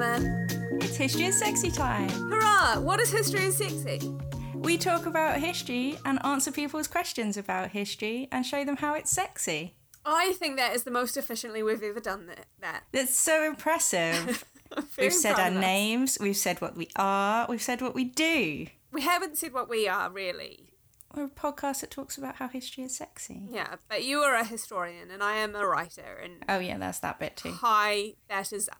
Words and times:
Emma. 0.00 0.46
It's 0.80 0.96
History 0.96 1.24
is 1.24 1.38
Sexy 1.38 1.70
time. 1.70 2.08
Hurrah! 2.08 2.80
What 2.80 3.00
is 3.00 3.12
history 3.12 3.44
is 3.44 3.58
sexy? 3.58 4.10
We 4.54 4.78
talk 4.78 5.04
about 5.04 5.38
history 5.38 5.98
and 6.06 6.18
answer 6.24 6.50
people's 6.50 6.88
questions 6.88 7.36
about 7.36 7.68
history 7.70 8.26
and 8.32 8.46
show 8.46 8.64
them 8.64 8.78
how 8.78 8.94
it's 8.94 9.10
sexy. 9.10 9.74
I 10.06 10.32
think 10.38 10.56
that 10.56 10.74
is 10.74 10.84
the 10.84 10.90
most 10.90 11.18
efficiently 11.18 11.62
we've 11.62 11.82
ever 11.82 12.00
done 12.00 12.28
that. 12.28 12.46
that. 12.60 12.84
That's 12.92 13.14
so 13.14 13.46
impressive. 13.46 14.44
We've 14.98 15.12
said 15.12 15.38
our 15.38 15.50
names, 15.50 16.16
we've 16.20 16.36
said 16.36 16.60
what 16.60 16.76
we 16.76 16.88
are, 16.94 17.44
we've 17.48 17.60
said 17.60 17.82
what 17.82 17.92
we 17.94 18.04
do. 18.04 18.68
We 18.92 19.02
haven't 19.02 19.36
said 19.36 19.52
what 19.52 19.68
we 19.68 19.88
are, 19.88 20.08
really. 20.08 20.70
We're 21.12 21.24
a 21.24 21.28
podcast 21.28 21.80
that 21.80 21.90
talks 21.90 22.16
about 22.16 22.36
how 22.36 22.46
history 22.46 22.84
is 22.84 22.96
sexy. 22.96 23.42
Yeah, 23.50 23.76
but 23.88 24.04
you 24.04 24.20
are 24.20 24.36
a 24.36 24.44
historian 24.44 25.10
and 25.10 25.24
I 25.24 25.38
am 25.38 25.56
a 25.56 25.66
writer, 25.66 26.20
and 26.22 26.44
Oh, 26.48 26.60
yeah, 26.60 26.78
that's 26.78 27.00
that 27.00 27.18
bit 27.18 27.36
too. 27.36 27.50
hi, 27.50 28.12
that 28.28 28.52
is. 28.52 28.70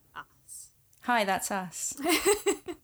Hi, 1.11 1.25
that's 1.25 1.51
us. 1.51 1.95
Look 1.99 2.07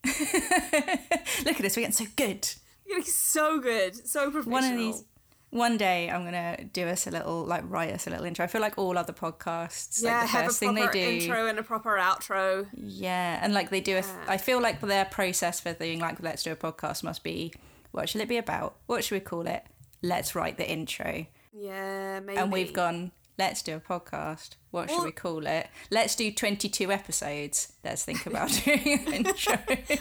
at 0.05 1.65
us, 1.65 1.77
we're 1.77 1.83
getting 1.83 1.93
so 1.93 2.07
good. 2.17 2.49
You're 2.85 2.99
getting 2.99 3.05
so 3.05 3.61
good, 3.61 3.95
so 3.95 4.33
professional. 4.33 4.53
One 4.53 4.65
of 4.65 4.77
these. 4.77 5.05
One 5.51 5.77
day 5.77 6.11
I'm 6.11 6.25
gonna 6.25 6.65
do 6.73 6.89
us 6.89 7.07
a 7.07 7.13
little, 7.13 7.45
like, 7.45 7.63
write 7.69 7.93
us 7.93 8.09
a 8.09 8.11
little 8.11 8.27
intro. 8.27 8.45
I 8.45 8.49
feel 8.49 8.61
like 8.61 8.79
all 8.79 8.99
other 8.99 9.13
podcasts, 9.13 10.03
yeah, 10.03 10.11
like 10.11 10.23
the 10.23 10.27
have 10.27 10.43
a 10.43 10.47
first 10.49 10.59
thing 10.59 10.75
proper 10.75 10.93
they 10.93 11.19
do, 11.19 11.25
intro 11.25 11.47
and 11.47 11.61
a 11.61 11.63
proper 11.63 11.91
outro. 11.91 12.67
Yeah, 12.75 13.39
and 13.41 13.55
like 13.55 13.71
they 13.71 13.81
do. 13.81 13.93
A 13.93 14.01
Yeah. 14.01 14.25
I 14.27 14.39
feel 14.39 14.61
like 14.61 14.81
their 14.81 15.05
process 15.05 15.61
for 15.61 15.73
doing 15.75 16.01
like 16.01 16.21
let's 16.21 16.43
do 16.43 16.51
a 16.51 16.57
podcast 16.57 17.05
must 17.05 17.23
be 17.23 17.53
what 17.93 18.09
should 18.09 18.23
it 18.23 18.29
be 18.29 18.39
about? 18.39 18.75
What 18.87 19.05
should 19.05 19.15
we 19.15 19.21
call 19.21 19.47
it? 19.47 19.63
Let's 20.03 20.35
write 20.35 20.59
the 20.59 20.69
intro. 20.69 21.27
Yeah, 21.53 22.19
maybe. 22.19 22.39
And 22.39 22.51
we've 22.51 22.73
gone. 22.73 23.13
Let's 23.39 23.63
do 23.63 23.77
a 23.77 23.81
podcast. 23.81 24.57
What 24.71 24.91
should 24.91 25.05
we 25.05 25.13
call 25.13 25.47
it? 25.47 25.69
Let's 25.91 26.15
do 26.15 26.33
twenty-two 26.33 26.91
episodes. 26.91 27.73
Let's 27.85 28.05
think 28.05 28.27
about 28.27 28.51
doing 28.65 29.07
an 29.07 29.13
intro. 29.13 29.59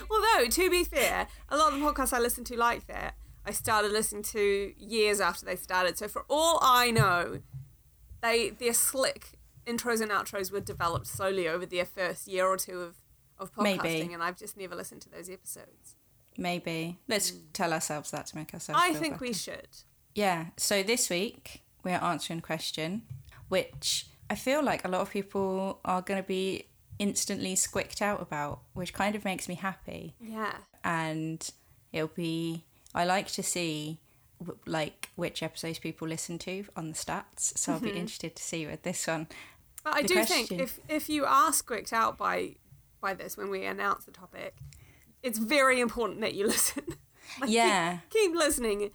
Although, 0.09 0.49
to 0.49 0.69
be 0.69 0.83
fair, 0.83 1.27
a 1.49 1.57
lot 1.57 1.73
of 1.73 1.79
the 1.79 1.85
podcasts 1.85 2.13
I 2.13 2.19
listen 2.19 2.43
to 2.45 2.57
like 2.57 2.87
that, 2.87 3.15
I 3.45 3.51
started 3.51 3.91
listening 3.91 4.23
to 4.23 4.73
years 4.77 5.19
after 5.19 5.45
they 5.45 5.55
started. 5.55 5.97
So 5.97 6.07
for 6.07 6.25
all 6.29 6.59
I 6.61 6.91
know, 6.91 7.41
they 8.21 8.49
their 8.51 8.73
slick 8.73 9.37
intros 9.65 10.01
and 10.01 10.11
outros 10.11 10.51
were 10.51 10.59
developed 10.59 11.07
slowly 11.07 11.47
over 11.47 11.65
their 11.65 11.85
first 11.85 12.27
year 12.27 12.45
or 12.45 12.57
two 12.57 12.81
of, 12.81 12.95
of 13.37 13.53
podcasting, 13.53 13.83
Maybe. 13.83 14.13
and 14.13 14.23
I've 14.23 14.37
just 14.37 14.57
never 14.57 14.75
listened 14.75 15.01
to 15.03 15.09
those 15.09 15.29
episodes. 15.29 15.95
Maybe 16.37 16.99
let's 17.07 17.31
mm. 17.31 17.41
tell 17.53 17.73
ourselves 17.73 18.11
that 18.11 18.27
to 18.27 18.37
make 18.37 18.53
ourselves. 18.53 18.81
I 18.83 18.93
think 18.93 19.19
we 19.19 19.33
should. 19.33 19.67
Yeah. 20.13 20.47
So 20.57 20.83
this 20.83 21.09
week 21.09 21.63
we're 21.83 21.93
answering 21.93 22.39
a 22.39 22.41
question, 22.41 23.03
which 23.49 24.07
I 24.29 24.35
feel 24.35 24.63
like 24.63 24.85
a 24.85 24.87
lot 24.87 25.01
of 25.01 25.09
people 25.09 25.79
are 25.85 26.01
going 26.01 26.21
to 26.21 26.27
be 26.27 26.67
instantly 26.97 27.55
squicked 27.55 28.01
out 28.01 28.21
about, 28.21 28.61
which 28.73 28.93
kind 28.93 29.15
of 29.15 29.25
makes 29.25 29.47
me 29.47 29.55
happy. 29.55 30.15
Yeah. 30.19 30.53
and 30.83 31.51
it'll 31.95 32.07
be 32.09 32.63
i 32.93 33.03
like 33.03 33.27
to 33.27 33.41
see 33.41 33.99
like 34.65 35.09
which 35.15 35.41
episodes 35.41 35.79
people 35.79 36.07
listen 36.07 36.37
to 36.37 36.65
on 36.75 36.89
the 36.89 36.93
stats 36.93 37.57
so 37.57 37.73
i'll 37.73 37.79
be 37.79 37.87
mm-hmm. 37.87 37.97
interested 37.97 38.35
to 38.35 38.43
see 38.43 38.67
with 38.67 38.83
this 38.83 39.07
one 39.07 39.27
But 39.83 39.95
I 39.95 40.01
do 40.01 40.23
think 40.25 40.51
if 40.51 40.79
if 40.89 41.09
you 41.09 41.25
are 41.25 41.53
squicked 41.53 41.93
out 41.93 42.17
by 42.17 42.55
by 43.01 43.13
this 43.13 43.37
when 43.37 43.49
we 43.49 43.65
announce 43.65 44.05
the 44.05 44.11
topic, 44.11 44.55
it's 45.21 45.37
very 45.37 45.79
important 45.79 46.21
that 46.21 46.33
you 46.33 46.47
listen. 46.55 46.83
Like, 47.39 47.49
keep- 47.49 47.55
yeah 47.55 47.99
keep 48.09 48.33
listening 48.35 48.91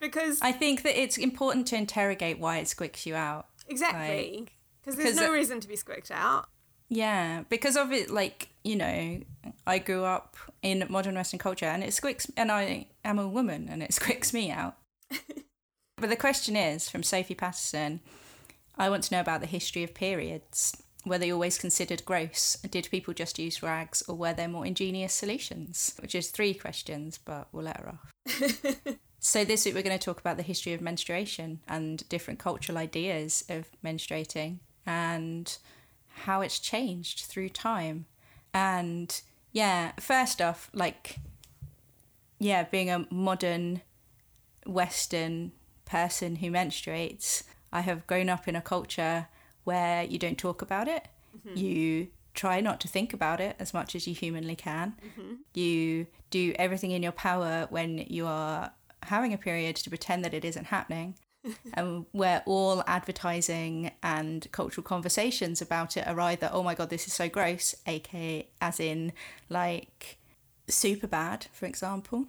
because 0.00 0.40
i 0.40 0.52
think 0.52 0.82
that 0.82 0.98
it's 0.98 1.18
important 1.18 1.66
to 1.68 1.76
interrogate 1.76 2.38
why 2.38 2.58
it 2.58 2.64
squicks 2.64 3.04
you 3.04 3.14
out 3.14 3.48
Exactly. 3.70 4.48
Because 4.80 4.96
there's 4.96 5.10
'cause 5.14 5.16
no 5.20 5.32
it- 5.32 5.36
reason 5.36 5.60
to 5.60 5.68
be 5.68 5.76
squicked 5.76 6.10
out. 6.10 6.48
yeah 6.92 7.44
because 7.48 7.76
of 7.76 7.92
it 7.92 8.10
like 8.10 8.48
you 8.64 8.74
know 8.74 9.20
i 9.66 9.78
grew 9.78 10.02
up 10.04 10.36
in 10.60 10.84
modern 10.90 11.14
western 11.14 11.38
culture 11.38 11.66
and 11.66 11.84
it 11.84 11.90
squicks 11.90 12.28
and 12.36 12.50
i 12.50 12.84
am 13.04 13.18
a 13.18 13.28
woman 13.28 13.68
and 13.70 13.80
it 13.82 13.90
squicks 13.98 14.32
me 14.34 14.50
out. 14.50 14.76
But 15.96 16.08
the 16.10 16.16
question 16.16 16.56
is 16.56 16.88
from 16.90 17.02
sophie 17.02 17.34
patterson 17.34 18.00
i 18.76 18.88
want 18.90 19.04
to 19.04 19.14
know 19.14 19.20
about 19.20 19.40
the 19.40 19.46
history 19.46 19.84
of 19.84 19.94
periods. 19.94 20.76
Were 21.06 21.16
they 21.18 21.32
always 21.32 21.56
considered 21.56 22.04
gross? 22.04 22.56
Did 22.70 22.88
people 22.90 23.14
just 23.14 23.38
use 23.38 23.62
rags 23.62 24.02
or 24.08 24.14
were 24.16 24.34
there 24.34 24.48
more 24.48 24.66
ingenious 24.66 25.14
solutions? 25.14 25.94
Which 26.00 26.14
is 26.14 26.28
three 26.30 26.52
questions 26.54 27.18
but 27.24 27.48
we'll 27.52 27.64
let 27.64 27.78
her 27.80 27.88
off 27.94 28.12
so 29.20 29.44
this 29.44 29.64
week 29.64 29.74
we're 29.74 29.82
going 29.82 29.98
to 29.98 30.04
talk 30.04 30.18
about 30.18 30.38
the 30.38 30.42
history 30.42 30.72
of 30.72 30.80
menstruation 30.80 31.60
and 31.68 32.08
different 32.08 32.40
cultural 32.40 32.78
ideas 32.78 33.44
of 33.50 33.66
menstruating 33.84 34.58
and 34.86 35.58
how 36.08 36.40
it's 36.40 36.58
changed 36.58 37.20
through 37.26 37.50
time. 37.50 38.06
And 38.54 39.20
yeah, 39.52 39.92
first 40.00 40.40
off, 40.40 40.70
like, 40.72 41.16
yeah, 42.38 42.64
being 42.64 42.90
a 42.90 43.06
modern 43.10 43.82
Western 44.66 45.52
person 45.84 46.36
who 46.36 46.50
menstruates, 46.50 47.42
I 47.72 47.82
have 47.82 48.06
grown 48.06 48.30
up 48.30 48.48
in 48.48 48.56
a 48.56 48.62
culture 48.62 49.28
where 49.64 50.02
you 50.02 50.18
don't 50.18 50.38
talk 50.38 50.62
about 50.62 50.88
it. 50.88 51.08
Mm-hmm. 51.36 51.58
You 51.58 52.08
try 52.32 52.60
not 52.60 52.80
to 52.80 52.88
think 52.88 53.12
about 53.12 53.40
it 53.40 53.56
as 53.58 53.74
much 53.74 53.94
as 53.94 54.06
you 54.06 54.14
humanly 54.14 54.56
can. 54.56 54.94
Mm-hmm. 55.04 55.34
You 55.52 56.06
do 56.30 56.54
everything 56.58 56.92
in 56.92 57.02
your 57.02 57.12
power 57.12 57.66
when 57.70 57.98
you 58.08 58.26
are 58.26 58.72
having 59.04 59.32
a 59.32 59.38
period 59.38 59.76
to 59.76 59.90
pretend 59.90 60.24
that 60.24 60.34
it 60.34 60.44
isn't 60.44 60.66
happening. 60.66 61.14
and 61.74 62.04
where 62.12 62.42
all 62.44 62.84
advertising 62.86 63.90
and 64.02 64.46
cultural 64.52 64.84
conversations 64.84 65.62
about 65.62 65.96
it 65.96 66.06
are 66.06 66.20
either, 66.20 66.50
oh 66.52 66.62
my 66.62 66.74
god, 66.74 66.90
this 66.90 67.06
is 67.06 67.14
so 67.14 67.30
gross, 67.30 67.74
aka 67.86 68.46
as 68.60 68.78
in 68.78 69.12
like 69.48 70.18
super 70.68 71.06
bad, 71.06 71.46
for 71.52 71.64
example, 71.64 72.26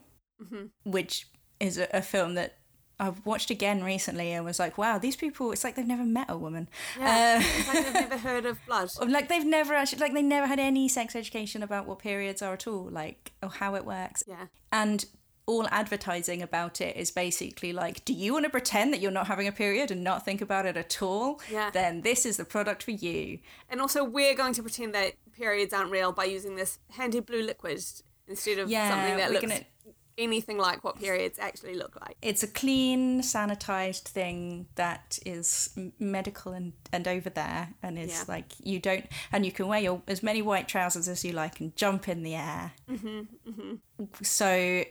which 0.86 1.28
is 1.59 1.78
a, 1.78 1.90
a 1.94 2.02
film 2.02 2.36
that 2.36 2.58
I've 3.02 3.26
watched 3.26 3.50
again 3.50 3.84
recently 3.84 4.32
and 4.32 4.46
was 4.46 4.59
like, 4.59 4.78
wow, 4.78 5.00
these 5.00 5.16
people, 5.16 5.52
it's 5.52 5.64
like 5.64 5.76
they've 5.76 5.88
never 5.88 6.06
met 6.06 6.30
a 6.30 6.38
woman. 6.38 6.70
Yeah. 7.00 7.40
Uh, 7.40 7.44
it's 7.44 7.68
like 7.68 7.84
they've 7.84 7.94
never 7.94 8.18
heard 8.30 8.46
of 8.46 8.59
blood. 8.68 8.90
like 9.08 9.28
they've 9.28 9.46
never 9.46 9.74
actually, 9.74 10.00
like 10.00 10.14
they 10.14 10.22
never 10.22 10.46
had 10.46 10.59
any 10.59 10.88
sex 10.88 11.16
education 11.16 11.64
about 11.64 11.88
what 11.88 11.98
periods 11.98 12.44
are 12.44 12.53
at 12.53 12.68
all, 12.68 12.88
like, 12.92 13.32
or 13.42 13.50
how 13.50 13.74
it 13.74 13.86
works. 13.86 14.24
Yeah. 14.28 14.46
And 14.72 15.03
all 15.47 15.68
advertising 15.69 16.41
about 16.41 16.79
it 16.81 16.96
is 16.96 17.12
basically 17.12 17.74
like, 17.74 18.06
do 18.06 18.13
you 18.13 18.34
want 18.34 18.46
to 18.46 18.50
pretend 18.50 18.94
that 18.94 19.02
you're 19.02 19.12
not 19.12 19.28
having 19.28 19.47
a 19.47 19.52
period 19.52 19.91
and 19.91 20.03
not 20.03 20.24
think 20.24 20.41
about 20.41 20.66
it 20.66 20.78
at 20.78 21.02
all? 21.02 21.41
Yeah. 21.52 21.69
Then 21.72 22.02
this 22.02 22.25
is 22.25 22.38
the 22.38 22.46
product 22.46 22.84
for 22.84 22.91
you. 22.91 23.40
And 23.69 23.81
also, 23.81 24.03
we're 24.03 24.35
going 24.35 24.53
to 24.53 24.62
pretend 24.62 24.94
that 24.96 25.13
periods 25.35 25.74
aren't 25.74 25.91
real 25.91 26.12
by 26.12 26.25
using 26.25 26.56
this 26.56 26.79
handy 26.91 27.19
blue 27.19 27.41
liquid 27.41 27.84
instead 28.28 28.59
of 28.59 28.69
Yeah, 28.69 28.90
something 28.90 29.18
that 29.18 29.31
looks 29.31 29.41
gonna- 29.47 29.66
anything 30.18 30.57
like 30.57 30.84
what 30.84 31.00
periods 31.00 31.40
actually 31.40 31.73
look 31.73 32.00
like. 32.00 32.16
It's 32.22 32.44
a 32.44 32.47
clean, 32.47 33.22
sanitized 33.22 34.03
thing 34.03 34.68
that 34.75 35.18
is 35.25 35.75
medical 35.97 36.52
and, 36.52 36.73
and 36.94 37.08
over 37.08 37.29
there, 37.29 37.69
and 37.81 37.97
is 37.97 38.12
Yeah. 38.12 38.23
like 38.28 38.46
you 38.59 38.79
don't, 38.79 39.08
and 39.31 39.46
you 39.46 39.52
can 39.52 39.68
wear 39.68 39.79
your 39.79 40.02
as 40.08 40.22
many 40.22 40.41
white 40.44 40.68
trousers 40.68 41.08
as 41.08 41.25
you 41.25 41.31
like 41.31 41.59
and 41.59 41.75
jump 41.75 42.08
in 42.08 42.22
the 42.23 42.35
air. 42.35 42.73
Mm-hmm, 42.90 43.73
So, 44.22 44.84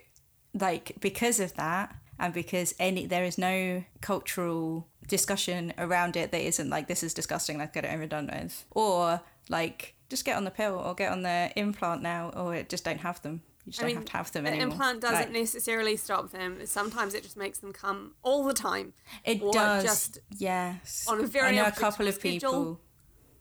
like 0.54 0.92
because 1.00 1.40
of 1.40 1.54
that, 1.54 1.94
and 2.18 2.32
because 2.34 2.74
any 2.78 3.06
there 3.06 3.24
is 3.24 3.38
no 3.38 3.84
cultural 4.00 4.86
discussion 5.08 5.72
around 5.78 6.16
it 6.16 6.30
that 6.32 6.40
isn't 6.42 6.70
like 6.70 6.86
this 6.88 7.02
is 7.02 7.14
disgusting, 7.14 7.58
let's 7.58 7.72
get 7.72 7.84
it 7.84 7.92
over 7.92 8.02
and 8.02 8.10
done 8.10 8.26
with, 8.32 8.64
or 8.70 9.20
like 9.48 9.94
just 10.08 10.24
get 10.24 10.36
on 10.36 10.44
the 10.44 10.50
pill 10.50 10.74
or 10.74 10.94
get 10.94 11.12
on 11.12 11.22
the 11.22 11.50
implant 11.56 12.02
now, 12.02 12.30
or 12.30 12.62
just 12.64 12.84
don't 12.84 13.00
have 13.00 13.20
them. 13.22 13.42
You 13.66 13.72
just 13.72 13.80
I 13.80 13.86
don't 13.86 13.88
mean, 13.88 13.96
have 13.98 14.04
to 14.06 14.16
have 14.16 14.32
them 14.32 14.44
the 14.44 14.50
anymore. 14.50 14.72
implant 14.72 15.00
doesn't 15.02 15.16
Like- 15.18 15.32
necessarily 15.32 15.96
stop 15.96 16.30
them. 16.30 16.64
Sometimes 16.66 17.14
it 17.14 17.22
just 17.22 17.36
makes 17.36 17.58
them 17.58 17.72
come 17.72 18.14
all 18.22 18.44
the 18.44 18.54
time. 18.54 18.94
It 19.24 19.40
does. 19.52 19.84
just 19.84 20.18
yes. 20.30 21.04
on 21.08 21.20
a 21.20 21.26
very 21.26 21.48
I 21.48 21.54
know 21.62 21.66
a 21.66 21.70
couple 21.72 22.08
of 22.08 22.14
schedule. 22.14 22.50
people. 22.50 22.80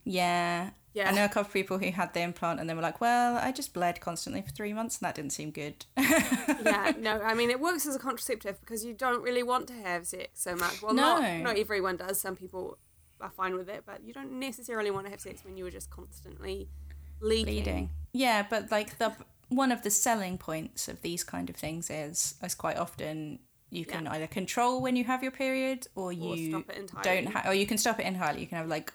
Yeah. 0.04 0.72
Yeah. 0.94 1.10
I 1.10 1.12
know 1.14 1.24
a 1.26 1.28
couple 1.30 1.42
of 1.50 1.54
people 1.54 1.78
who 1.78 1.92
had 1.92 2.14
the 2.14 2.22
implant 2.22 2.60
and 2.60 2.68
they 2.70 2.74
were 2.74 2.82
like, 2.82 3.00
"Well, 3.00 3.38
I 3.38 3.52
just 3.52 3.74
bled 3.74 4.02
constantly 4.02 4.42
for 4.42 4.50
three 4.50 4.74
months, 4.74 4.98
and 4.98 5.06
that 5.08 5.16
didn't 5.16 5.34
seem 5.34 5.52
good." 5.52 5.86
yeah, 5.98 6.94
no, 7.00 7.22
I 7.22 7.34
mean 7.36 7.50
it 7.50 7.60
works 7.60 7.86
as 7.86 7.96
a 7.96 8.00
contraceptive 8.00 8.60
because 8.60 8.84
you 8.84 8.94
don't 8.94 9.22
really 9.22 9.44
want 9.44 9.68
to 9.68 9.74
have 9.74 10.08
sex 10.08 10.30
so 10.42 10.56
much. 10.56 10.82
Well, 10.82 10.94
No. 10.94 11.20
not 11.20 11.42
not 11.42 11.58
everyone 11.58 11.98
does. 11.98 12.20
Some 12.20 12.36
people 12.36 12.78
are 13.22 13.30
fine 13.30 13.56
with 13.56 13.70
it, 13.70 13.84
but 13.86 14.04
you 14.04 14.14
don't 14.14 14.32
necessarily 14.40 14.92
want 14.92 15.06
to 15.06 15.12
have 15.12 15.22
sex 15.22 15.44
when 15.44 15.58
you 15.58 15.66
are 15.66 15.72
just 15.72 15.90
constantly 15.90 16.70
leaking. 17.22 17.46
Bleeding. 17.64 17.90
Yeah, 18.14 18.46
but 18.50 18.72
like 18.72 18.98
the 18.98 19.14
one 19.50 19.72
of 19.72 19.82
the 19.84 19.90
selling 19.90 20.38
points 20.38 20.88
of 20.88 21.02
these 21.02 21.24
kind 21.24 21.50
of 21.50 21.56
things 21.56 21.90
is, 21.90 22.36
is 22.44 22.54
quite 22.56 22.78
often 22.78 23.40
you 23.72 23.84
can 23.86 24.06
Yeah. 24.06 24.14
either 24.14 24.28
control 24.28 24.82
when 24.82 24.96
you 24.96 25.04
have 25.06 25.22
your 25.24 25.32
period, 25.32 25.88
or 25.96 26.12
you 26.14 26.50
stop 26.52 26.70
it 26.70 26.78
entirely. 26.78 27.22
don't, 27.24 27.34
ha- 27.34 27.44
or 27.50 27.54
you 27.54 27.68
can 27.68 27.78
stop 27.78 28.00
it 28.00 28.06
entirely. 28.06 28.42
You 28.42 28.48
can 28.48 28.58
have 28.58 28.68
like 28.68 28.92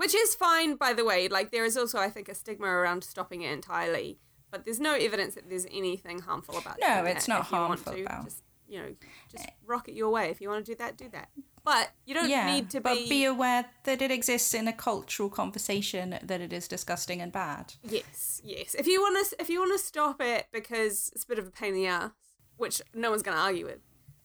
Which 0.00 0.14
is 0.14 0.34
fine, 0.34 0.76
by 0.76 0.94
the 0.94 1.04
way. 1.04 1.28
Like 1.28 1.52
there 1.52 1.64
is 1.66 1.76
also, 1.76 1.98
I 1.98 2.08
think, 2.08 2.28
a 2.30 2.34
stigma 2.34 2.66
around 2.68 3.04
stopping 3.04 3.42
it 3.42 3.52
entirely, 3.52 4.18
but 4.50 4.64
there's 4.64 4.80
no 4.80 4.94
evidence 4.94 5.34
that 5.34 5.50
there's 5.50 5.66
anything 5.70 6.20
harmful 6.20 6.56
about. 6.56 6.78
No, 6.80 7.02
doing 7.02 7.16
it's 7.16 7.28
not 7.28 7.42
if 7.42 7.50
you 7.50 7.56
harmful 7.58 7.92
to. 7.92 8.04
Just 8.24 8.42
you 8.66 8.78
know, 8.80 8.94
just 9.30 9.46
rock 9.66 9.88
it 9.88 9.94
your 9.94 10.08
way. 10.10 10.30
If 10.30 10.40
you 10.40 10.48
want 10.48 10.64
to 10.64 10.72
do 10.72 10.76
that, 10.78 10.96
do 10.96 11.08
that. 11.10 11.28
But 11.64 11.90
you 12.06 12.14
don't 12.14 12.30
yeah, 12.30 12.50
need 12.54 12.70
to 12.70 12.80
but 12.80 12.94
be. 12.94 13.08
be 13.10 13.24
aware 13.24 13.66
that 13.84 14.00
it 14.00 14.10
exists 14.10 14.54
in 14.54 14.66
a 14.68 14.72
cultural 14.72 15.28
conversation 15.28 16.18
that 16.22 16.40
it 16.40 16.52
is 16.52 16.66
disgusting 16.66 17.20
and 17.20 17.30
bad. 17.30 17.74
Yes, 17.82 18.40
yes. 18.42 18.74
If 18.74 18.86
you 18.86 19.02
want 19.02 19.28
to, 19.28 19.36
if 19.42 19.50
you 19.50 19.58
want 19.60 19.78
to 19.78 19.84
stop 19.86 20.22
it 20.22 20.46
because 20.50 21.10
it's 21.14 21.24
a 21.24 21.26
bit 21.26 21.38
of 21.38 21.46
a 21.46 21.50
pain 21.50 21.70
in 21.70 21.74
the 21.74 21.86
ass, 21.88 22.12
which 22.56 22.80
no 22.94 23.10
one's 23.10 23.22
going 23.22 23.36
to 23.36 23.42
argue 23.42 23.66
with, 23.66 23.80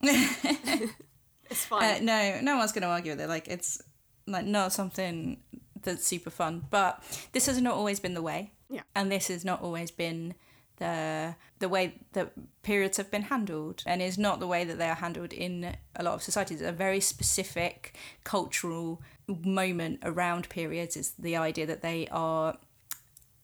it's 1.50 1.64
Uh, 1.70 1.78
fine. 1.78 2.04
no, 2.06 2.40
no 2.40 2.56
one's 2.56 2.72
going 2.72 2.82
to 2.82 2.88
argue 2.88 3.12
with 3.12 3.20
it. 3.20 3.28
Like 3.28 3.48
it's 3.48 3.82
like 4.26 4.46
not 4.46 4.72
something 4.72 5.42
that's 5.86 6.06
super 6.06 6.30
fun. 6.30 6.66
But 6.70 7.02
this 7.32 7.46
has 7.46 7.60
not 7.60 7.74
always 7.74 7.98
been 7.98 8.12
the 8.14 8.22
way. 8.22 8.52
Yeah. 8.68 8.82
And 8.94 9.10
this 9.10 9.28
has 9.28 9.44
not 9.44 9.62
always 9.62 9.90
been 9.90 10.34
the 10.76 11.34
the 11.58 11.68
way 11.68 11.94
that 12.12 12.32
periods 12.62 12.98
have 12.98 13.10
been 13.10 13.22
handled, 13.22 13.82
and 13.86 14.02
is 14.02 14.18
not 14.18 14.40
the 14.40 14.46
way 14.46 14.64
that 14.64 14.78
they 14.78 14.88
are 14.88 14.96
handled 14.96 15.32
in 15.32 15.76
a 15.94 16.02
lot 16.02 16.14
of 16.14 16.22
societies. 16.22 16.60
A 16.60 16.72
very 16.72 17.00
specific 17.00 17.96
cultural 18.24 19.00
moment 19.26 20.00
around 20.02 20.48
periods 20.48 20.96
is 20.96 21.12
the 21.18 21.36
idea 21.36 21.66
that 21.66 21.82
they 21.82 22.06
are 22.08 22.58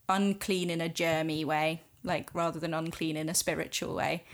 unclean 0.09 0.69
in 0.69 0.81
a 0.81 0.89
germy 0.89 1.45
way, 1.45 1.83
like 2.05 2.35
rather 2.35 2.61
than 2.61 2.75
unclean 2.75 3.17
in 3.17 3.29
a 3.29 3.35
spiritual 3.35 3.95
way. 3.95 4.25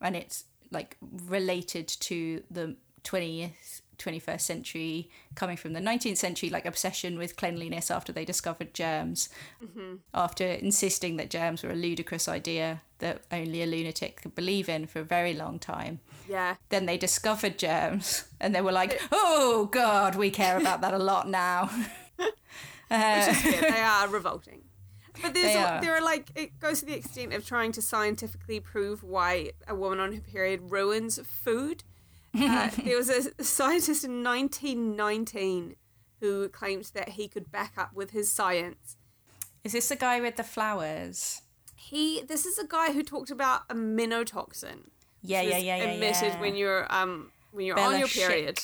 And 0.00 0.14
it's 0.14 0.44
like 0.70 0.96
related 1.00 1.88
to 1.88 2.42
the 2.50 2.76
20th, 3.04 3.80
21st 3.98 4.40
century, 4.40 5.10
coming 5.34 5.56
from 5.56 5.72
the 5.72 5.80
19th 5.80 6.16
century, 6.16 6.50
like 6.50 6.66
obsession 6.66 7.18
with 7.18 7.36
cleanliness 7.36 7.90
after 7.90 8.12
they 8.12 8.24
discovered 8.24 8.74
germs, 8.74 9.28
mm-hmm. 9.62 9.96
after 10.12 10.44
insisting 10.46 11.16
that 11.16 11.30
germs 11.30 11.62
were 11.62 11.70
a 11.70 11.74
ludicrous 11.74 12.28
idea 12.28 12.82
that 12.98 13.22
only 13.30 13.62
a 13.62 13.66
lunatic 13.66 14.22
could 14.22 14.34
believe 14.34 14.68
in 14.68 14.86
for 14.86 15.00
a 15.00 15.04
very 15.04 15.34
long 15.34 15.58
time. 15.58 16.00
yeah. 16.28 16.56
Then 16.70 16.86
they 16.86 16.96
discovered 16.96 17.58
germs 17.58 18.24
and 18.40 18.54
they 18.54 18.60
were 18.60 18.72
like, 18.72 19.00
oh 19.12 19.68
God, 19.70 20.14
we 20.14 20.30
care 20.30 20.56
about 20.58 20.80
that 20.80 20.94
a 20.94 20.98
lot 20.98 21.28
now. 21.28 21.70
Uh, 22.90 23.26
Which 23.26 23.36
is 23.36 23.42
good. 23.42 23.72
they 23.74 23.80
are 23.80 24.08
revolting. 24.08 24.62
But 25.22 25.34
there's 25.34 25.54
They 25.54 25.62
a, 25.62 25.78
there 25.80 25.94
are 25.94 26.02
like 26.02 26.30
it 26.34 26.58
goes 26.58 26.80
to 26.80 26.86
the 26.86 26.94
extent 26.94 27.32
of 27.34 27.46
trying 27.46 27.72
to 27.72 27.82
scientifically 27.82 28.58
prove 28.58 29.02
why 29.02 29.52
a 29.68 29.74
woman 29.74 30.00
on 30.00 30.12
her 30.12 30.20
period 30.20 30.70
ruins 30.72 31.20
food. 31.24 31.84
Uh, 32.34 32.70
there 32.84 32.96
was 32.96 33.08
a 33.08 33.42
scientist 33.42 34.04
in 34.04 34.24
1919 34.24 35.76
who 36.20 36.48
claimed 36.48 36.90
that 36.94 37.10
he 37.10 37.28
could 37.28 37.50
back 37.50 37.74
up 37.76 37.94
with 37.94 38.10
his 38.10 38.30
science. 38.30 38.96
Is 39.62 39.72
this 39.72 39.88
the 39.88 39.96
guy 39.96 40.20
with 40.20 40.36
the 40.36 40.44
flowers? 40.44 41.42
He 41.76 42.22
this 42.22 42.46
is 42.46 42.58
a 42.58 42.66
guy 42.66 42.92
who 42.92 43.02
talked 43.02 43.30
about 43.30 43.62
a 43.68 43.74
menotoxin. 43.74 44.88
Yeah, 45.22 45.42
yeah, 45.42 45.58
yeah, 45.58 45.76
yeah. 45.76 45.90
Emitted 45.92 46.34
yeah. 46.34 46.40
when 46.40 46.56
you're 46.56 46.92
um 46.92 47.30
when 47.52 47.66
you're 47.66 47.78
on 47.78 47.98
your 47.98 48.08
Bella 48.08 48.28
period. 48.28 48.58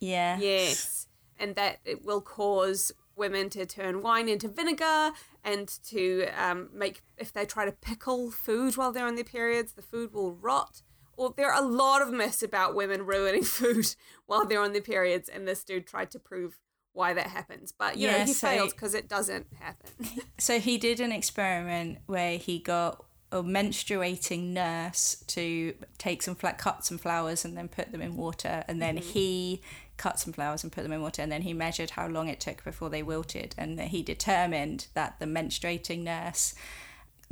yeah. 0.00 0.38
Yes. 0.38 1.06
And 1.38 1.56
that 1.56 1.78
it 1.84 2.04
will 2.04 2.20
cause 2.20 2.92
women 3.16 3.48
to 3.50 3.66
turn 3.66 4.02
wine 4.02 4.28
into 4.28 4.48
vinegar 4.48 5.12
and 5.44 5.68
to 5.84 6.26
um, 6.36 6.68
make, 6.72 7.02
if 7.18 7.32
they 7.32 7.44
try 7.44 7.64
to 7.64 7.72
pickle 7.72 8.30
food 8.30 8.76
while 8.76 8.92
they're 8.92 9.06
on 9.06 9.14
their 9.14 9.24
periods, 9.24 9.72
the 9.72 9.82
food 9.82 10.12
will 10.12 10.32
rot. 10.32 10.82
Or 11.16 11.34
there 11.36 11.52
are 11.52 11.62
a 11.62 11.66
lot 11.66 12.02
of 12.02 12.12
myths 12.12 12.42
about 12.42 12.74
women 12.74 13.06
ruining 13.06 13.44
food 13.44 13.94
while 14.26 14.46
they're 14.46 14.60
on 14.60 14.72
their 14.72 14.82
periods, 14.82 15.28
and 15.28 15.46
this 15.46 15.64
dude 15.64 15.86
tried 15.86 16.10
to 16.12 16.18
prove 16.18 16.58
why 16.92 17.12
that 17.12 17.26
happens. 17.28 17.72
But, 17.72 17.96
you 17.96 18.08
know, 18.08 18.18
he 18.18 18.32
so- 18.32 18.48
failed 18.48 18.70
because 18.70 18.94
it 18.94 19.08
doesn't 19.08 19.46
happen. 19.60 19.90
So 20.38 20.58
he 20.58 20.78
did 20.78 21.00
an 21.00 21.12
experiment 21.12 21.98
where 22.06 22.36
he 22.36 22.58
got 22.58 23.04
a 23.32 23.42
menstruating 23.42 24.52
nurse 24.52 25.24
to 25.28 25.74
take 25.96 26.22
some 26.22 26.34
flat, 26.34 26.58
cut 26.58 26.84
some 26.84 26.98
flowers 26.98 27.44
and 27.44 27.56
then 27.56 27.68
put 27.68 27.92
them 27.92 28.00
in 28.00 28.16
water, 28.16 28.64
and 28.68 28.80
then 28.80 28.96
mm-hmm. 28.96 29.10
he 29.10 29.62
cut 29.96 30.20
some 30.20 30.32
flowers 30.32 30.62
and 30.62 30.72
put 30.72 30.82
them 30.82 30.92
in 30.92 31.00
water, 31.02 31.22
and 31.22 31.32
then 31.32 31.42
he 31.42 31.52
measured 31.52 31.90
how 31.90 32.06
long 32.06 32.28
it 32.28 32.40
took 32.40 32.62
before 32.62 32.90
they 32.90 33.02
wilted, 33.02 33.54
and 33.58 33.80
he 33.80 34.02
determined 34.02 34.86
that 34.94 35.18
the 35.18 35.26
menstruating 35.26 36.04
nurse 36.04 36.54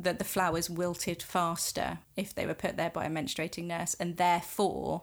that 0.02 0.18
the 0.18 0.24
flowers 0.24 0.68
wilted 0.68 1.22
faster 1.22 1.98
if 2.16 2.34
they 2.34 2.46
were 2.46 2.54
put 2.54 2.76
there 2.76 2.90
by 2.90 3.04
a 3.06 3.10
menstruating 3.10 3.64
nurse, 3.64 3.94
and 3.94 4.16
therefore, 4.16 5.02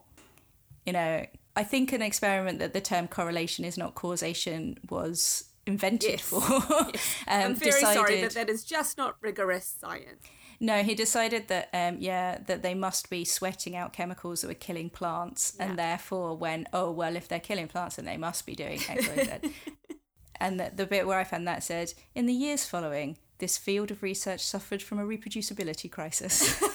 you 0.85 0.93
know, 0.93 1.25
I 1.55 1.63
think 1.63 1.91
an 1.91 2.01
experiment 2.01 2.59
that 2.59 2.73
the 2.73 2.81
term 2.81 3.07
correlation 3.07 3.65
is 3.65 3.77
not 3.77 3.95
causation 3.95 4.77
was 4.89 5.45
invented 5.65 6.11
Yes. 6.11 6.21
for. 6.21 6.41
I'm 7.27 7.51
um, 7.51 7.55
very 7.55 7.71
sorry, 7.81 8.21
but 8.21 8.33
that 8.33 8.49
is 8.49 8.63
just 8.63 8.97
not 8.97 9.15
rigorous 9.21 9.65
science. 9.79 10.25
no, 10.59 10.83
he 10.83 10.95
decided 10.95 11.47
that 11.47 11.69
um, 11.73 11.97
yeah, 11.99 12.39
that 12.47 12.63
they 12.63 12.73
must 12.73 13.09
be 13.09 13.23
sweating 13.25 13.75
out 13.75 13.93
chemicals 13.93 14.41
that 14.41 14.47
were 14.47 14.53
killing 14.53 14.89
plants, 14.89 15.53
Yeah. 15.57 15.65
and 15.65 15.79
therefore, 15.79 16.35
when 16.35 16.67
oh 16.73 16.91
well, 16.91 17.15
if 17.15 17.27
they're 17.27 17.39
killing 17.39 17.67
plants, 17.67 17.95
then 17.97 18.05
they 18.05 18.17
must 18.17 18.45
be 18.45 18.55
doing 18.55 18.79
X, 18.87 19.07
Y, 19.07 19.23
Z. 19.23 19.53
and 20.39 20.59
the, 20.59 20.71
the 20.73 20.85
bit 20.85 21.05
where 21.07 21.19
I 21.19 21.23
found 21.23 21.47
that 21.47 21.63
said, 21.63 21.93
in 22.15 22.25
the 22.25 22.33
years 22.33 22.65
following, 22.65 23.17
this 23.39 23.57
field 23.57 23.91
of 23.91 24.03
research 24.03 24.41
suffered 24.41 24.81
from 24.83 24.99
a 24.99 25.03
reproducibility 25.03 25.89
crisis. 25.91 26.61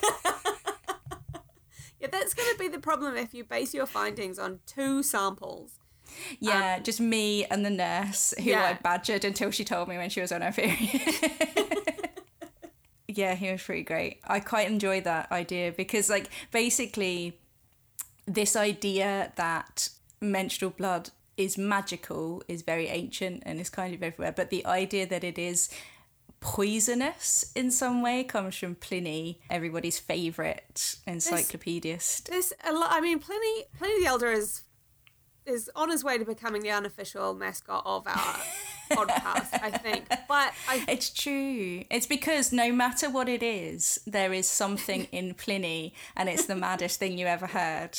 Yeah, 2.04 2.10
that's 2.10 2.34
going 2.34 2.52
to 2.52 2.58
be 2.58 2.68
the 2.68 2.80
problem 2.80 3.16
if 3.16 3.32
you 3.32 3.44
base 3.44 3.72
your 3.72 3.86
findings 3.86 4.38
on 4.38 4.60
two 4.66 5.02
samples. 5.02 5.78
yeah, 6.38 6.74
um, 6.76 6.82
just 6.82 7.00
me 7.00 7.46
and 7.46 7.64
the 7.64 7.70
nurse 7.70 8.34
who 8.42 8.52
I 8.52 8.74
badgered 8.74 9.24
until 9.24 9.50
she 9.50 9.64
told 9.64 9.88
me 9.88 9.96
when 9.96 10.10
she 10.10 10.20
was 10.20 10.30
on 10.30 10.42
her 10.42 10.52
period. 10.52 11.00
yeah, 13.08 13.34
he 13.34 13.50
was 13.50 13.62
pretty 13.62 13.84
great. 13.84 14.20
I 14.24 14.40
quite 14.40 14.70
enjoy 14.70 15.00
that 15.00 15.32
idea 15.32 15.72
because, 15.72 16.10
like, 16.10 16.28
basically, 16.52 17.38
this 18.26 18.54
idea 18.54 19.32
that 19.36 19.88
menstrual 20.20 20.72
blood 20.72 21.08
is 21.38 21.56
magical 21.56 22.42
is 22.48 22.60
very 22.60 22.88
ancient 22.88 23.42
and 23.46 23.58
is 23.58 23.70
kind 23.70 23.94
of 23.94 24.02
everywhere, 24.02 24.32
but 24.32 24.50
the 24.50 24.66
idea 24.66 25.06
that 25.06 25.24
it 25.24 25.38
is 25.38 25.70
poisonous 26.44 27.50
in 27.56 27.70
some 27.70 28.02
way 28.02 28.22
comes 28.22 28.54
from 28.54 28.74
Pliny, 28.74 29.40
everybody's 29.48 29.98
favourite 29.98 30.96
encyclopedist. 31.06 32.28
There's 32.28 32.52
a 32.62 32.72
lot. 32.72 32.88
I 32.90 33.00
mean, 33.00 33.18
Pliny, 33.18 33.64
Pliny 33.78 34.00
the 34.00 34.06
Elder 34.06 34.30
is 34.30 34.62
is 35.46 35.70
on 35.74 35.90
his 35.90 36.04
way 36.04 36.18
to 36.18 36.24
becoming 36.24 36.62
the 36.62 36.70
unofficial 36.70 37.34
mascot 37.34 37.82
of 37.86 38.06
our 38.06 38.14
podcast, 38.92 39.58
I 39.62 39.70
think. 39.70 40.06
But 40.28 40.52
I 40.68 40.84
It's 40.86 41.10
true. 41.10 41.84
It's 41.90 42.06
because 42.06 42.52
no 42.52 42.72
matter 42.72 43.10
what 43.10 43.28
it 43.28 43.42
is, 43.42 43.98
there 44.06 44.32
is 44.32 44.46
something 44.46 45.04
in 45.12 45.34
Pliny, 45.34 45.94
and 46.14 46.28
it's 46.28 46.44
the 46.44 46.56
maddest 46.56 47.00
thing 47.00 47.16
you 47.18 47.26
ever 47.26 47.46
heard. 47.46 47.98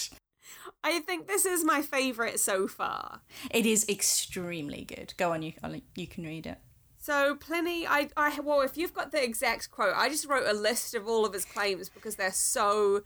I 0.83 0.99
think 0.99 1.25
this 1.27 1.47
is 1.47 1.63
my 1.63 1.81
favorite 1.81 2.39
so 2.39 2.67
far. 2.67 3.21
It 3.49 3.65
is 3.65 3.89
extremely 3.89 4.85
good. 4.85 5.15
Go 5.17 5.31
on, 5.31 5.41
you 5.41 5.53
you 5.95 6.05
can 6.05 6.25
read 6.25 6.45
it. 6.45 6.59
So 7.05 7.35
Pliny, 7.35 7.85
I, 7.85 8.09
I, 8.17 8.39
well, 8.39 8.61
if 8.61 8.77
you've 8.77 8.95
got 8.95 9.11
the 9.11 9.23
exact 9.23 9.69
quote, 9.69 9.93
I 9.95 10.09
just 10.09 10.27
wrote 10.27 10.47
a 10.47 10.53
list 10.53 10.95
of 10.95 11.07
all 11.07 11.23
of 11.23 11.33
his 11.33 11.45
claims 11.45 11.87
because 11.87 12.15
they're 12.15 12.31
so 12.31 13.01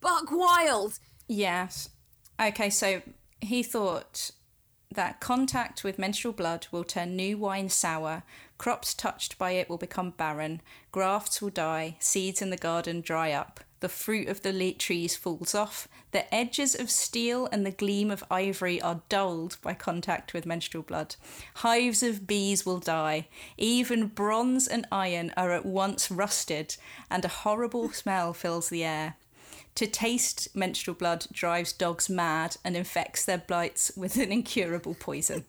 buck 0.00 0.30
wild. 0.30 0.98
Yes. 1.28 1.90
Okay, 2.40 2.70
so 2.70 3.02
he 3.42 3.62
thought 3.62 4.30
that 4.94 5.20
contact 5.20 5.84
with 5.84 5.98
menstrual 5.98 6.32
blood 6.32 6.68
will 6.72 6.84
turn 6.84 7.16
new 7.16 7.36
wine 7.36 7.68
sour, 7.68 8.22
crops 8.56 8.94
touched 8.94 9.36
by 9.36 9.50
it 9.50 9.68
will 9.68 9.76
become 9.76 10.14
barren, 10.16 10.62
grafts 10.90 11.42
will 11.42 11.50
die, 11.50 11.98
seeds 11.98 12.40
in 12.40 12.48
the 12.48 12.56
garden 12.56 13.02
dry 13.02 13.30
up, 13.30 13.60
the 13.80 13.88
fruit 13.88 14.28
of 14.28 14.42
the 14.42 14.52
le- 14.52 14.72
trees 14.72 15.14
falls 15.16 15.54
off, 15.54 15.88
the 16.12 16.32
edges 16.34 16.74
of 16.74 16.90
steel 16.90 17.46
and 17.52 17.66
the 17.66 17.70
gleam 17.70 18.10
of 18.10 18.24
ivory 18.30 18.80
are 18.80 19.02
dulled 19.08 19.56
by 19.62 19.74
contact 19.74 20.32
with 20.32 20.46
menstrual 20.46 20.82
blood. 20.84 21.16
Hives 21.56 22.02
of 22.02 22.26
bees 22.26 22.64
will 22.64 22.78
die, 22.78 23.28
even 23.58 24.06
bronze 24.06 24.66
and 24.68 24.86
iron 24.90 25.32
are 25.36 25.52
at 25.52 25.66
once 25.66 26.10
rusted, 26.10 26.76
and 27.10 27.24
a 27.24 27.28
horrible 27.28 27.90
smell 27.92 28.32
fills 28.32 28.68
the 28.70 28.84
air. 28.84 29.16
To 29.74 29.86
taste 29.88 30.54
menstrual 30.54 30.94
blood 30.94 31.26
drives 31.32 31.72
dogs 31.72 32.08
mad 32.08 32.56
and 32.64 32.76
infects 32.76 33.24
their 33.24 33.38
blights 33.38 33.90
with 33.96 34.16
an 34.16 34.30
incurable 34.30 34.94
poison. 34.94 35.44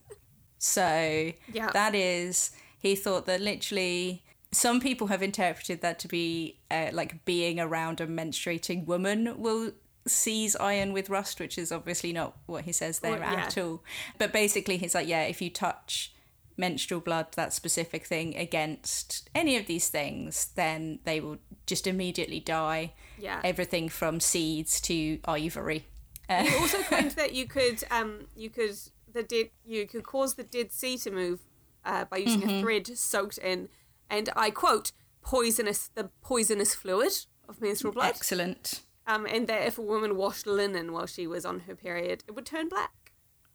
So 0.57 1.31
Yeah. 1.53 1.69
that 1.73 1.93
is, 1.93 2.49
he 2.79 2.95
thought 2.95 3.27
that 3.27 3.39
literally 3.39 4.24
some 4.55 4.79
people 4.79 5.07
have 5.07 5.21
interpreted 5.21 5.81
that 5.81 5.99
to 5.99 6.07
be 6.07 6.59
uh, 6.71 6.89
like 6.93 7.25
being 7.25 7.59
around 7.59 7.99
a 8.01 8.07
menstruating 8.07 8.85
woman 8.85 9.35
will 9.37 9.71
seize 10.07 10.55
iron 10.55 10.93
with 10.93 11.09
rust, 11.09 11.39
which 11.39 11.57
is 11.57 11.71
obviously 11.71 12.13
not 12.13 12.37
what 12.45 12.63
he 12.65 12.71
says 12.71 12.99
there 12.99 13.11
Well, 13.11 13.21
yeah. 13.21 13.45
at 13.45 13.57
all. 13.57 13.83
But 14.17 14.31
basically, 14.31 14.77
he's 14.77 14.95
like, 14.95 15.07
yeah, 15.07 15.23
if 15.23 15.41
you 15.41 15.49
touch 15.49 16.13
menstrual 16.57 17.01
blood, 17.01 17.27
that 17.35 17.53
specific 17.53 18.05
thing, 18.05 18.35
against 18.37 19.29
any 19.35 19.57
of 19.57 19.65
these 19.65 19.89
things, 19.89 20.47
then 20.55 20.99
they 21.03 21.19
will 21.19 21.37
just 21.65 21.85
immediately 21.87 22.39
die. 22.39 22.93
Yeah. 23.17 23.41
Everything 23.43 23.89
from 23.89 24.19
seeds 24.19 24.79
to 24.81 25.19
ivory. 25.25 25.85
Uh, 26.29 26.43
He 26.45 26.55
also 26.57 26.81
claimed 26.83 27.11
that 27.11 27.33
you 27.33 27.47
could, 27.47 27.83
um, 27.91 28.27
you 28.35 28.49
could 28.49 28.77
the 29.11 29.23
dead, 29.23 29.49
you 29.65 29.87
could 29.87 30.03
cause 30.03 30.35
the 30.35 30.43
Dead 30.43 30.71
Sea 30.71 30.97
to 30.99 31.11
move 31.11 31.39
uh, 31.83 32.05
by 32.05 32.17
using 32.17 32.49
a 32.49 32.61
thread 32.61 32.87
soaked 32.97 33.37
in, 33.39 33.69
and 34.09 34.29
I 34.35 34.49
quote, 34.51 34.91
poisonous 35.21 35.89
the 35.95 36.09
poisonous 36.21 36.75
fluid 36.75 37.11
of 37.49 37.61
menstrual 37.61 37.93
blood. 37.93 38.09
Excellent. 38.09 38.81
Um, 39.07 39.25
and 39.25 39.47
that 39.47 39.67
if 39.67 39.77
a 39.77 39.81
woman 39.81 40.17
washed 40.17 40.47
linen 40.47 40.91
while 40.91 41.05
she 41.05 41.27
was 41.27 41.45
on 41.45 41.61
her 41.61 41.75
period, 41.75 42.23
it 42.27 42.31
would 42.31 42.45
turn 42.45 42.69
black. 42.69 43.11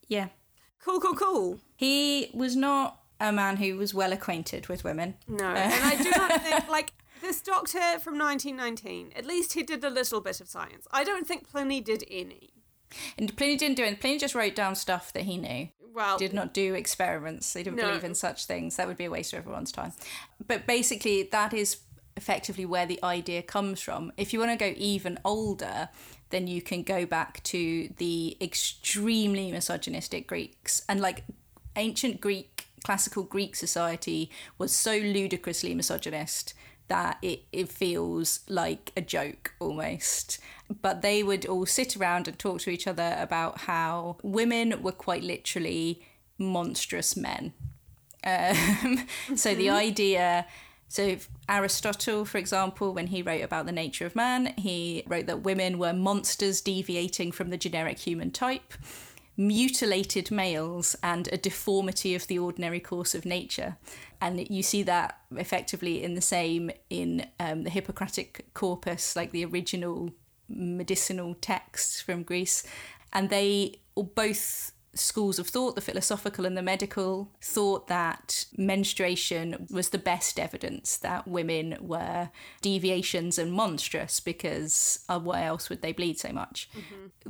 Yeah. 0.07 0.29
Cool, 0.83 1.01
cool, 1.01 1.15
cool. 1.15 1.59
He 1.77 2.31
was 2.33 2.57
not 2.57 3.01
a 3.21 3.33
man 3.33 3.57
who 3.57 3.77
was 3.77 3.93
well 3.93 4.13
acquainted 4.13 4.69
with 4.69 4.85
women. 4.85 5.15
No, 5.29 5.45
and 5.47 5.85
I 5.85 6.03
do 6.03 6.11
not 6.11 6.43
think 6.43 6.69
like 6.69 6.93
this 7.21 7.43
doctor 7.43 7.99
from 7.99 8.19
1919. 8.19 9.13
At 9.15 9.27
least 9.27 9.53
he 9.53 9.63
did 9.63 9.85
a 9.85 9.91
little 9.91 10.21
bit 10.21 10.41
of 10.41 10.49
science. 10.49 10.87
I 10.91 11.05
don't 11.05 11.27
think 11.27 11.51
Pliny 11.51 11.81
did 11.81 12.05
any. 12.11 12.51
And 13.19 13.37
Pliny 13.37 13.57
didn't 13.57 13.77
do 13.77 13.85
it. 13.85 14.01
Pliny 14.01 14.19
just 14.19 14.35
wrote 14.35 14.55
down 14.55 14.75
stuff 14.75 15.13
that 15.13 15.23
he 15.25 15.37
knew. 15.37 15.69
Well, 15.93 16.19
Did 16.19 16.33
not 16.33 16.55
do 16.55 16.75
experiments. 16.75 17.53
They 17.53 17.63
didn't 17.63 17.77
No. 17.79 17.89
believe 17.89 18.05
in 18.05 18.15
such 18.15 18.45
things. 18.47 18.77
That 18.77 18.87
would 18.87 18.97
be 18.97 19.07
a 19.07 19.11
waste 19.11 19.33
of 19.33 19.39
everyone's 19.41 19.73
time. 19.73 19.93
But 20.47 20.67
basically, 20.67 21.25
that 21.25 21.53
is 21.53 21.79
effectively 22.17 22.65
where 22.65 22.87
the 22.87 23.03
idea 23.03 23.43
comes 23.43 23.81
from. 23.81 24.13
If 24.17 24.33
you 24.33 24.39
want 24.39 24.53
to 24.53 24.57
go 24.57 24.73
even 24.77 25.19
older, 25.25 25.89
then 26.31 26.47
you 26.47 26.63
can 26.63 26.85
go 26.85 27.07
back 27.07 27.43
to 27.45 27.89
the 27.99 28.37
extremely 28.41 29.51
misogynistic 29.51 30.27
Greeks 30.29 30.83
and 30.89 31.01
like 31.01 31.25
ancient 31.77 32.21
Greek, 32.21 32.67
classical 32.85 33.23
Greek 33.25 33.57
society 33.57 34.31
was 34.59 34.73
so 34.75 34.93
ludicrously 34.97 35.75
misogynist 35.75 36.55
that 36.91 37.19
it, 37.23 37.45
it 37.53 37.69
feels 37.71 38.41
like 38.49 38.93
a 38.97 39.01
joke 39.01 39.55
almost. 39.61 40.41
But 40.83 41.03
they 41.03 41.23
would 41.23 41.47
all 41.47 41.65
sit 41.65 41.97
around 41.97 42.29
and 42.29 42.39
talk 42.39 42.61
to 42.63 42.71
each 42.71 42.87
other 42.87 43.17
about 43.19 43.63
how 43.63 44.19
women 44.23 44.83
were 44.83 44.93
quite 44.93 45.23
literally 45.23 46.03
monstrous 46.37 47.17
men. 47.17 47.55
Um, 48.25 49.07
so 49.37 49.55
the 49.55 49.71
idea. 49.71 50.47
So 50.89 51.19
Aristotle, 51.49 52.25
for 52.25 52.39
example, 52.39 52.93
when 52.93 53.07
he 53.07 53.23
wrote 53.23 53.43
about 53.43 53.67
the 53.67 53.73
nature 53.73 54.07
of 54.07 54.17
man, 54.17 54.53
he 54.59 55.05
wrote 55.07 55.27
that 55.27 55.43
women 55.43 55.79
were 55.79 55.93
monsters 55.93 56.61
deviating 56.61 57.31
from 57.31 57.51
the 57.51 57.57
generic 57.57 58.01
human 58.01 58.33
type, 58.33 58.75
mutilated 59.41 60.31
males, 60.31 60.95
and 61.03 61.27
a 61.33 61.39
deformity 61.39 62.15
of 62.15 62.27
the 62.27 62.39
ordinary 62.39 62.79
course 62.79 63.15
of 63.15 63.25
nature. 63.25 63.79
And 64.21 64.51
you 64.51 64.63
see 64.63 64.83
that 64.83 65.19
effectively 65.35 66.05
in 66.05 66.15
the 66.15 66.21
same 66.21 66.71
in 66.91 67.27
um, 67.41 67.65
the 67.65 67.71
Hippocratic 67.71 68.45
corpus, 68.53 69.17
like 69.17 69.31
the 69.31 69.47
original 69.47 70.11
medicinal 70.47 71.35
texts 71.41 72.03
from 72.03 72.23
Greece. 72.23 72.65
And 73.15 73.31
they 73.31 73.81
both 73.97 74.73
schools 74.95 75.39
of 75.39 75.49
thought, 75.49 75.75
the 75.75 75.81
philosophical 75.81 76.45
and 76.45 76.57
the 76.57 76.63
medical, 76.63 77.31
thought 77.43 77.87
that 77.89 78.47
menstruation 78.57 79.67
was 79.71 79.91
the 79.91 79.99
best 79.99 80.39
evidence 80.39 80.97
that 80.99 81.29
women 81.29 81.77
were 81.81 82.31
deviations 82.61 83.39
and 83.39 83.53
monstrous 83.53 84.21
because 84.21 85.05
uh, 85.09 85.19
why 85.19 85.45
else 85.45 85.69
would 85.69 85.83
they 85.83 85.93
bleed 85.93 86.19
so 86.19 86.33
much? 86.33 86.69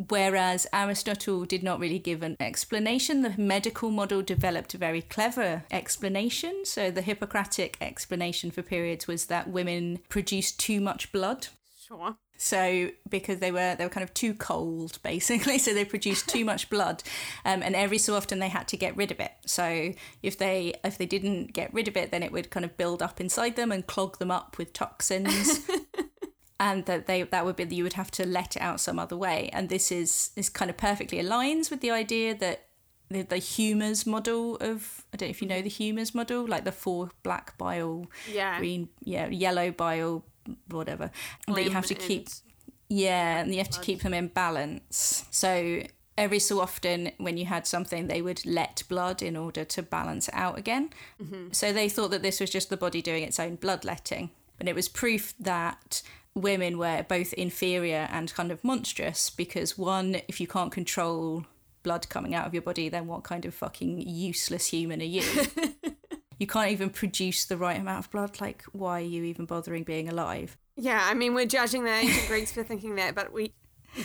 Whereas 0.09 0.67
Aristotle 0.73 1.45
did 1.45 1.63
not 1.63 1.81
really 1.81 1.99
give 1.99 2.23
an 2.23 2.37
explanation. 2.41 3.23
The 3.23 3.35
medical 3.37 3.91
model 3.91 4.23
developed 4.23 4.75
a 4.75 4.79
very 4.79 5.03
clever 5.03 5.65
explanation. 5.71 6.65
So 6.65 6.91
the 6.91 7.03
Hippocratic 7.03 7.77
explanation 7.81 8.51
for 8.51 8.63
periods 8.63 9.07
was 9.07 9.27
that 9.27 9.49
women 9.49 10.01
produced 10.09 10.59
too 10.59 10.81
much 10.81 11.13
blood. 11.13 11.49
sure. 11.79 12.17
So 12.43 12.91
because 13.07 13.39
they 13.41 13.53
were 13.53 13.75
they 13.75 13.85
were 13.85 13.91
kind 13.91 14.03
of 14.03 14.15
too 14.15 14.33
cold, 14.33 14.99
basically, 15.13 15.59
so 15.59 15.75
they 15.75 15.85
produced 15.85 16.27
too 16.27 16.43
much 16.45 16.71
blood, 16.71 17.03
um, 17.45 17.63
and 17.63 17.77
every 17.77 17.99
so 17.99 18.15
often 18.17 18.39
they 18.39 18.49
had 18.49 18.67
to 18.69 18.79
get 18.79 18.97
rid 18.97 19.11
of 19.11 19.21
it. 19.21 19.33
So 19.45 19.93
if 20.23 20.39
they 20.39 20.73
if 20.83 20.97
they 20.97 21.05
didn't 21.05 21.53
get 21.53 21.73
rid 21.75 21.87
of 21.87 21.99
it, 21.99 22.11
then 22.11 22.23
it 22.23 22.33
would 22.33 22.49
kind 22.51 22.65
of 22.65 22.79
build 22.79 23.03
up 23.03 23.21
inside 23.21 23.57
them 23.57 23.71
and 23.71 23.87
clog 23.87 24.19
them 24.19 24.31
up 24.31 24.57
with 24.59 24.73
toxins. 24.73 25.61
And 26.63 26.85
that 26.85 27.07
they 27.07 27.23
that 27.23 27.47
would 27.47 27.57
be 27.57 27.65
that 27.65 27.75
you 27.75 27.85
would 27.85 27.95
have 27.95 28.11
to 28.11 28.27
let 28.27 28.55
it 28.55 28.61
out 28.61 28.81
some 28.81 28.99
other 28.99 29.17
way, 29.17 29.49
and 29.51 29.71
this 29.71 29.91
is 29.91 30.29
this 30.37 30.51
kind 30.51 30.71
of 30.71 30.77
perfectly 30.77 31.19
aligns 31.19 31.71
with 31.71 31.81
the 31.81 31.91
idea 31.91 32.35
that 32.35 32.67
the, 33.09 33.23
the 33.23 33.39
Humours 33.39 34.07
model 34.07 34.57
of 34.57 35.07
I 35.13 35.17
don't 35.17 35.29
know 35.29 35.31
if 35.31 35.41
you 35.41 35.49
know 35.49 35.63
the 35.63 35.71
Humours 35.71 36.15
model, 36.15 36.47
like 36.47 36.65
the 36.65 36.73
four 36.73 37.13
black 37.23 37.57
bile, 37.57 38.11
Yeah. 38.31 38.59
green, 38.59 38.91
yeah, 39.03 39.29
yellow 39.29 39.71
bile, 39.71 40.27
whatever, 40.69 41.11
and 41.47 41.57
that 41.57 41.65
you 41.65 41.71
have 41.71 41.87
to 41.87 41.95
keep 41.95 42.27
and- 42.27 42.41
yeah, 42.91 43.39
and 43.39 43.53
you 43.53 43.59
have 43.59 43.71
to 43.71 43.81
keep 43.81 44.03
them 44.03 44.13
in 44.13 44.27
balance. 44.27 45.25
So 45.31 45.83
every 46.19 46.41
so 46.41 46.61
often, 46.61 47.13
when 47.19 47.37
you 47.37 47.47
had 47.47 47.67
something, 47.67 48.09
they 48.09 48.21
would 48.21 48.45
let 48.45 48.83
blood 48.89 49.23
in 49.23 49.37
order 49.37 49.65
to 49.65 49.83
balance 49.83 50.29
out 50.33 50.59
again. 50.59 50.91
Mm-hmm. 51.23 51.53
So 51.53 51.73
they 51.73 51.89
thought 51.89 52.11
that 52.11 52.23
this 52.23 52.41
was 52.41 52.51
just 52.51 52.69
the 52.69 52.77
body 52.77 53.01
doing 53.01 53.23
its 53.23 53.39
own 53.39 53.55
bloodletting. 53.55 54.31
But 54.59 54.69
it 54.69 54.75
was 54.75 54.89
proof 54.89 55.35
that 55.39 56.03
women 56.35 56.79
were 56.79 57.05
both 57.09 57.33
inferior 57.35 58.09
and 58.11 58.35
kind 58.35 58.51
of 58.51 58.63
monstrous 58.65 59.31
because, 59.31 59.79
one, 59.79 60.21
if 60.27 60.41
you 60.41 60.49
can't 60.49 60.73
control 60.73 61.47
blood 61.83 62.09
coming 62.09 62.35
out 62.35 62.47
of 62.47 62.53
your 62.53 62.63
body, 62.63 62.89
then 62.89 63.07
what 63.07 63.23
kind 63.23 63.45
of 63.45 63.55
fucking 63.55 64.01
useless 64.01 64.67
human 64.67 65.01
are 65.01 65.05
you? 65.05 65.23
you 66.41 66.47
can't 66.47 66.71
even 66.71 66.89
produce 66.89 67.45
the 67.45 67.59
right 67.59 67.79
amount 67.79 68.07
of 68.07 68.11
blood. 68.11 68.41
Like, 68.41 68.65
why 68.73 69.03
are 69.03 69.05
you 69.05 69.25
even 69.25 69.45
bothering 69.45 69.85
being 69.85 70.09
alive? 70.09 70.57
Yeah, 70.75 71.01
I 71.05 71.13
mean, 71.13 71.35
we're 71.35 71.45
judging 71.45 71.85
the 71.85 71.91
ancient 71.91 72.29
Greeks 72.29 72.51
for 72.51 72.65
thinking 72.65 72.95
that, 72.95 73.15
but 73.15 73.31
we, 73.31 73.53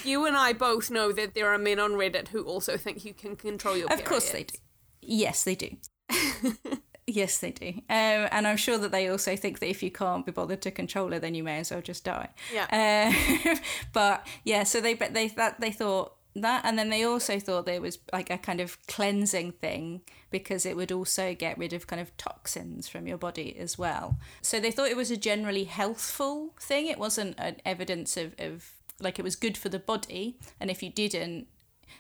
you 0.03 0.25
and 0.25 0.35
I 0.35 0.51
both 0.51 0.91
know 0.91 1.13
that 1.13 1.33
there 1.33 1.47
are 1.47 1.57
men 1.57 1.79
on 1.79 1.91
Reddit 1.91 2.27
who 2.27 2.43
also 2.43 2.75
think 2.75 3.05
you 3.05 3.13
can 3.13 3.37
control 3.37 3.77
your. 3.77 3.91
Of 3.91 4.03
course 4.03 4.31
they 4.31 4.43
do. 4.43 4.57
Yes, 5.01 5.45
they 5.45 5.55
do. 5.55 5.77
yes, 7.07 7.37
they 7.37 7.51
do. 7.51 7.69
Um, 7.69 8.27
and 8.31 8.45
I'm 8.45 8.57
sure 8.57 8.77
that 8.79 8.91
they 8.91 9.07
also 9.07 9.37
think 9.37 9.59
that 9.59 9.69
if 9.69 9.81
you 9.81 9.89
can't 9.89 10.25
be 10.25 10.33
bothered 10.33 10.61
to 10.63 10.71
control 10.71 11.13
it, 11.13 11.21
then 11.21 11.35
you 11.35 11.43
may 11.43 11.59
as 11.59 11.71
well 11.71 11.81
just 11.81 12.03
die. 12.03 12.27
Yeah. 12.53 13.13
Uh, 13.47 13.55
but 13.93 14.27
yeah, 14.43 14.63
so 14.63 14.81
they 14.81 14.95
they 14.95 15.29
that 15.29 15.61
they 15.61 15.71
thought 15.71 16.17
that, 16.35 16.65
and 16.65 16.77
then 16.77 16.89
they 16.89 17.03
also 17.05 17.39
thought 17.39 17.65
there 17.65 17.79
was 17.79 17.97
like 18.11 18.29
a 18.29 18.37
kind 18.37 18.59
of 18.59 18.85
cleansing 18.87 19.53
thing 19.53 20.01
because 20.35 20.65
it 20.65 20.75
would 20.75 20.91
also 20.91 21.33
get 21.33 21.57
rid 21.57 21.71
of 21.71 21.87
kind 21.87 22.01
of 22.01 22.15
toxins 22.17 22.89
from 22.89 23.07
your 23.07 23.17
body 23.17 23.55
as 23.57 23.77
well. 23.77 24.19
So 24.41 24.59
they 24.59 24.69
thought 24.69 24.89
it 24.89 24.97
was 24.97 25.09
a 25.09 25.15
generally 25.15 25.63
healthful 25.63 26.53
thing. 26.59 26.87
It 26.87 26.99
wasn't 26.99 27.39
an 27.39 27.55
evidence 27.65 28.17
of, 28.17 28.35
of 28.37 28.73
like 28.99 29.17
it 29.17 29.21
was 29.21 29.37
good 29.37 29.57
for 29.57 29.69
the 29.69 29.79
body, 29.79 30.37
and 30.59 30.69
if 30.69 30.83
you 30.83 30.89
didn't, 30.89 31.47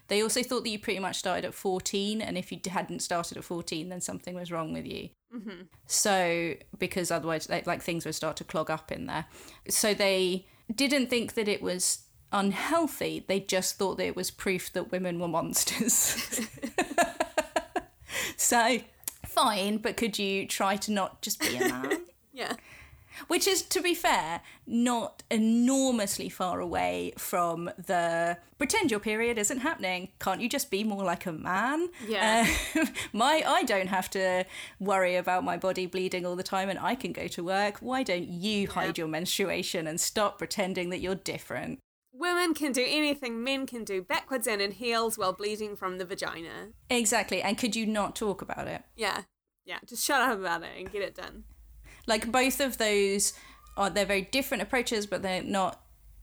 they 0.09 0.21
also 0.21 0.43
thought 0.43 0.65
that 0.65 0.69
you 0.69 0.79
pretty 0.79 0.99
much 0.99 1.15
started 1.15 1.45
at 1.45 1.53
14, 1.53 2.21
and 2.21 2.37
if 2.37 2.51
you 2.51 2.59
hadn't 2.69 3.01
started 3.01 3.37
at 3.37 3.45
14, 3.45 3.87
then 3.87 4.01
something 4.01 4.35
was 4.35 4.51
wrong 4.51 4.73
with 4.73 4.85
you. 4.85 5.07
Mm-hmm. 5.33 5.61
So, 5.85 6.55
because 6.77 7.11
otherwise, 7.11 7.49
like, 7.49 7.65
like 7.65 7.81
things 7.81 8.03
would 8.03 8.15
start 8.15 8.35
to 8.37 8.43
clog 8.43 8.69
up 8.69 8.91
in 8.91 9.05
there. 9.05 9.27
So, 9.69 9.93
they 9.93 10.45
didn't 10.73 11.09
think 11.09 11.35
that 11.35 11.47
it 11.47 11.61
was 11.61 11.99
unhealthy, 12.33 13.23
they 13.29 13.39
just 13.39 13.77
thought 13.77 13.95
that 13.97 14.07
it 14.07 14.15
was 14.17 14.29
proof 14.29 14.73
that 14.73 14.91
women 14.91 15.19
were 15.21 15.29
monsters. 15.29 16.41
so, 18.37 18.79
fine, 19.25 19.77
but 19.77 19.97
could 19.97 20.17
you 20.19 20.47
try 20.47 20.75
to 20.77 20.91
not 20.91 21.21
just 21.21 21.39
be 21.39 21.57
a 21.57 21.67
man? 21.67 22.01
Yeah. 22.33 22.55
Which 23.27 23.47
is, 23.47 23.61
to 23.61 23.81
be 23.81 23.95
fair, 23.95 24.41
not 24.67 25.23
enormously 25.31 26.27
far 26.27 26.59
away 26.59 27.13
from 27.17 27.71
the 27.77 28.37
pretend 28.57 28.91
your 28.91 28.99
period 28.99 29.37
isn't 29.37 29.59
happening. 29.59 30.09
Can't 30.19 30.41
you 30.41 30.49
just 30.49 30.69
be 30.69 30.83
more 30.83 31.03
like 31.03 31.25
a 31.25 31.31
man? 31.31 31.87
Yeah. 32.05 32.45
Uh, 32.75 32.85
my, 33.13 33.41
I 33.45 33.63
don't 33.63 33.87
have 33.87 34.09
to 34.11 34.45
worry 34.81 35.15
about 35.15 35.45
my 35.45 35.55
body 35.55 35.85
bleeding 35.85 36.25
all 36.25 36.35
the 36.35 36.43
time, 36.43 36.69
and 36.69 36.77
I 36.77 36.95
can 36.95 37.13
go 37.13 37.27
to 37.27 37.43
work. 37.43 37.77
Why 37.79 38.03
don't 38.03 38.27
you 38.27 38.67
hide 38.67 38.97
your 38.97 39.07
menstruation 39.07 39.87
and 39.87 39.99
stop 39.99 40.37
pretending 40.37 40.89
that 40.89 40.99
you're 40.99 41.15
different? 41.15 41.79
Women 42.17 42.53
can 42.53 42.71
do 42.71 42.85
anything 42.87 43.43
men 43.43 43.65
can 43.65 43.83
do 43.83 44.01
backwards 44.01 44.47
and 44.47 44.61
in 44.61 44.71
heels 44.71 45.17
while 45.17 45.33
bleeding 45.33 45.75
from 45.75 45.97
the 45.97 46.05
vagina. 46.05 46.69
Exactly. 46.89 47.41
And 47.41 47.57
could 47.57 47.75
you 47.75 47.85
not 47.85 48.15
talk 48.15 48.41
about 48.41 48.67
it? 48.67 48.83
Yeah. 48.95 49.23
Yeah. 49.65 49.79
Just 49.85 50.05
shut 50.05 50.21
up 50.21 50.39
about 50.39 50.63
it 50.63 50.69
and 50.77 50.91
get 50.91 51.01
it 51.01 51.15
done. 51.15 51.43
like 52.07 52.31
both 52.31 52.59
of 52.61 52.77
those 52.77 53.33
are 53.77 53.89
they're 53.89 54.05
very 54.05 54.21
different 54.21 54.63
approaches 54.63 55.05
but 55.05 55.21
they're 55.23 55.43
not 55.43 55.81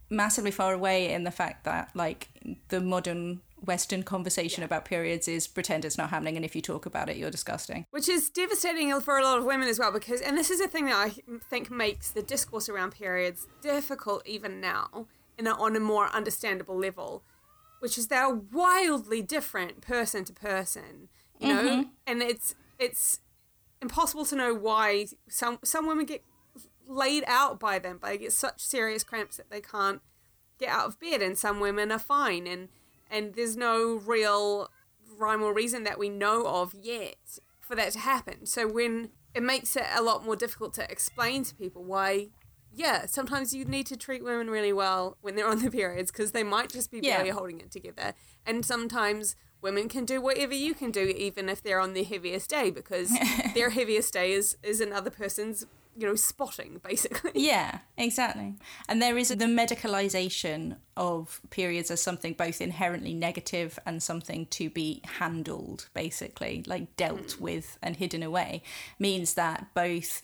massively 0.09 0.51
far 0.51 0.73
away 0.73 1.13
in 1.13 1.25
the 1.25 1.31
fact 1.31 1.65
that 1.65 1.91
like 1.95 2.29
the 2.69 2.81
modern 2.81 3.41
western 3.65 4.03
conversation 4.03 4.63
about 4.63 4.85
periods 4.85 5.27
is 5.29 5.47
pretend 5.47 5.85
it's 5.85 5.99
not 5.99 6.11
happening 6.11 6.37
and 6.37 6.45
if 6.45 6.55
you 6.57 6.63
talk 6.63 6.85
about 6.87 7.09
it 7.09 7.17
you're 7.17 7.31
disgusting 7.31 7.85
Which 7.91 8.09
is 8.09 8.29
devastating 8.31 8.99
for 9.01 9.19
a 9.19 9.25
lot 9.25 9.39
of 9.39 9.45
women 9.45 9.69
as 9.69 9.79
well, 9.79 9.93
because, 9.93 10.21
and 10.21 10.37
this 10.37 10.51
is 10.51 10.61
a 10.61 10.67
thing 10.69 10.87
that 10.87 10.97
I 10.97 11.11
think 11.51 11.71
makes 11.71 12.11
the 12.11 12.23
discourse 12.23 12.69
around 12.69 12.93
periods 12.93 13.47
difficult 13.61 14.27
even 14.27 14.61
now, 14.61 15.07
in 15.43 15.49
a, 15.49 15.55
on 15.55 15.75
a 15.77 15.81
more 15.81 16.09
understandable 16.15 16.79
level, 16.79 17.25
which 17.81 17.99
is 17.99 18.07
they're 18.07 18.31
wildly 18.31 19.23
different 19.23 19.81
person 19.81 20.25
to 20.25 20.33
person, 20.33 21.09
you 21.41 21.49
know, 21.49 21.63
mm-hmm. 21.63 21.83
and 22.07 22.23
it's 22.23 22.55
it's 22.79 23.19
impossible 23.81 24.25
to 24.25 24.37
know 24.37 24.55
why 24.55 25.07
some 25.29 25.59
some 25.65 25.87
women 25.87 26.07
get 26.07 26.25
laid 26.87 27.25
out 27.27 27.59
by 27.59 27.79
them, 27.81 27.99
but 28.01 28.09
they 28.09 28.19
get 28.19 28.33
such 28.33 28.61
serious 28.61 29.03
cramps 29.03 29.37
that 29.37 29.51
they 29.51 29.61
can't 29.61 30.01
get 30.59 30.69
out 30.69 30.87
of 30.87 31.01
bed, 31.01 31.21
and 31.21 31.37
some 31.37 31.59
women 31.59 31.91
are 31.91 31.99
fine, 31.99 32.47
and 32.47 32.69
and 33.11 33.35
there's 33.35 33.57
no 33.57 33.97
real 33.97 34.71
rhyme 35.19 35.43
or 35.43 35.53
reason 35.53 35.83
that 35.85 35.99
we 35.99 36.09
know 36.09 36.47
of 36.47 36.73
yet 36.81 37.39
for 37.59 37.75
that 37.75 37.93
to 37.93 37.99
happen. 37.99 38.47
So 38.47 38.69
when 38.69 39.11
it 39.35 39.43
makes 39.43 39.77
it 39.77 39.87
a 39.95 40.03
lot 40.03 40.25
more 40.25 40.37
difficult 40.37 40.73
to 40.75 40.91
explain 40.91 41.43
to 41.45 41.55
people 41.55 41.83
why 41.83 42.29
yeah, 42.75 43.07
sometimes 43.07 43.53
you 43.55 43.65
need 43.65 43.87
to 43.87 43.97
treat 43.97 44.25
women 44.25 44.49
really 44.49 44.73
well 44.73 45.17
when 45.21 45.37
they're 45.37 45.49
on 45.49 45.61
their 45.61 45.71
periods 45.71 46.11
because 46.11 46.33
they 46.33 46.43
might 46.43 46.71
just 46.71 46.91
be 46.91 47.01
Yeah. 47.03 47.17
barely 47.17 47.31
holding 47.31 47.61
it 47.61 47.71
together. 47.71 48.15
And 48.47 48.65
sometimes 48.65 49.37
women 49.61 49.89
can 49.89 50.05
do 50.05 50.21
whatever 50.21 50.55
you 50.55 50.75
can 50.75 50.91
do, 50.91 51.03
even 51.17 51.49
if 51.49 51.63
they're 51.63 51.81
on 51.81 51.95
their 51.95 52.05
heaviest 52.05 52.51
day, 52.51 52.71
because 52.71 53.17
their 53.55 53.71
heaviest 53.71 54.13
day 54.13 54.33
is, 54.33 54.57
is 54.63 54.81
another 54.81 55.11
person's, 55.11 55.67
you 55.97 56.07
know, 56.07 56.15
spotting, 56.17 56.81
basically. 56.83 57.31
Yeah, 57.35 57.79
exactly. 57.97 58.57
And 58.89 59.01
there 59.01 59.19
is 59.19 59.29
the 59.29 59.37
medicalization 59.37 60.77
of 60.97 61.41
periods 61.51 61.91
as 61.91 62.03
something 62.03 62.33
both 62.33 62.61
inherently 62.61 63.15
negative 63.15 63.79
and 63.87 64.03
something 64.03 64.47
to 64.47 64.71
be 64.71 65.03
handled, 65.19 65.89
basically, 65.95 66.65
like 66.67 66.97
dealt 66.97 67.29
mm. 67.29 67.41
with 67.41 67.79
and 67.83 67.97
hidden 67.97 68.23
away, 68.23 68.63
means 68.99 69.35
that 69.35 69.67
both 69.75 70.23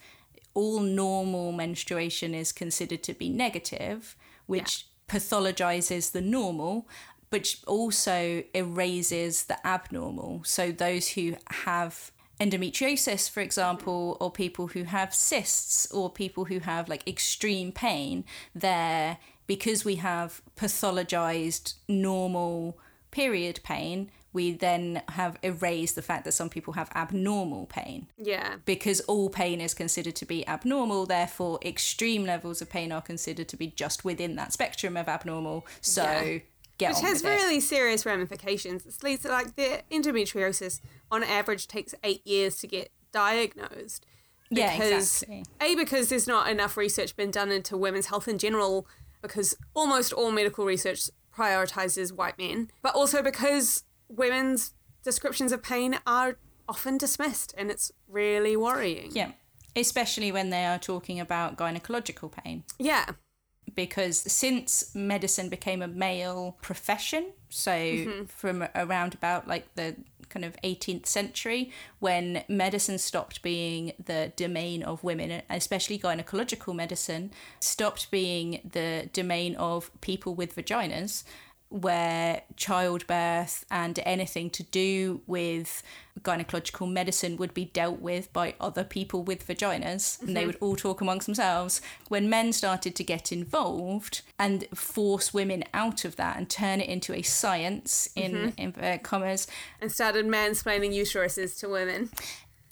all 0.59 0.81
normal 0.81 1.53
menstruation 1.53 2.35
is 2.35 2.51
considered 2.51 3.05
to 3.05 3.15
be 3.15 3.29
negative, 3.31 4.17
which 4.47 4.87
pathologizes 5.09 6.11
the 6.11 6.21
normal. 6.21 6.89
But 7.31 7.55
also 7.67 8.43
erases 8.55 9.45
the 9.45 9.65
abnormal. 9.67 10.43
So, 10.45 10.73
those 10.73 11.11
who 11.11 11.37
have 11.67 12.11
endometriosis, 12.41 13.29
for 13.29 13.41
example, 13.41 14.15
mm-hmm. 14.15 14.25
or 14.25 14.31
people 14.33 14.69
who 14.69 14.85
have 14.85 15.15
cysts, 15.15 15.93
or 15.93 16.11
people 16.11 16.47
who 16.47 16.61
have 16.61 16.89
like 16.89 17.07
extreme 17.07 17.71
pain, 17.71 18.25
there 18.55 19.19
because 19.47 19.85
we 19.85 19.97
have 19.97 20.41
pathologized 20.57 21.75
normal 21.87 22.79
period 23.11 23.61
pain, 23.63 24.11
we 24.39 24.53
then 24.53 25.03
have 25.09 25.37
erased 25.43 25.95
the 25.97 26.03
fact 26.11 26.25
that 26.25 26.33
some 26.33 26.49
people 26.49 26.73
have 26.75 26.89
abnormal 26.95 27.67
pain. 27.67 28.07
Yeah. 28.17 28.57
Because 28.65 29.01
all 29.13 29.29
pain 29.31 29.61
is 29.61 29.75
considered 29.75 30.15
to 30.17 30.27
be 30.27 30.47
abnormal, 30.47 31.07
therefore, 31.07 31.59
extreme 31.65 32.25
levels 32.25 32.63
of 32.63 32.71
pain 32.71 32.93
are 32.93 33.03
considered 33.03 33.49
to 33.49 33.57
be 33.57 33.67
just 33.67 34.05
within 34.05 34.37
that 34.37 34.53
spectrum 34.53 34.97
of 34.97 35.09
abnormal. 35.09 35.67
So, 35.81 36.03
Yeah. 36.05 36.39
get 36.79 36.89
Which 36.91 36.99
on 36.99 37.05
has 37.11 37.23
with 37.23 37.33
it. 37.33 37.37
really 37.37 37.61
serious 37.61 38.07
ramifications. 38.07 38.87
It 38.87 39.03
leads 39.03 39.23
to 39.23 39.29
like 39.29 39.57
the 39.57 39.83
endometriosis 39.91 40.81
on 41.11 41.25
average 41.25 41.67
takes 41.67 41.93
eight 42.05 42.25
years 42.25 42.57
to 42.61 42.67
get 42.69 42.91
diagnosed. 43.11 44.07
Yeah, 44.51 44.73
exactly. 44.83 45.45
A, 45.61 45.75
because 45.75 46.09
there's 46.11 46.27
not 46.29 46.49
enough 46.49 46.77
research 46.77 47.17
been 47.17 47.31
done 47.31 47.51
into 47.51 47.77
women's 47.77 48.07
health 48.07 48.29
in 48.29 48.39
general, 48.39 48.87
because 49.21 49.57
almost 49.75 50.13
all 50.13 50.31
medical 50.31 50.65
research 50.65 51.11
prioritizes 51.37 52.13
white 52.13 52.39
men, 52.39 52.71
but 52.83 52.95
also 52.95 53.23
because 53.23 53.85
women's 54.09 54.73
descriptions 55.03 55.53
of 55.53 55.63
pain 55.63 55.99
are 56.07 56.39
often 56.69 56.99
dismissed, 56.99 57.55
and 57.57 57.71
it's 57.71 57.93
really 58.09 58.57
worrying. 58.57 59.11
Yeah, 59.13 59.33
especially 59.75 60.33
when 60.33 60.51
they 60.51 60.65
are 60.65 60.79
talking 60.79 61.21
about 61.21 61.57
gynecological 61.57 62.31
pain. 62.31 62.65
Yeah. 62.79 63.07
Because 63.75 64.19
since 64.19 64.95
medicine 64.95 65.49
became 65.49 65.83
a 65.83 65.89
male 65.89 66.57
profession, 66.63 67.33
so 67.49 67.71
mm-hmm. 67.71 68.25
from 68.25 68.67
around 68.75 69.15
about 69.15 69.47
like 69.47 69.73
the 69.75 69.97
kind 70.29 70.45
of 70.45 70.57
18th 70.63 71.07
century, 71.07 71.71
when 72.01 72.45
medicine 72.49 72.99
stopped 72.99 73.43
being 73.43 73.93
the 74.05 74.33
domain 74.37 74.83
of 74.83 75.05
women, 75.05 75.43
especially 75.51 75.99
gynecological 75.99 76.75
medicine, 76.75 77.31
stopped 77.61 78.11
being 78.11 78.61
the 78.71 79.09
domain 79.13 79.55
of 79.57 79.91
people 80.01 80.35
with 80.35 80.57
vaginas, 80.57 81.25
where 81.71 82.43
childbirth 82.57 83.65
and 83.71 83.99
anything 84.05 84.49
to 84.51 84.63
do 84.63 85.21
with 85.27 85.83
gynecological 86.23 86.91
medicine 86.91 87.37
would 87.37 87.55
be 87.55 87.67
dealt 87.67 88.01
with 88.01 88.33
by 88.33 88.55
other 88.61 88.85
people 88.85 89.23
with 89.23 89.47
vaginas 89.47 90.21
and 90.21 90.37
they 90.37 90.41
mm-hmm. 90.41 90.47
would 90.49 90.57
all 90.61 90.77
talk 90.77 91.01
amongst 91.01 91.27
themselves. 91.27 91.81
When 92.09 92.29
men 92.29 92.53
started 92.53 92.97
to 92.97 93.05
get 93.05 93.31
involved 93.31 94.23
and 94.39 94.67
force 94.75 95.35
women 95.35 95.65
out 95.75 96.05
of 96.05 96.17
that 96.17 96.37
and 96.37 96.49
turn 96.49 96.81
it 96.81 96.89
into 96.89 97.15
a 97.15 97.23
science 97.23 98.09
in 98.17 98.33
mm-hmm. 98.33 98.61
inverted 98.61 99.03
commas, 99.03 99.47
And 99.81 99.93
started 99.93 100.27
mansplaining 100.27 100.95
uteruses 100.95 101.59
to 101.61 101.69
women. 101.69 102.11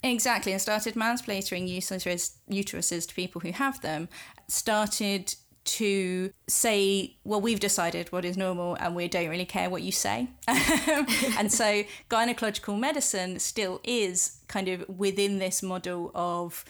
Exactly, 0.03 0.51
and 0.51 0.61
started 0.61 0.93
mansplaining 0.93 1.69
uteruses, 1.69 2.33
uteruses 2.49 3.07
to 3.07 3.15
people 3.15 3.41
who 3.41 3.51
have 3.51 3.81
them, 3.81 4.09
started 4.47 5.35
to 5.67 6.31
say, 6.47 7.17
well, 7.23 7.41
we've 7.41 7.59
decided 7.59 8.11
what 8.11 8.25
is 8.25 8.37
normal 8.37 8.75
and 8.75 8.95
we 8.95 9.07
don't 9.07 9.29
really 9.29 9.45
care 9.45 9.69
what 9.69 9.81
you 9.81 9.91
say. 9.91 10.27
and 10.47 11.51
so 11.51 11.83
gynecological 12.09 12.79
medicine 12.79 13.39
still 13.39 13.81
is 13.83 14.39
kind 14.47 14.67
of 14.69 14.87
within 14.87 15.39
this 15.39 15.61
model 15.61 16.11
of 16.15 16.63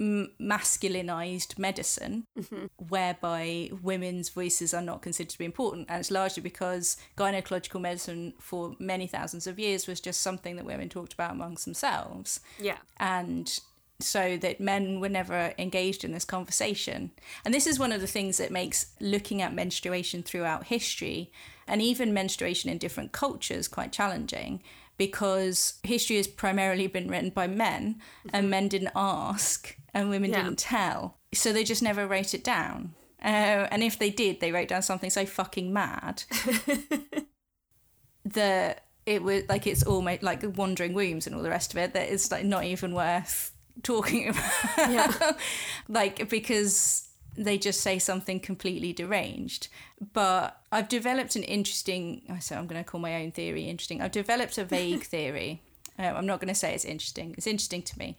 m- 0.00 0.30
masculinized 0.40 1.58
medicine 1.58 2.24
mm-hmm. 2.38 2.66
whereby 2.88 3.70
women's 3.82 4.28
voices 4.28 4.72
are 4.72 4.82
not 4.82 5.02
considered 5.02 5.30
to 5.30 5.38
be 5.38 5.44
important 5.44 5.86
and 5.88 6.00
it's 6.00 6.10
largely 6.10 6.42
because 6.42 6.96
gynecological 7.16 7.80
medicine 7.80 8.32
for 8.38 8.76
many 8.78 9.06
thousands 9.06 9.46
of 9.46 9.58
years 9.58 9.86
was 9.86 10.00
just 10.00 10.22
something 10.22 10.56
that 10.56 10.64
women 10.64 10.88
talked 10.88 11.12
about 11.12 11.32
amongst 11.32 11.64
themselves 11.64 12.40
Yeah. 12.60 12.78
and 12.98 13.58
so 14.00 14.36
that 14.36 14.60
men 14.60 15.00
were 15.00 15.08
never 15.08 15.52
engaged 15.58 16.04
in 16.04 16.12
this 16.12 16.24
conversation. 16.24 17.10
And 17.44 17.52
this 17.52 17.66
is 17.66 17.78
one 17.78 17.92
of 17.92 18.00
the 18.00 18.06
things 18.06 18.38
that 18.38 18.52
makes 18.52 18.86
looking 19.00 19.42
at 19.42 19.54
menstruation 19.54 20.22
throughout 20.22 20.66
history 20.66 21.32
and 21.66 21.82
even 21.82 22.14
menstruation 22.14 22.70
in 22.70 22.78
different 22.78 23.12
cultures 23.12 23.66
quite 23.66 23.92
challenging 23.92 24.62
because 24.96 25.74
history 25.82 26.16
has 26.16 26.26
primarily 26.28 26.86
been 26.86 27.08
written 27.08 27.30
by 27.30 27.46
men 27.46 28.00
and 28.32 28.50
men 28.50 28.68
didn't 28.68 28.92
ask 28.94 29.76
and 29.92 30.10
women 30.10 30.30
Yeah. 30.30 30.42
didn't 30.44 30.58
tell. 30.58 31.18
So 31.34 31.52
they 31.52 31.64
just 31.64 31.82
never 31.82 32.06
wrote 32.06 32.34
it 32.34 32.44
down. 32.44 32.94
Uh, 33.22 33.66
and 33.72 33.82
if 33.82 33.98
they 33.98 34.10
did, 34.10 34.38
they 34.40 34.52
wrote 34.52 34.68
down 34.68 34.82
something 34.82 35.10
so 35.10 35.26
fucking 35.26 35.72
mad 35.72 36.22
that 38.24 38.84
it 39.06 39.22
was 39.22 39.42
like 39.48 39.66
it's 39.66 39.82
almost 39.82 40.22
like 40.22 40.44
wandering 40.56 40.92
wombs 40.94 41.26
and 41.26 41.34
all 41.34 41.42
the 41.42 41.50
rest 41.50 41.72
of 41.72 41.78
it 41.78 41.94
that 41.94 42.08
it's 42.10 42.30
like 42.30 42.44
not 42.44 42.62
even 42.64 42.94
worth 42.94 43.52
talking 43.82 44.28
about. 44.28 44.52
Yeah. 44.76 45.32
like 45.88 46.28
because 46.28 47.08
they 47.36 47.56
just 47.56 47.80
say 47.80 47.98
something 47.98 48.40
completely 48.40 48.92
deranged. 48.92 49.68
But 50.12 50.60
i've 50.70 50.88
developed 50.88 51.34
an 51.36 51.42
interesting 51.44 52.22
so 52.40 52.56
i'm 52.56 52.66
going 52.66 52.82
to 52.82 52.88
call 52.88 53.00
my 53.00 53.22
own 53.22 53.32
theory 53.32 53.64
interesting. 53.64 54.00
I've 54.02 54.12
developed 54.12 54.58
a 54.58 54.64
vague 54.64 55.02
theory. 55.14 55.62
Uh, 55.98 56.02
i'm 56.02 56.26
not 56.26 56.40
going 56.40 56.48
to 56.48 56.54
say 56.54 56.74
it's 56.74 56.84
interesting. 56.84 57.34
It's 57.36 57.46
interesting 57.46 57.82
to 57.82 57.98
me 57.98 58.16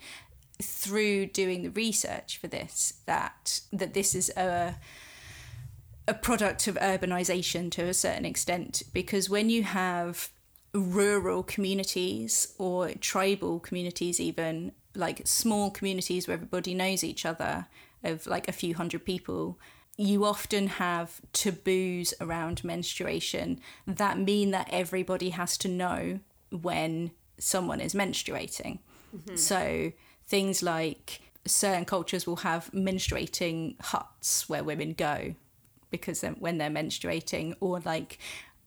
through 0.61 1.25
doing 1.27 1.63
the 1.63 1.69
research 1.69 2.37
for 2.37 2.47
this 2.47 2.95
that 3.05 3.61
that 3.71 3.93
this 3.93 4.13
is 4.13 4.29
a 4.35 4.75
a 6.07 6.13
product 6.13 6.67
of 6.67 6.75
urbanization 6.75 7.71
to 7.71 7.83
a 7.83 7.93
certain 7.93 8.25
extent. 8.25 8.81
Because 8.93 9.29
when 9.29 9.49
you 9.49 9.63
have 9.63 10.29
rural 10.73 11.43
communities 11.43 12.53
or 12.57 12.89
tribal 12.93 13.59
communities 13.59 14.19
even 14.19 14.71
like 14.99 15.21
small 15.25 15.71
communities 15.71 16.27
where 16.27 16.35
everybody 16.35 16.73
knows 16.73 17.03
each 17.03 17.25
other 17.25 17.67
of 18.03 18.27
like 18.27 18.47
a 18.47 18.51
few 18.51 18.75
hundred 18.75 19.05
people 19.05 19.59
you 19.99 20.23
often 20.23 20.67
have 20.67 21.19
taboos 21.33 22.13
around 22.21 22.63
menstruation 22.63 23.59
that 23.85 24.17
mean 24.17 24.51
that 24.51 24.69
everybody 24.71 25.31
has 25.31 25.57
to 25.57 25.67
know 25.67 26.21
when 26.51 27.11
someone 27.37 27.81
is 27.81 27.93
menstruating. 27.93 28.79
Mm-hmm. 29.13 29.35
So 29.35 29.91
things 30.25 30.63
like 30.63 31.19
certain 31.45 31.83
cultures 31.83 32.25
will 32.25 32.37
have 32.37 32.71
menstruating 32.71 33.75
huts 33.81 34.47
where 34.47 34.63
women 34.63 34.93
go 34.93 35.35
because 35.91 36.23
when 36.37 36.59
they're 36.59 36.69
menstruating 36.69 37.55
or 37.59 37.81
like 37.81 38.19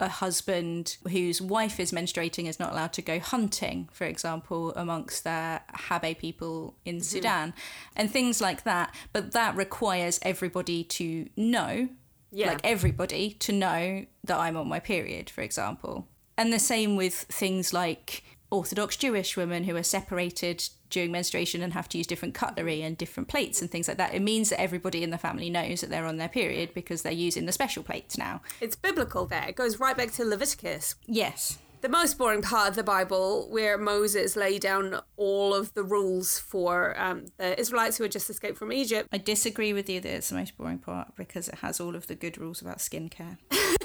a 0.02 0.08
husband 0.08 0.96
whose 1.08 1.40
wife 1.40 1.78
is 1.78 1.92
menstruating 1.92 2.46
is 2.48 2.58
not 2.58 2.72
allowed 2.72 2.92
to 2.92 3.02
go 3.02 3.18
hunting 3.20 3.88
for 3.92 4.04
example 4.04 4.72
amongst 4.74 5.24
the 5.24 5.60
habe 5.88 6.18
people 6.18 6.74
in 6.84 6.96
mm-hmm. 6.96 7.02
sudan 7.02 7.54
and 7.96 8.10
things 8.10 8.40
like 8.40 8.64
that. 8.64 8.94
But 9.12 9.32
that 9.32 9.56
requires 9.56 10.18
everybody 10.22 10.84
to 10.98 11.28
know 11.36 11.88
Yeah. 12.32 12.48
like 12.48 12.60
everybody 12.64 13.30
to 13.44 13.52
know 13.52 14.06
that 14.24 14.38
i'm 14.38 14.56
on 14.56 14.68
my 14.68 14.80
period 14.80 15.30
for 15.30 15.42
example. 15.42 16.08
And 16.36 16.52
the 16.52 16.58
same 16.58 16.96
with 16.96 17.14
things 17.14 17.72
like 17.72 18.24
orthodox 18.52 18.96
jewish 18.96 19.36
women 19.36 19.64
who 19.64 19.74
are 19.76 19.82
separated 19.82 20.62
during 20.90 21.10
menstruation 21.10 21.62
and 21.62 21.72
have 21.72 21.88
to 21.88 21.96
use 21.98 22.06
different 22.06 22.34
cutlery 22.34 22.82
and 22.82 22.98
different 22.98 23.28
plates 23.28 23.60
and 23.60 23.70
things 23.70 23.88
like 23.88 23.96
that 23.96 24.14
it 24.14 24.22
means 24.22 24.50
that 24.50 24.60
everybody 24.60 25.02
in 25.02 25.10
the 25.10 25.18
family 25.18 25.48
knows 25.50 25.80
that 25.80 25.90
they're 25.90 26.06
on 26.06 26.18
their 26.18 26.28
period 26.28 26.72
because 26.74 27.02
they're 27.02 27.12
using 27.12 27.46
the 27.46 27.52
special 27.52 27.82
plates 27.82 28.18
now 28.18 28.40
It's 28.60 28.76
biblical 28.76 29.26
there. 29.26 29.46
It 29.48 29.56
goes 29.56 29.80
right 29.80 29.96
back 29.96 30.12
to 30.12 30.24
Leviticus. 30.24 30.94
yes 31.06 31.58
The 31.80 31.88
most 31.88 32.16
boring 32.18 32.42
part 32.42 32.68
of 32.70 32.76
the 32.76 32.84
Bible, 32.84 33.48
where 33.50 33.76
Moses 33.76 34.36
laid 34.36 34.60
down 34.62 35.00
all 35.16 35.52
of 35.52 35.74
the 35.74 35.82
rules 35.82 36.38
for 36.38 36.94
um, 37.04 37.18
the 37.38 37.58
Israelites 37.58 37.96
who 37.96 38.04
had 38.04 38.12
just 38.12 38.30
escaped 38.30 38.56
from 38.58 38.70
Egypt. 38.72 39.08
i 39.12 39.18
disagree 39.18 39.72
with 39.72 39.88
you 39.90 39.98
that 40.00 40.14
it's 40.18 40.28
the 40.28 40.36
most 40.36 40.56
boring 40.58 40.78
part 40.78 41.08
because 41.16 41.48
it 41.48 41.56
has 41.64 41.80
all 41.80 41.96
of 41.96 42.06
the 42.06 42.14
good 42.14 42.36
rules 42.38 42.60
about 42.62 42.78
skincare 42.78 43.36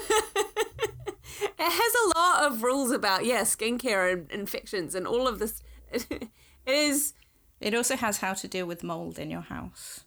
It 1.58 1.70
has 1.70 1.94
a 2.04 2.18
lot 2.18 2.52
of 2.52 2.62
rules 2.62 2.92
about, 2.92 3.24
yeah, 3.24 3.42
skincare 3.42 4.12
and 4.12 4.30
infections 4.30 4.94
and 4.94 5.06
all 5.06 5.26
of 5.26 5.38
this. 5.38 5.62
it 5.92 6.28
is, 6.66 7.14
it 7.60 7.74
also 7.74 7.96
has 7.96 8.18
how 8.18 8.34
to 8.34 8.46
deal 8.46 8.66
with 8.66 8.84
mold 8.84 9.18
in 9.18 9.30
your 9.30 9.40
house 9.40 10.04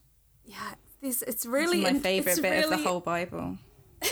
yeah, 0.51 0.73
this 1.01 1.21
it's 1.21 1.45
really 1.45 1.83
It's 1.83 1.93
my 1.93 1.99
favorite 1.99 2.31
it's 2.33 2.41
bit 2.41 2.63
of 2.63 2.69
the 2.69 2.77
whole 2.77 2.99
Bible. 2.99 3.57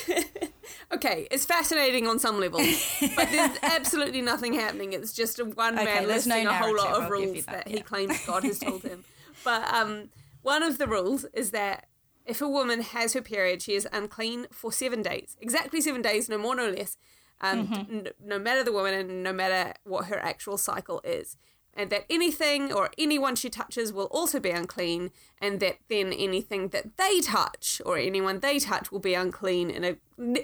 Okay, 0.91 1.27
it's 1.29 1.45
fascinating 1.45 2.07
on 2.07 2.17
some 2.19 2.39
levels, 2.39 2.67
but 3.15 3.29
there's 3.31 3.57
absolutely 3.63 4.21
nothing 4.21 4.53
happening. 4.53 4.93
It's 4.93 5.13
just 5.13 5.39
a 5.39 5.45
one 5.45 5.75
Okay, 5.75 5.85
man 5.85 6.07
there's 6.07 6.25
no 6.25 6.35
listing 6.35 6.47
a 6.47 6.53
whole 6.53 6.75
lot 6.75 6.95
of 6.95 7.03
I'll 7.03 7.09
rules 7.09 7.45
that, 7.45 7.65
that, 7.65 7.67
he 7.67 7.81
claims 7.81 8.25
God 8.25 8.43
has 8.43 8.59
told 8.59 8.83
him. 8.83 9.03
But 9.43 9.71
um, 9.71 10.09
one 10.41 10.63
of 10.63 10.79
the 10.79 10.87
rules 10.87 11.25
is 11.33 11.51
that 11.51 11.87
if 12.25 12.41
a 12.41 12.47
woman 12.47 12.81
has 12.81 13.13
her 13.13 13.21
period, 13.21 13.61
she 13.61 13.75
is 13.75 13.87
unclean 13.91 14.47
for 14.51 14.71
seven 14.71 15.01
days, 15.03 15.37
exactly 15.39 15.79
seven 15.79 16.01
days, 16.01 16.27
no 16.27 16.39
more, 16.39 16.55
no 16.55 16.69
less, 16.69 16.97
um, 17.41 17.67
Mm-hmm. 17.67 17.97
n- 17.97 18.07
no 18.23 18.39
matter 18.39 18.63
the 18.63 18.71
woman 18.71 18.93
and 18.93 19.23
no 19.23 19.33
matter 19.33 19.73
what 19.83 20.05
her 20.05 20.19
actual 20.19 20.57
cycle 20.57 21.01
is. 21.03 21.37
And 21.75 21.89
that 21.91 22.05
anything 22.09 22.73
or 22.73 22.89
anyone 22.97 23.35
she 23.37 23.49
touches 23.49 23.93
will 23.93 24.07
also 24.07 24.39
be 24.39 24.49
unclean, 24.49 25.11
and 25.39 25.59
that 25.61 25.77
then 25.87 26.11
anything 26.11 26.69
that 26.69 26.97
they 26.97 27.21
touch 27.21 27.81
or 27.85 27.97
anyone 27.97 28.39
they 28.39 28.59
touch 28.59 28.91
will 28.91 28.99
be 28.99 29.13
unclean 29.13 29.69
in 29.69 29.83
a 29.85 29.95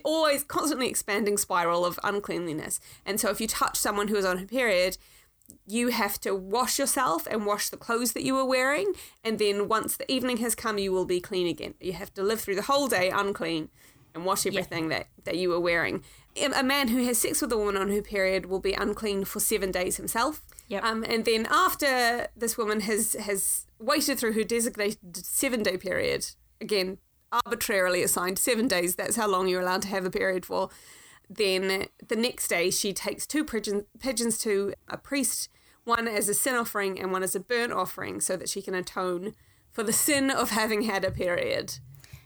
always 0.04 0.44
constantly 0.44 0.88
expanding 0.88 1.38
spiral 1.38 1.84
of 1.84 2.00
uncleanliness. 2.04 2.80
And 3.06 3.20
so 3.20 3.30
if 3.32 3.42
you 3.42 3.48
touch 3.48 3.76
someone 3.78 4.08
who 4.08 4.16
is 4.16 4.24
on 4.24 4.38
her 4.38 4.46
period, 4.46 4.98
you 5.68 5.90
have 5.90 6.20
to 6.22 6.34
wash 6.34 6.80
yourself 6.80 7.28
and 7.30 7.46
wash 7.46 7.70
the 7.70 7.78
clothes 7.78 8.14
that 8.14 8.24
you 8.24 8.34
were 8.36 8.46
wearing, 8.46 8.94
and 9.24 9.38
then 9.38 9.68
once 9.68 9.98
the 9.98 10.10
evening 10.10 10.38
has 10.38 10.56
come, 10.56 10.78
you 10.78 10.92
will 10.94 11.06
be 11.06 11.20
clean 11.20 11.48
again. 11.48 11.74
You 11.82 11.94
have 11.94 12.14
to 12.14 12.24
live 12.24 12.40
through 12.40 12.56
the 12.56 12.62
whole 12.62 12.88
day 12.88 13.10
unclean 13.10 13.70
and 14.14 14.26
wash 14.26 14.46
everything 14.46 14.88
that, 14.90 15.08
that 15.26 15.36
you 15.38 15.50
were 15.50 15.60
wearing. 15.60 16.04
A 16.36 16.64
man 16.64 16.90
who 16.90 17.04
has 17.06 17.18
sex 17.18 17.42
with 17.42 17.52
a 17.52 17.58
woman 17.58 17.78
on 17.78 17.90
her 17.90 18.02
period 18.02 18.48
will 18.48 18.60
be 18.60 18.74
unclean 18.74 19.24
for 19.24 19.40
seven 19.40 19.72
days 19.72 19.98
himself. 19.98 20.44
Yep. 20.68 20.84
Um, 20.84 21.04
and 21.04 21.24
then 21.24 21.48
after 21.50 22.28
this 22.36 22.58
woman 22.58 22.82
has 22.82 23.14
has 23.14 23.68
waited 23.80 24.20
through 24.20 24.34
her 24.34 24.44
designated 24.44 25.18
seven 25.18 25.64
day 25.64 25.78
period, 25.78 26.26
again 26.60 26.98
arbitrarily 27.32 28.04
assigned 28.04 28.40
seven 28.40 28.68
days. 28.68 28.96
That's 28.96 29.16
how 29.16 29.28
long 29.28 29.48
you're 29.48 29.62
allowed 29.62 29.82
to 29.84 29.88
have 29.90 30.06
a 30.06 30.12
period 30.12 30.46
for. 30.46 30.70
Then 31.30 31.88
the 32.08 32.16
next 32.16 32.48
day 32.48 32.70
she 32.70 32.94
takes 32.94 33.26
two 33.26 33.44
pigeon, 33.44 33.86
pigeons 34.00 34.38
to 34.40 34.74
a 34.88 34.98
priest, 34.98 35.50
one 35.84 36.08
as 36.08 36.30
a 36.30 36.34
sin 36.34 36.56
offering 36.56 37.00
and 37.00 37.12
one 37.12 37.24
as 37.24 37.36
a 37.36 37.40
burnt 37.40 37.74
offering, 37.74 38.22
so 38.22 38.38
that 38.38 38.50
she 38.50 38.62
can 38.62 38.76
atone 38.76 39.34
for 39.72 39.84
the 39.84 39.94
sin 39.94 40.30
of 40.30 40.52
having 40.52 40.84
had 40.84 41.04
a 41.04 41.12
period. 41.12 41.80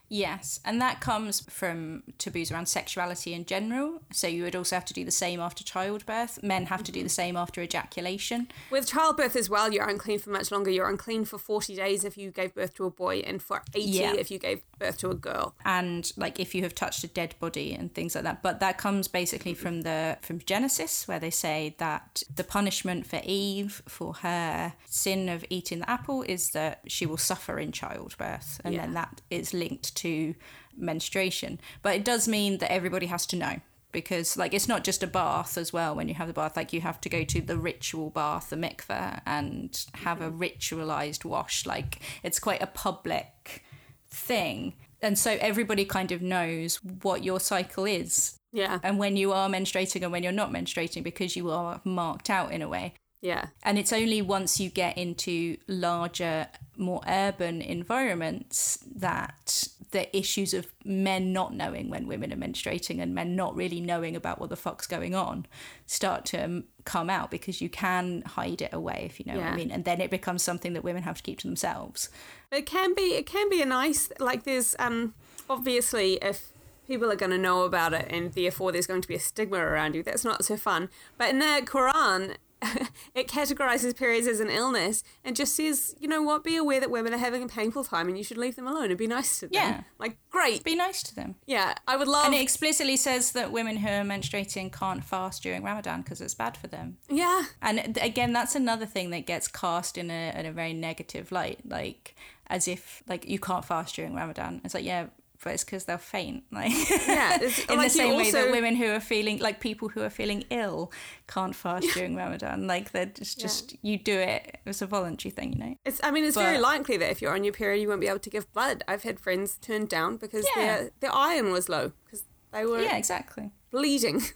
Yes, 0.09 0.59
and 0.65 0.81
that 0.81 0.99
comes 0.99 1.41
from 1.49 2.03
taboos 2.17 2.51
around 2.51 2.67
sexuality 2.67 3.33
in 3.33 3.45
general. 3.45 4.01
So 4.11 4.27
you 4.27 4.43
would 4.43 4.55
also 4.55 4.75
have 4.75 4.85
to 4.85 4.93
do 4.93 5.05
the 5.05 5.11
same 5.11 5.39
after 5.39 5.63
childbirth. 5.63 6.41
Men 6.43 6.65
have 6.65 6.83
to 6.83 6.91
do 6.91 6.99
the 6.99 7.05
mm-hmm. 7.05 7.09
same 7.09 7.35
after 7.37 7.61
ejaculation. 7.61 8.47
With 8.71 8.87
childbirth 8.87 9.35
as 9.35 9.49
well, 9.49 9.71
you're 9.71 9.87
unclean 9.87 10.19
for 10.19 10.31
much 10.31 10.51
longer. 10.51 10.71
You're 10.71 10.89
unclean 10.89 11.25
for 11.25 11.37
40 11.37 11.75
days 11.75 12.03
if 12.03 12.17
you 12.17 12.31
gave 12.31 12.55
birth 12.55 12.73
to 12.75 12.85
a 12.85 12.91
boy, 12.91 13.19
and 13.19 13.41
for 13.41 13.61
80 13.73 13.89
Yeah. 13.89 14.13
if 14.13 14.31
you 14.31 14.39
gave 14.39 14.61
birth 14.79 14.97
to 14.97 15.09
a 15.11 15.15
girl. 15.15 15.53
and 15.65 16.11
like 16.17 16.39
if 16.39 16.55
you 16.55 16.63
have 16.63 16.73
touched 16.73 17.03
a 17.03 17.07
dead 17.07 17.35
body 17.39 17.73
and 17.73 17.93
things 17.93 18.15
like 18.15 18.23
that 18.23 18.41
but 18.41 18.59
that 18.59 18.77
comes 18.77 19.07
basically 19.07 19.53
from 19.53 19.81
the 19.81 20.17
from 20.21 20.39
genesis 20.39 21.07
where 21.07 21.19
they 21.19 21.29
say 21.29 21.75
that 21.77 22.23
the 22.33 22.43
punishment 22.43 23.05
for 23.05 23.19
eve 23.23 23.83
for 23.87 24.13
her 24.15 24.73
sin 24.85 25.29
of 25.29 25.43
eating 25.49 25.79
the 25.79 25.89
apple 25.89 26.23
is 26.23 26.51
that 26.51 26.79
she 26.87 27.05
will 27.05 27.17
suffer 27.17 27.59
in 27.59 27.71
childbirth 27.71 28.61
and 28.63 28.77
then 28.77 28.93
that 28.93 29.21
is 29.29 29.53
linked 29.53 29.95
to 30.03 30.35
menstruation. 30.77 31.59
But 31.81 31.95
it 31.95 32.05
does 32.05 32.27
mean 32.27 32.57
that 32.59 32.71
everybody 32.71 33.07
has 33.07 33.25
to 33.27 33.35
know 33.35 33.61
because 33.91 34.37
like 34.37 34.53
it's 34.53 34.67
not 34.67 34.83
just 34.83 35.03
a 35.03 35.07
bath 35.07 35.57
as 35.57 35.73
well. 35.73 35.95
When 35.95 36.07
you 36.07 36.15
have 36.15 36.27
the 36.27 36.33
bath 36.33 36.55
like 36.55 36.73
you 36.73 36.81
have 36.81 37.01
to 37.01 37.09
go 37.09 37.23
to 37.23 37.41
the 37.41 37.57
ritual 37.57 38.09
bath 38.09 38.49
the 38.49 38.55
mikveh 38.55 39.21
and 39.25 39.85
have 39.95 40.21
a 40.21 40.29
mm-hmm. 40.29 40.41
ritualized 40.41 41.25
wash. 41.25 41.65
Like 41.65 41.99
it's 42.23 42.39
quite 42.39 42.61
a 42.61 42.67
public 42.67 43.63
thing. 44.09 44.75
And 45.01 45.17
so 45.17 45.37
everybody 45.39 45.85
kind 45.85 46.11
of 46.11 46.21
knows 46.21 46.75
what 46.83 47.23
your 47.23 47.39
cycle 47.39 47.85
is. 47.85 48.35
Yeah, 48.51 48.79
and 48.81 48.97
when 48.97 49.15
you 49.15 49.31
are 49.31 49.47
menstruating 49.47 50.01
and 50.01 50.11
when 50.11 50.23
you're 50.23 50.31
not 50.31 50.51
menstruating 50.51 51.03
because 51.03 51.35
you 51.35 51.51
are 51.51 51.81
marked 51.83 52.29
out 52.29 52.51
in 52.51 52.61
a 52.61 52.67
way. 52.67 52.95
Yeah, 53.21 53.47
And 53.63 53.77
it's 53.77 53.91
only 53.91 54.21
once 54.21 54.61
you 54.61 54.69
get 54.69 54.97
into 54.97 55.57
larger, 55.67 56.47
more 56.77 57.01
urban 57.05 57.61
environments 57.61 58.79
that 58.95 59.67
the 59.91 60.15
issues 60.15 60.53
of 60.53 60.67
men 60.85 61.33
not 61.33 61.53
knowing 61.53 61.89
when 61.89 62.07
women 62.07 62.31
are 62.31 62.37
menstruating 62.37 63.01
and 63.01 63.13
men 63.13 63.35
not 63.35 63.55
really 63.55 63.81
knowing 63.81 64.15
about 64.15 64.39
what 64.39 64.49
the 64.49 64.55
fuck's 64.55 64.87
going 64.87 65.15
on 65.15 65.45
start 65.85 66.25
to 66.25 66.45
um, 66.45 66.63
come 66.85 67.09
out 67.09 67.29
because 67.29 67.59
you 67.59 67.67
can 67.69 68.21
hide 68.21 68.61
it 68.61 68.71
away, 68.71 69.03
if 69.05 69.19
you 69.19 69.25
know 69.31 69.37
what 69.39 69.47
I 69.47 69.55
mean. 69.55 69.71
And 69.71 69.83
then 69.83 69.99
it 69.99 70.11
becomes 70.11 70.41
something 70.41 70.73
that 70.73 70.83
women 70.83 71.03
have 71.03 71.17
to 71.17 71.23
keep 71.23 71.39
to 71.39 71.47
themselves. 71.47 72.09
It 72.51 72.65
can 72.65 72.93
be 72.93 73.15
it 73.15 73.25
can 73.25 73.49
be 73.49 73.61
a 73.61 73.65
nice 73.65 74.09
like 74.19 74.43
there's 74.43 74.75
um 74.79 75.13
obviously 75.49 76.13
if 76.21 76.53
people 76.87 77.11
are 77.11 77.15
going 77.15 77.31
to 77.31 77.37
know 77.37 77.63
about 77.63 77.93
it 77.93 78.07
and 78.09 78.33
therefore 78.33 78.71
there's 78.71 78.87
going 78.87 79.01
to 79.01 79.07
be 79.07 79.15
a 79.15 79.19
stigma 79.19 79.57
around 79.57 79.93
you 79.93 80.01
that's 80.01 80.25
not 80.25 80.43
so 80.43 80.57
fun 80.57 80.89
but 81.19 81.29
in 81.29 81.37
the 81.37 81.61
quran 81.63 82.35
it 83.15 83.27
categorizes 83.27 83.95
periods 83.95 84.27
as 84.27 84.39
an 84.39 84.49
illness 84.49 85.03
and 85.23 85.35
just 85.35 85.55
says 85.55 85.95
you 85.99 86.07
know 86.07 86.21
what 86.21 86.43
be 86.43 86.55
aware 86.57 86.79
that 86.79 86.91
women 86.91 87.13
are 87.13 87.17
having 87.17 87.41
a 87.43 87.47
painful 87.47 87.83
time 87.83 88.07
and 88.09 88.17
you 88.17 88.23
should 88.23 88.37
leave 88.37 88.55
them 88.55 88.67
alone 88.67 88.89
and 88.89 88.97
be 88.97 89.07
nice 89.07 89.39
to 89.39 89.47
them 89.47 89.51
Yeah. 89.53 89.81
like 89.97 90.17
great 90.29 90.63
Be 90.63 90.75
nice 90.75 91.01
to 91.03 91.15
them. 91.15 91.35
yeah 91.47 91.73
i 91.87 91.95
would 91.95 92.07
love 92.07 92.25
And 92.25 92.35
it 92.35 92.41
explicitly 92.41 92.97
says 92.97 93.31
that 93.31 93.51
women 93.51 93.77
who 93.77 93.87
are 93.87 94.03
menstruating 94.03 94.71
can't 94.71 95.03
fast 95.03 95.43
during 95.43 95.63
Ramadan 95.63 96.01
because 96.01 96.19
it's 96.21 96.35
bad 96.35 96.57
for 96.57 96.67
them. 96.67 96.97
yeah 97.09 97.43
And 97.61 97.97
again, 98.01 98.33
that's 98.33 98.55
another 98.55 98.85
thing 98.85 99.09
that 99.11 99.25
gets 99.25 99.47
cast 99.47 99.97
in 99.97 100.11
a, 100.11 100.33
in 100.37 100.45
a 100.45 100.51
very 100.51 100.73
negative 100.73 101.31
light, 101.31 101.59
like 101.65 102.15
as 102.47 102.67
if 102.67 103.03
like 103.07 103.27
you 103.29 103.39
can't 103.39 103.63
fast 103.65 103.95
during 103.95 104.15
Ramadan. 104.15 104.61
It's 104.63 104.73
like 104.73 104.83
yeah, 104.85 105.07
but 105.43 105.53
it's 105.53 105.63
because 105.63 105.85
they'll 105.85 105.97
faint. 105.97 106.43
Like 106.51 106.71
yeah 107.07 107.35
in 107.69 107.77
like 107.77 107.87
the 107.87 107.89
same 107.89 108.17
way 108.17 108.31
that 108.31 108.51
women 108.51 108.75
who 108.75 108.87
are 108.87 108.99
feeling 108.99 109.39
like 109.39 109.59
people 109.59 109.89
who 109.89 110.01
are 110.01 110.09
feeling 110.09 110.43
ill 110.49 110.91
can't 111.27 111.55
fast 111.55 111.87
during 111.93 112.15
Ramadan. 112.15 112.67
Like 112.67 112.91
they're 112.91 113.05
just, 113.05 113.39
just 113.39 113.75
you 113.81 113.97
do 113.97 114.17
it. 114.17 114.59
It's 114.65 114.81
a 114.81 114.85
voluntary 114.87 115.31
thing, 115.31 115.53
you 115.53 115.59
know. 115.59 115.75
It's. 115.85 115.99
I 116.03 116.11
mean, 116.11 116.23
it's 116.25 116.37
very 116.37 116.57
likely 116.59 116.97
that 116.97 117.09
if 117.11 117.21
you're 117.21 117.33
on 117.33 117.43
your 117.43 117.53
period, 117.53 117.81
you 117.81 117.87
won't 117.87 118.01
be 118.01 118.07
able 118.07 118.19
to 118.19 118.29
give 118.29 118.51
blood. 118.53 118.83
I've 118.87 119.03
had 119.03 119.19
friends 119.19 119.57
turned 119.61 119.89
down 119.89 120.17
because 120.17 120.45
Yeah. 120.55 120.61
their 120.65 120.89
their 120.99 121.15
iron 121.15 121.51
was 121.51 121.69
low 121.69 121.91
because 122.05 122.23
they 122.51 122.65
were 122.65 122.81
Yeah, 122.81 122.97
exactly. 122.97 123.51
bleeding. 123.71 124.21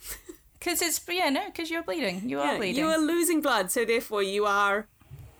Because 0.59 0.81
it's 0.81 1.01
yeah 1.09 1.29
no, 1.29 1.45
because 1.47 1.69
you're 1.69 1.83
bleeding. 1.83 2.29
You 2.29 2.39
are 2.39 2.55
bleeding. 2.55 2.77
you 2.81 2.87
are 2.87 2.97
losing 2.97 3.41
blood, 3.41 3.69
so 3.69 3.83
therefore 3.83 4.23
you 4.23 4.45
are, 4.45 4.87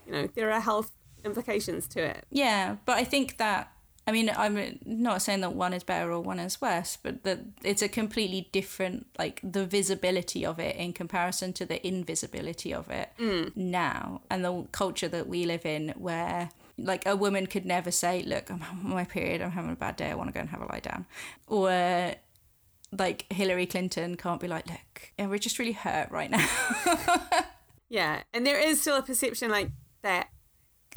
you 0.06 0.12
know, 0.12 0.28
there 0.36 0.52
are 0.52 0.60
health 0.60 0.91
implications 1.23 1.88
to 1.88 2.04
it. 2.04 2.26
Yeah, 2.30 2.76
but 2.86 2.97
I 2.97 3.06
think 3.06 3.38
that 3.38 3.71
I 4.06 4.12
mean 4.12 4.32
I'm 4.36 4.80
not 4.86 5.22
saying 5.22 5.42
that 5.42 5.54
one 5.54 5.74
is 5.74 5.84
better 5.84 6.12
or 6.12 6.20
one 6.20 6.39
is 6.39 6.62
worse, 6.62 6.98
but 7.02 7.24
that 7.24 7.39
it's 7.63 7.82
a 7.82 7.88
completely 7.88 8.50
different 8.52 9.08
like 9.18 9.39
the 9.44 9.66
visibility 9.66 10.46
of 10.46 10.60
it 10.60 10.76
in 10.76 10.94
comparison 10.94 11.54
to 11.54 11.66
the 11.66 11.86
invisibility 11.86 12.74
of 12.74 12.89
it 12.89 13.10
mm. 13.20 13.56
now 13.56 14.22
and 14.30 14.44
the 14.44 14.66
culture 14.72 15.08
that 15.08 15.28
we 15.28 15.46
live 15.46 15.66
in 15.66 15.89
where 15.98 16.50
like 16.78 17.06
a 17.06 17.16
woman 17.16 17.46
could 17.46 17.66
never 17.66 17.92
say, 17.92 18.24
"Look, 18.24 18.50
I'm 18.50 18.63
on 18.63 18.89
my 18.89 19.06
period. 19.06 19.42
I'm 19.42 19.52
having 19.52 19.72
a 19.72 19.76
bad 19.76 19.96
day. 19.96 20.10
I 20.10 20.16
want 20.16 20.30
to 20.30 20.34
go 20.34 20.39
and 20.39 20.50
have 20.50 20.62
a 20.62 20.66
lie 20.66 20.80
down," 20.80 21.06
or 21.48 22.16
like 22.92 23.32
Hillary 23.32 23.68
Clinton 23.68 24.18
can't 24.18 24.42
be 24.42 24.48
like, 24.48 24.68
"Look, 24.68 25.12
yeah, 25.20 25.28
we're 25.28 25.38
just 25.38 25.60
really 25.60 25.74
hurt 25.74 26.10
right 26.10 26.32
now." 26.32 26.48
Yeah, 27.94 28.24
and 28.34 28.44
there 28.44 28.60
is 28.60 28.82
still 28.82 28.98
a 28.98 29.04
perception 29.04 29.52
like 29.52 29.70
that. 30.02 30.30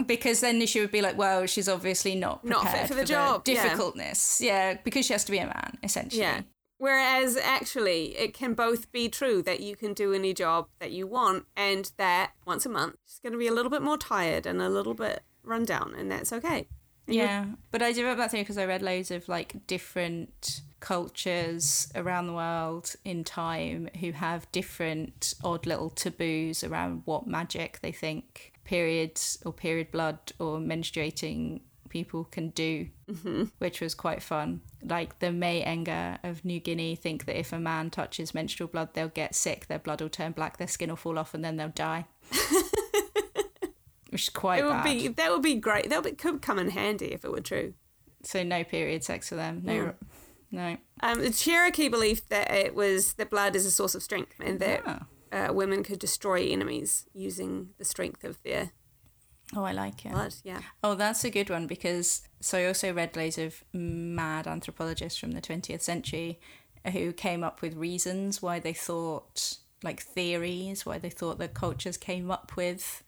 Because 0.05 0.41
then 0.41 0.65
she 0.67 0.81
would 0.81 0.91
be 0.91 1.01
like, 1.01 1.17
well, 1.17 1.47
she's 1.47 1.69
obviously 1.69 2.15
not 2.15 2.45
Not 2.45 2.69
fit 2.69 2.89
for 2.89 2.95
the 2.95 3.05
job, 3.05 3.43
yeah. 3.47 3.63
difficultness. 3.63 4.41
Yeah. 4.41 4.75
because 4.85 5.07
she 5.07 5.13
has 5.15 5.25
to 5.25 5.33
be 5.33 5.39
a 5.39 5.47
man, 5.47 5.79
essentially. 5.83 6.23
Yeah. 6.23 6.43
Whereas 6.79 7.39
actually, 7.39 8.17
it 8.19 8.35
can 8.35 8.53
both 8.53 8.93
be 8.93 9.09
true 9.09 9.41
that 9.43 9.61
you 9.61 9.77
can 9.77 9.95
do 9.95 10.13
any 10.13 10.35
job 10.35 10.69
that 10.79 10.91
you 10.91 11.07
want, 11.07 11.47
and 11.57 11.91
that 11.97 12.33
once 12.47 12.67
a 12.67 12.69
month 12.69 12.97
she's 13.07 13.19
going 13.21 13.33
to 13.33 13.39
be 13.39 13.47
a 13.47 13.53
little 13.53 13.71
bit 13.71 13.81
more 13.81 13.97
tired 13.97 14.45
and 14.45 14.61
a 14.61 14.69
little 14.69 14.93
bit 14.93 15.23
run 15.43 15.65
down, 15.65 15.95
and 15.97 16.11
that's 16.11 16.35
okay. 16.35 16.69
Yeah, 17.07 17.47
but 17.71 17.83
I 17.83 17.93
developed 17.93 18.19
that 18.19 18.31
theory 18.33 18.43
because 18.43 18.59
I 18.59 18.67
read 18.67 18.83
loads 18.83 19.11
of 19.11 19.27
like 19.29 19.67
different 19.67 20.61
cultures 20.81 21.91
around 21.95 22.27
the 22.27 22.33
world 22.35 22.95
in 23.05 23.25
time 23.25 23.89
who 24.01 24.13
have 24.13 24.51
different 24.53 25.33
odd 25.43 25.67
little 25.67 25.89
taboos 25.89 26.63
around 26.63 27.03
what 27.07 27.27
magic 27.27 27.79
they 27.81 27.93
think 27.93 28.53
periods 28.67 29.39
or 29.47 29.53
period 29.53 29.91
blood 29.91 30.19
or 30.39 30.59
menstruating 30.59 31.61
people 31.89 32.25
can 32.25 32.51
do, 32.51 32.89
mm-hmm. 33.11 33.45
which 33.59 33.81
was 33.81 33.95
quite 33.95 34.23
fun. 34.23 34.61
Like 34.83 35.19
the 35.21 35.33
Mae 35.33 35.65
Enga 35.65 36.19
of 36.23 36.45
New 36.45 36.61
Guinea 36.61 36.95
think 36.97 37.25
that 37.27 37.39
if 37.39 37.53
a 37.53 37.59
man 37.59 37.91
touches 37.91 38.35
menstrual 38.35 38.69
blood, 38.69 38.91
they'll 38.93 39.09
get 39.09 39.35
sick, 39.35 39.67
their 39.69 39.79
blood 39.79 40.01
will 40.03 40.09
turn 40.09 40.33
black, 40.33 40.59
their 40.59 40.69
skin 40.69 40.91
will 40.91 40.97
fall 40.97 41.19
off, 41.19 41.33
and 41.33 41.45
then 41.45 41.57
they'll 41.57 41.69
die. 41.69 42.07
Which 44.11 44.23
is 44.23 44.29
quite 44.29 44.61
It 44.61 44.65
would 44.65 44.71
bad. 44.71 44.85
be 44.85 45.09
that 45.09 45.31
would 45.31 45.43
be 45.43 45.55
great. 45.55 45.91
That 45.91 46.05
would, 46.05 46.19
could 46.19 46.43
come 46.43 46.59
in 46.59 46.71
handy 46.71 47.13
if 47.13 47.25
it 47.25 47.31
were 47.31 47.41
true. 47.41 47.75
So 48.23 48.43
no 48.43 48.65
period 48.65 49.05
sex 49.05 49.29
for 49.29 49.35
them. 49.37 49.63
No, 49.65 49.95
no. 50.51 50.77
Um, 51.03 51.21
the 51.23 51.31
Cherokee 51.31 51.89
believed 51.89 52.29
that 52.31 52.51
it 52.51 52.75
was 52.75 53.15
that 53.15 53.31
blood 53.31 53.55
is 53.57 53.67
a 53.67 53.71
source 53.71 53.95
of 53.95 54.03
strength, 54.03 54.35
and 54.41 54.59
that 54.61 54.83
Ah. 54.87 55.07
Uh, 55.37 55.53
women 55.53 55.83
could 55.83 55.99
destroy 55.99 56.41
enemies 56.47 57.07
using 57.13 57.71
the 57.79 57.85
strength 57.85 58.25
of 58.25 58.43
their 58.43 58.71
Oh, 59.55 59.63
I 59.63 59.73
like 59.73 60.05
it. 60.05 60.11
blood. 60.13 60.35
Yeah. 60.43 60.61
Oh, 60.83 60.95
that's 60.97 61.23
a 61.25 61.31
good 61.31 61.51
one 61.51 61.67
because 61.69 62.23
so 62.41 62.59
I 62.59 62.67
also 62.67 62.93
read 62.93 63.17
loads 63.17 63.39
of 63.39 63.63
mad 63.73 64.47
anthropologists 64.49 65.19
from 65.21 65.33
the 65.33 65.41
20th 65.41 65.83
century 65.83 66.41
who 66.93 67.13
came 67.13 67.45
up 67.45 67.63
with 67.63 67.75
reasons 67.77 68.43
why 68.43 68.59
they 68.59 68.73
thought 68.73 69.59
like 69.85 70.01
theories 70.01 70.87
why 70.87 70.99
they 70.99 71.11
thought 71.11 71.39
that 71.39 71.53
cultures 71.55 71.97
came 71.99 72.31
up 72.31 72.57
with 72.57 73.03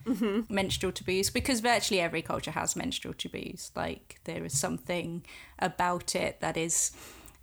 menstrual 0.51 0.93
taboos 0.93 1.31
because 1.31 1.61
virtually 1.61 1.99
every 2.01 2.21
culture 2.23 2.51
has 2.53 2.77
menstrual 2.77 3.15
taboos 3.15 3.73
like 3.75 4.21
there 4.25 4.45
is 4.45 4.57
something 4.57 5.25
about 5.59 6.15
it 6.15 6.41
that 6.41 6.57
is 6.57 6.93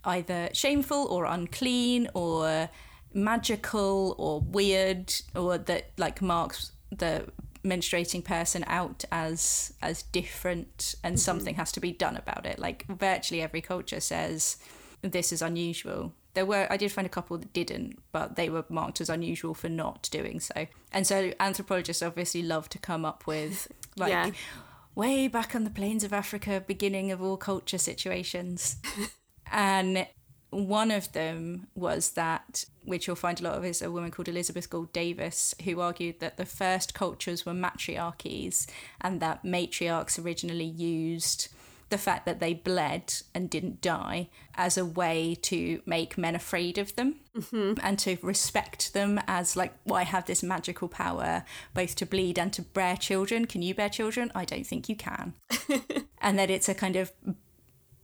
either 0.05 0.49
shameful 0.53 1.07
or 1.09 1.25
unclean 1.25 2.07
or 2.13 2.69
magical 3.15 4.13
or 4.17 4.41
weird 4.41 5.13
or 5.33 5.57
that 5.57 5.91
like 5.97 6.21
marks 6.21 6.73
the 6.91 7.25
menstruating 7.63 8.23
person 8.23 8.63
out 8.67 9.03
as 9.11 9.73
as 9.81 10.03
different 10.03 10.93
and 11.03 11.15
mm-hmm. 11.15 11.19
something 11.19 11.55
has 11.55 11.71
to 11.71 11.79
be 11.79 11.91
done 11.91 12.15
about 12.17 12.45
it. 12.45 12.59
Like 12.59 12.85
virtually 12.87 13.41
every 13.41 13.61
culture 13.61 13.99
says 13.99 14.57
this 15.01 15.31
is 15.31 15.41
unusual. 15.41 16.13
There 16.33 16.45
were 16.45 16.67
i 16.69 16.77
did 16.77 16.91
find 16.91 17.05
a 17.05 17.09
couple 17.09 17.37
that 17.37 17.53
didn't 17.53 17.97
but 18.11 18.35
they 18.35 18.49
were 18.49 18.65
marked 18.69 19.01
as 19.01 19.09
unusual 19.09 19.53
for 19.53 19.69
not 19.69 20.09
doing 20.11 20.39
so. 20.39 20.67
And 20.91 21.07
so 21.07 21.31
anthropologists 21.39 22.03
obviously 22.03 22.43
love 22.43 22.69
to 22.69 22.77
come 22.77 23.05
up 23.05 23.25
with 23.25 23.71
like 23.97 24.11
Yeah. 24.11 24.31
way 24.93 25.27
back 25.27 25.55
on 25.55 25.63
the 25.63 25.69
plains 25.69 26.03
of 26.03 26.11
africa 26.13 26.63
beginning 26.67 27.11
of 27.11 27.21
all 27.21 27.37
culture 27.37 27.79
situations. 27.79 28.77
And 29.51 30.07
one 30.55 30.89
of 30.89 31.11
them 31.11 31.67
was 31.75 32.11
that, 32.11 32.65
which 32.83 33.07
you'll 33.07 33.15
find 33.15 33.39
a 33.39 33.43
lot 33.43 33.57
of, 33.57 33.65
is 33.65 33.81
a 33.81 33.91
woman 33.91 34.11
called 34.11 34.29
Elizabeth 34.29 34.69
Gould 34.69 34.93
Davis, 34.93 35.53
who 35.63 35.81
argued 35.81 36.19
that 36.21 36.37
the 36.37 36.45
first 36.45 36.93
cultures 36.93 37.45
were 37.45 37.53
matriarchies 37.53 38.65
and 39.01 39.19
that 39.19 39.43
matriarchs 39.43 40.23
originally 40.23 40.65
used 40.65 41.49
the 41.89 41.97
fact 41.97 42.25
that 42.25 42.39
they 42.39 42.53
bled 42.53 43.13
and 43.35 43.49
didn't 43.49 43.79
die 43.79 44.27
as 44.55 44.77
a 44.77 44.85
way 44.85 45.35
to 45.39 45.81
make 45.85 46.17
men 46.17 46.35
afraid 46.35 46.77
of 46.77 46.95
them 46.95 47.15
mm-hmm. 47.37 47.73
and 47.83 47.99
to 47.99 48.17
respect 48.23 48.93
them 48.93 49.19
as 49.27 49.55
like 49.55 49.73
well, 49.85 49.97
I 49.97 50.03
have 50.03 50.25
this 50.25 50.41
magical 50.41 50.87
power 50.87 51.45
both 51.73 51.95
to 51.97 52.05
bleed 52.05 52.39
and 52.39 52.51
to 52.53 52.63
bear 52.63 52.97
children. 52.97 53.45
Can 53.45 53.61
you 53.61 53.75
bear 53.75 53.89
children? 53.89 54.31
I 54.33 54.45
don't 54.45 54.65
think 54.65 54.89
you 54.89 54.95
can. 54.95 55.33
and 56.21 56.39
that 56.39 56.49
it's 56.49 56.67
a 56.67 56.73
kind 56.73 56.95
of 56.95 57.11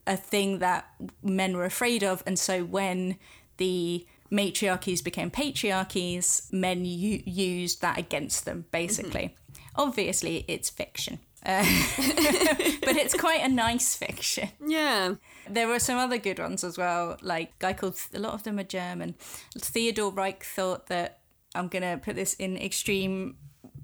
a 0.08 0.18
thing 0.18 0.60
that 0.60 0.86
men 1.22 1.56
were 1.56 1.66
afraid 1.66 2.04
of. 2.04 2.24
And 2.26 2.38
so 2.38 2.64
when 2.64 3.18
the 3.58 4.06
matriarchies 4.32 5.04
became 5.04 5.30
patriarchies, 5.30 6.52
men 6.52 6.86
u- 6.86 7.24
used 7.26 7.82
that 7.82 7.98
against 7.98 8.46
them, 8.46 8.66
basically. 8.72 9.36
Obviously, 9.76 10.46
it's 10.48 10.70
fiction. 10.70 11.20
Uh, 11.46 11.64
but 11.98 12.96
it's 12.96 13.16
quite 13.16 13.42
a 13.42 13.50
nice 13.50 13.96
fiction. 13.96 14.50
Yeah. 14.66 15.16
There 15.50 15.68
were 15.68 15.80
some 15.80 15.98
other 15.98 16.18
good 16.18 16.40
ones 16.40 16.64
as 16.64 16.78
well, 16.78 17.18
like 17.22 17.50
a 17.50 17.54
guy 17.60 17.74
called, 17.74 17.98
a 18.14 18.20
lot 18.20 18.34
of 18.34 18.44
them 18.44 18.60
are 18.60 18.64
German. 18.64 19.16
Theodore 19.58 20.12
Reich 20.12 20.44
thought 20.44 20.88
that, 20.88 21.20
I'm 21.54 21.68
going 21.68 21.82
to 21.82 21.98
put 22.02 22.16
this 22.16 22.34
in 22.36 22.56
extreme 22.58 23.36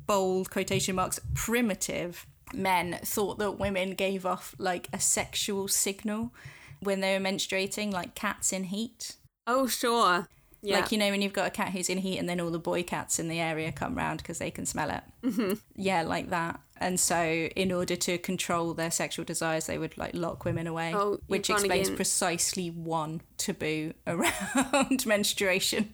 bold 0.06 0.50
quotation 0.50 0.96
marks, 0.96 1.20
primitive 1.34 2.26
men 2.54 3.00
thought 3.04 3.38
that 3.40 3.60
women 3.60 3.92
gave 3.92 4.26
off 4.26 4.56
like 4.58 4.88
a 4.94 5.00
sexual 5.00 5.68
signal 5.68 6.34
when 6.82 7.00
they 7.02 7.18
were 7.18 7.24
menstruating, 7.24 7.92
like 7.92 8.16
cats 8.16 8.54
in 8.54 8.66
heat. 8.66 9.16
Oh, 9.46 9.68
sure. 9.68 10.28
Yeah. 10.62 10.80
Like, 10.80 10.92
you 10.92 10.98
know, 10.98 11.10
when 11.12 11.22
you've 11.22 11.34
got 11.34 11.48
a 11.48 11.52
cat 11.52 11.70
who's 11.70 11.88
in 11.90 12.00
heat 12.00 12.18
and 12.18 12.28
then 12.28 12.40
all 12.42 12.50
the 12.50 12.60
boy 12.60 12.84
cats 12.84 13.20
in 13.20 13.30
the 13.30 13.40
area 13.40 13.72
come 13.72 13.96
round 13.96 14.18
because 14.20 14.40
they 14.40 14.52
can 14.52 14.66
smell 14.66 14.90
it. 14.90 15.04
Mm-hmm. 15.24 15.54
Yeah, 15.76 16.02
like 16.02 16.30
that. 16.32 16.60
And 16.80 17.00
so, 17.00 17.24
in 17.24 17.72
order 17.72 17.96
to 17.96 18.18
control 18.18 18.74
their 18.74 18.92
sexual 18.92 19.24
desires, 19.26 19.66
they 19.68 19.78
would 19.78 19.98
like 19.98 20.14
lock 20.14 20.46
women 20.46 20.68
away, 20.68 20.94
Oh, 20.96 21.20
which 21.28 21.50
explains 21.50 21.88
again. 21.88 21.96
precisely 21.96 22.70
one 22.70 23.22
taboo 23.38 23.94
around 24.08 25.06
menstruation, 25.06 25.94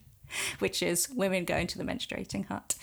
which 0.60 0.82
is 0.82 1.08
women 1.10 1.46
going 1.46 1.68
to 1.68 1.78
the 1.78 1.84
menstruating 1.86 2.48
hut. 2.48 2.76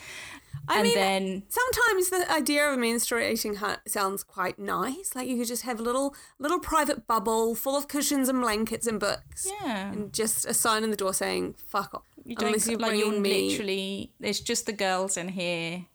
I 0.68 0.74
and 0.80 0.82
mean, 0.84 0.94
then 0.94 1.42
sometimes 1.48 2.10
the 2.10 2.30
idea 2.30 2.68
of 2.68 2.78
a 2.78 2.80
menstruating 2.80 3.56
hut 3.56 3.80
sounds 3.88 4.22
quite 4.22 4.58
nice. 4.58 5.14
Like 5.16 5.26
you 5.28 5.36
could 5.38 5.48
just 5.48 5.62
have 5.62 5.80
a 5.80 5.82
little 5.82 6.14
little 6.38 6.60
private 6.60 7.06
bubble 7.06 7.54
full 7.54 7.76
of 7.76 7.88
cushions 7.88 8.28
and 8.28 8.40
blankets 8.40 8.86
and 8.86 9.00
books. 9.00 9.48
Yeah. 9.62 9.90
And 9.92 10.12
just 10.12 10.46
a 10.46 10.54
sign 10.54 10.84
in 10.84 10.90
the 10.90 10.96
door 10.96 11.12
saying, 11.14 11.54
fuck 11.68 11.94
off. 11.94 12.02
You 12.24 12.36
don't 12.36 12.48
Unless 12.48 12.68
you're 12.68 12.78
like 12.78 12.94
me. 12.94 13.48
literally. 13.50 14.12
It's 14.20 14.40
just 14.40 14.66
the 14.66 14.72
girls 14.72 15.16
in 15.16 15.28
here, 15.28 15.86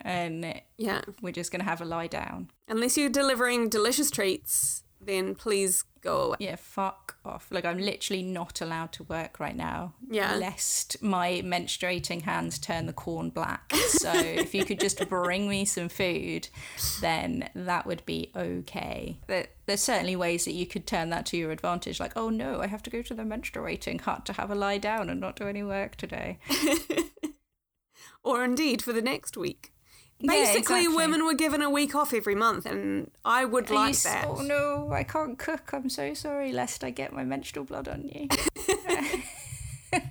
and 0.00 0.60
Yeah. 0.76 1.02
we're 1.22 1.32
just 1.32 1.50
gonna 1.50 1.64
have 1.64 1.80
a 1.80 1.84
lie 1.84 2.06
down. 2.06 2.50
Unless 2.68 2.96
you're 2.96 3.08
delivering 3.10 3.68
delicious 3.68 4.10
treats, 4.10 4.84
then 5.00 5.34
please 5.34 5.84
go 6.04 6.20
away. 6.22 6.36
Yeah, 6.40 6.56
fuck 6.56 7.16
off. 7.24 7.48
Like 7.50 7.64
I'm 7.64 7.78
literally 7.78 8.22
not 8.22 8.60
allowed 8.60 8.92
to 8.92 9.04
work 9.04 9.40
right 9.40 9.56
now. 9.56 9.94
Yeah. 10.08 10.36
Lest 10.36 11.02
my 11.02 11.42
menstruating 11.44 12.22
hands 12.22 12.58
turn 12.58 12.86
the 12.86 12.92
corn 12.92 13.30
black. 13.30 13.72
So 13.88 14.12
if 14.12 14.54
you 14.54 14.64
could 14.64 14.80
just 14.80 15.08
bring 15.08 15.48
me 15.48 15.64
some 15.64 15.88
food, 15.88 16.48
then 17.00 17.48
that 17.54 17.86
would 17.86 18.04
be 18.04 18.30
okay. 18.36 19.18
There, 19.26 19.46
there's 19.66 19.82
certainly 19.82 20.14
ways 20.14 20.44
that 20.44 20.52
you 20.52 20.66
could 20.66 20.86
turn 20.86 21.10
that 21.10 21.26
to 21.26 21.36
your 21.36 21.50
advantage. 21.50 21.98
Like, 21.98 22.16
oh 22.16 22.28
no, 22.28 22.60
I 22.60 22.66
have 22.66 22.82
to 22.84 22.90
go 22.90 23.02
to 23.02 23.14
the 23.14 23.22
menstruating 23.22 24.00
hut 24.02 24.26
to 24.26 24.34
have 24.34 24.50
a 24.50 24.54
lie 24.54 24.78
down 24.78 25.08
and 25.08 25.20
not 25.20 25.36
do 25.36 25.48
any 25.48 25.62
work 25.62 25.96
today. 25.96 26.38
Or 28.24 28.42
indeed 28.42 28.80
for 28.80 28.94
the 28.94 29.02
next 29.02 29.36
week. 29.36 29.73
Yeah, 30.20 30.30
Basically, 30.30 30.58
exactly. 30.80 30.96
women 30.96 31.24
were 31.26 31.34
given 31.34 31.60
a 31.60 31.68
week 31.68 31.94
off 31.94 32.14
every 32.14 32.34
month, 32.34 32.66
and 32.66 33.10
I 33.24 33.44
would 33.44 33.68
you 33.68 33.74
like 33.74 33.96
that. 34.02 34.26
Oh 34.28 34.42
no, 34.42 34.90
I 34.92 35.02
can't 35.02 35.38
cook. 35.38 35.70
I'm 35.72 35.90
so 35.90 36.14
sorry, 36.14 36.52
lest 36.52 36.82
I 36.84 36.90
get 36.90 37.12
my 37.12 37.24
menstrual 37.24 37.64
blood 37.66 37.88
on 37.88 38.08
you. 38.08 38.28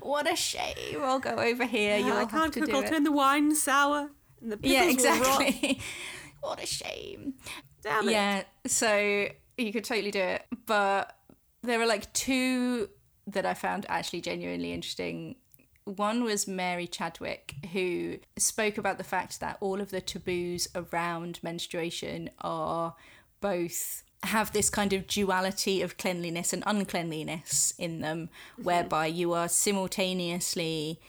what 0.00 0.30
a 0.30 0.36
shame. 0.36 1.02
I'll 1.02 1.18
go 1.18 1.34
over 1.36 1.66
here. 1.66 1.98
You'll 1.98 2.16
I 2.16 2.24
can't 2.24 2.52
cook. 2.52 2.66
do 2.66 2.72
I'll 2.76 2.82
it. 2.82 2.88
turn 2.88 3.04
the 3.04 3.12
wine 3.12 3.54
sour, 3.54 4.10
and 4.40 4.52
the 4.52 4.58
yeah, 4.62 4.88
exactly. 4.88 5.80
what 6.40 6.62
a 6.62 6.66
shame. 6.66 7.34
Damn 7.82 8.08
it. 8.08 8.12
Yeah, 8.12 8.42
so 8.66 9.26
you 9.58 9.72
could 9.72 9.84
totally 9.84 10.10
do 10.10 10.20
it. 10.20 10.44
But 10.66 11.16
there 11.62 11.80
are 11.80 11.86
like 11.86 12.12
two 12.12 12.88
that 13.26 13.46
I 13.46 13.54
found 13.54 13.86
actually 13.88 14.20
genuinely 14.22 14.72
interesting. 14.72 15.36
One 15.84 16.24
was 16.24 16.46
Mary 16.46 16.86
Chadwick, 16.86 17.54
who 17.72 18.18
spoke 18.36 18.78
about 18.78 18.98
the 18.98 19.04
fact 19.04 19.40
that 19.40 19.56
all 19.60 19.80
of 19.80 19.90
the 19.90 20.00
taboos 20.00 20.68
around 20.74 21.40
menstruation 21.42 22.30
are 22.40 22.94
both 23.40 24.02
have 24.22 24.52
this 24.52 24.68
kind 24.68 24.92
of 24.92 25.06
duality 25.06 25.80
of 25.80 25.96
cleanliness 25.96 26.52
and 26.52 26.62
uncleanliness 26.66 27.72
in 27.78 28.00
them, 28.00 28.28
mm-hmm. 28.52 28.64
whereby 28.64 29.06
you 29.06 29.32
are 29.32 29.48
simultaneously 29.48 31.00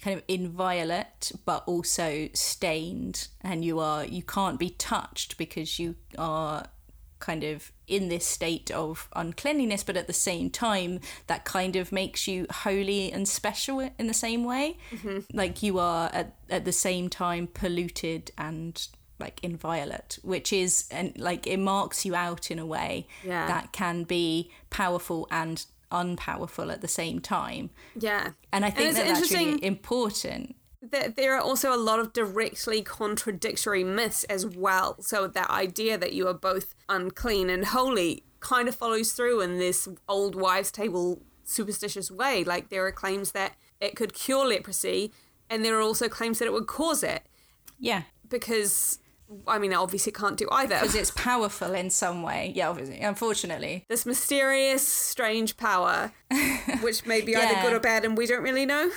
kind 0.00 0.16
of 0.18 0.24
inviolate 0.26 1.32
but 1.44 1.62
also 1.66 2.28
stained 2.34 3.28
and 3.40 3.64
you 3.64 3.78
are 3.78 4.04
you 4.04 4.22
can't 4.22 4.58
be 4.58 4.70
touched 4.70 5.38
because 5.38 5.78
you 5.78 5.94
are 6.18 6.66
kind 7.22 7.44
of 7.44 7.72
in 7.86 8.08
this 8.08 8.26
state 8.26 8.70
of 8.70 9.08
uncleanliness 9.14 9.82
but 9.84 9.96
at 9.96 10.06
the 10.06 10.12
same 10.12 10.50
time 10.50 11.00
that 11.28 11.44
kind 11.44 11.74
of 11.76 11.90
makes 11.92 12.26
you 12.28 12.46
holy 12.50 13.10
and 13.12 13.26
special 13.26 13.80
in 13.98 14.06
the 14.08 14.14
same 14.26 14.44
way 14.44 14.76
mm-hmm. 14.90 15.18
like 15.32 15.62
you 15.62 15.78
are 15.78 16.10
at, 16.12 16.34
at 16.50 16.64
the 16.64 16.72
same 16.72 17.08
time 17.08 17.46
polluted 17.46 18.30
and 18.36 18.88
like 19.20 19.38
inviolate 19.42 20.18
which 20.22 20.52
is 20.52 20.86
and 20.90 21.16
like 21.16 21.46
it 21.46 21.58
marks 21.58 22.04
you 22.04 22.14
out 22.14 22.50
in 22.50 22.58
a 22.58 22.66
way 22.66 23.06
Yeah. 23.24 23.46
that 23.46 23.72
can 23.72 24.02
be 24.02 24.50
powerful 24.68 25.28
and 25.30 25.64
unpowerful 25.92 26.72
at 26.72 26.80
the 26.80 26.88
same 26.88 27.20
time 27.20 27.70
Yeah. 27.94 28.30
and 28.52 28.64
I 28.64 28.70
think 28.70 28.88
it's 28.88 28.98
that 28.98 29.06
that's 29.06 29.20
interesting- 29.20 29.52
really 29.54 29.64
important. 29.66 30.56
There, 30.82 31.08
there 31.08 31.36
are 31.36 31.40
also 31.40 31.72
a 31.74 31.78
lot 31.78 32.00
of 32.00 32.12
directly 32.12 32.82
contradictory 32.82 33.84
myths 33.84 34.24
as 34.24 34.44
well. 34.44 35.00
So 35.00 35.26
that 35.28 35.48
idea 35.50 35.96
that 35.96 36.12
you 36.12 36.26
are 36.26 36.34
both 36.34 36.74
unclean 36.88 37.48
and 37.48 37.66
holy 37.66 38.24
kind 38.40 38.68
of 38.68 38.74
follows 38.74 39.12
through 39.12 39.40
in 39.40 39.58
this 39.58 39.88
old 40.08 40.34
wives' 40.34 40.72
table 40.72 41.22
superstitious 41.44 42.10
way. 42.10 42.42
Like 42.44 42.68
there 42.68 42.84
are 42.86 42.92
claims 42.92 43.32
that 43.32 43.52
it 43.80 43.94
could 43.96 44.12
cure 44.12 44.46
leprosy, 44.46 45.12
and 45.48 45.64
there 45.64 45.76
are 45.78 45.82
also 45.82 46.08
claims 46.08 46.38
that 46.40 46.46
it 46.46 46.52
would 46.52 46.66
cause 46.66 47.02
it 47.02 47.22
Yeah, 47.78 48.02
because. 48.28 48.98
I 49.46 49.58
mean, 49.58 49.72
obviously, 49.72 50.10
it 50.10 50.16
can't 50.16 50.36
do 50.36 50.46
either. 50.52 50.74
because 50.78 50.94
it's 50.94 51.10
powerful 51.16 51.72
in 51.72 51.88
some 51.88 52.22
way. 52.22 52.52
Yeah, 52.54 52.68
obviously, 52.68 53.00
unfortunately. 53.00 53.86
This 53.88 54.04
mysterious, 54.04 54.86
strange 54.86 55.56
power, 55.56 56.12
which 56.82 57.06
may 57.06 57.22
be 57.22 57.34
either 57.34 57.62
good 57.62 57.72
or 57.72 57.80
bad, 57.80 58.04
and 58.04 58.14
we 58.14 58.26
don't 58.26 58.42
really 58.42 58.66
know. 58.66 58.90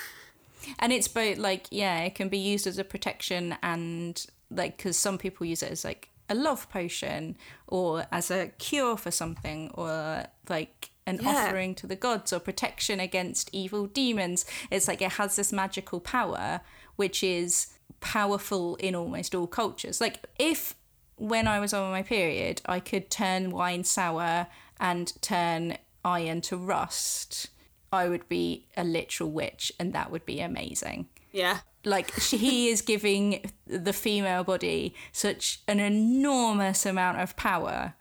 And 0.80 0.91
it's 0.93 1.08
both 1.08 1.38
like, 1.38 1.67
yeah, 1.71 1.99
it 1.99 2.15
can 2.15 2.30
be 2.30 2.38
used 2.38 2.67
as 2.67 2.78
a 2.78 2.84
protection 2.84 3.58
and 3.63 4.25
like, 4.49 4.78
because 4.78 4.97
some 4.97 5.17
people 5.17 5.45
use 5.45 5.63
it 5.63 5.71
as 5.71 5.84
like 5.84 6.10
a 6.30 6.36
love 6.36 6.69
potion 6.69 7.38
or 7.67 8.06
as 8.12 8.32
a 8.32 8.47
cure 8.58 8.97
for 8.97 9.12
something 9.12 9.71
or 9.73 10.25
like 10.49 10.91
an 11.08 11.19
Yeah. 11.21 11.45
offering 11.47 11.75
to 11.75 11.88
the 11.88 11.95
gods 11.95 12.34
or 12.34 12.39
protection 12.39 12.99
against 12.99 13.49
evil 13.54 13.86
demons. 13.86 14.45
It's 14.71 14.88
like 14.88 15.01
it 15.01 15.13
has 15.13 15.36
this 15.36 15.54
magical 15.54 15.99
power, 15.99 16.62
which 16.95 17.23
is 17.23 17.67
powerful 17.99 18.75
in 18.78 18.95
almost 18.95 19.36
all 19.36 19.47
cultures. 19.47 20.01
Like 20.01 20.23
if 20.39 20.75
when 21.17 21.47
I 21.47 21.60
was 21.60 21.73
on 21.73 21.91
my 21.91 22.04
period, 22.04 22.62
I 22.65 22.80
could 22.80 23.10
turn 23.10 23.51
wine 23.51 23.84
sour 23.84 24.47
and 24.80 25.13
turn 25.21 25.78
iron 26.04 26.41
to 26.41 26.58
rust, 26.58 27.47
I 27.95 28.08
would 28.08 28.27
be 28.29 28.67
a 28.77 28.84
literal 28.84 29.31
witch, 29.31 29.71
and 29.79 29.93
that 29.93 30.12
would 30.12 30.25
be 30.25 30.39
amazing. 30.39 31.08
Yeah. 31.31 31.60
Like 31.84 32.13
he 32.19 32.69
is 32.69 32.81
giving 32.81 33.51
the 33.67 33.93
female 33.93 34.43
body 34.43 34.95
such 35.12 35.60
an 35.67 35.79
enormous 35.79 36.86
amount 36.86 37.19
of 37.19 37.36
power 37.36 37.93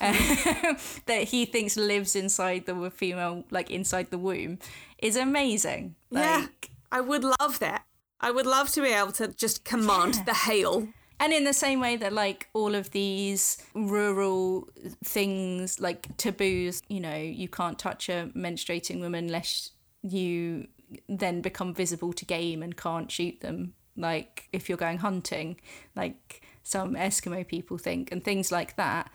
uh, 0.00 0.12
that 1.06 1.24
he 1.28 1.44
thinks 1.44 1.76
lives 1.76 2.14
inside 2.14 2.66
the 2.66 2.90
female, 2.90 3.44
like 3.50 3.70
inside 3.70 4.10
the 4.10 4.18
womb, 4.18 4.58
is 4.98 5.16
amazing. 5.16 5.94
Like, 6.10 6.24
yeah. 6.24 6.46
I 6.90 7.00
would 7.00 7.24
love 7.24 7.58
that. 7.58 7.84
I 8.20 8.30
would 8.30 8.46
love 8.46 8.70
to 8.72 8.82
be 8.82 8.88
able 8.88 9.12
to 9.12 9.28
just 9.28 9.64
command 9.64 10.22
the 10.26 10.34
hail. 10.34 10.88
And 11.22 11.32
in 11.32 11.44
the 11.44 11.52
same 11.52 11.78
way 11.78 11.94
that, 11.98 12.12
like, 12.12 12.48
all 12.52 12.74
of 12.74 12.90
these 12.90 13.64
rural 13.74 14.68
things, 15.04 15.78
like 15.78 16.16
taboos, 16.16 16.82
you 16.88 16.98
know, 16.98 17.14
you 17.14 17.46
can't 17.46 17.78
touch 17.78 18.08
a 18.08 18.28
menstruating 18.34 18.98
woman 19.00 19.26
unless 19.26 19.70
you 20.02 20.66
then 21.08 21.40
become 21.40 21.74
visible 21.74 22.12
to 22.12 22.24
game 22.24 22.60
and 22.60 22.76
can't 22.76 23.08
shoot 23.08 23.40
them. 23.40 23.74
Like, 23.96 24.48
if 24.52 24.68
you're 24.68 24.76
going 24.76 24.98
hunting, 24.98 25.60
like 25.94 26.42
some 26.64 26.94
Eskimo 26.94 27.46
people 27.46 27.78
think, 27.78 28.10
and 28.10 28.24
things 28.24 28.50
like 28.50 28.74
that. 28.74 29.08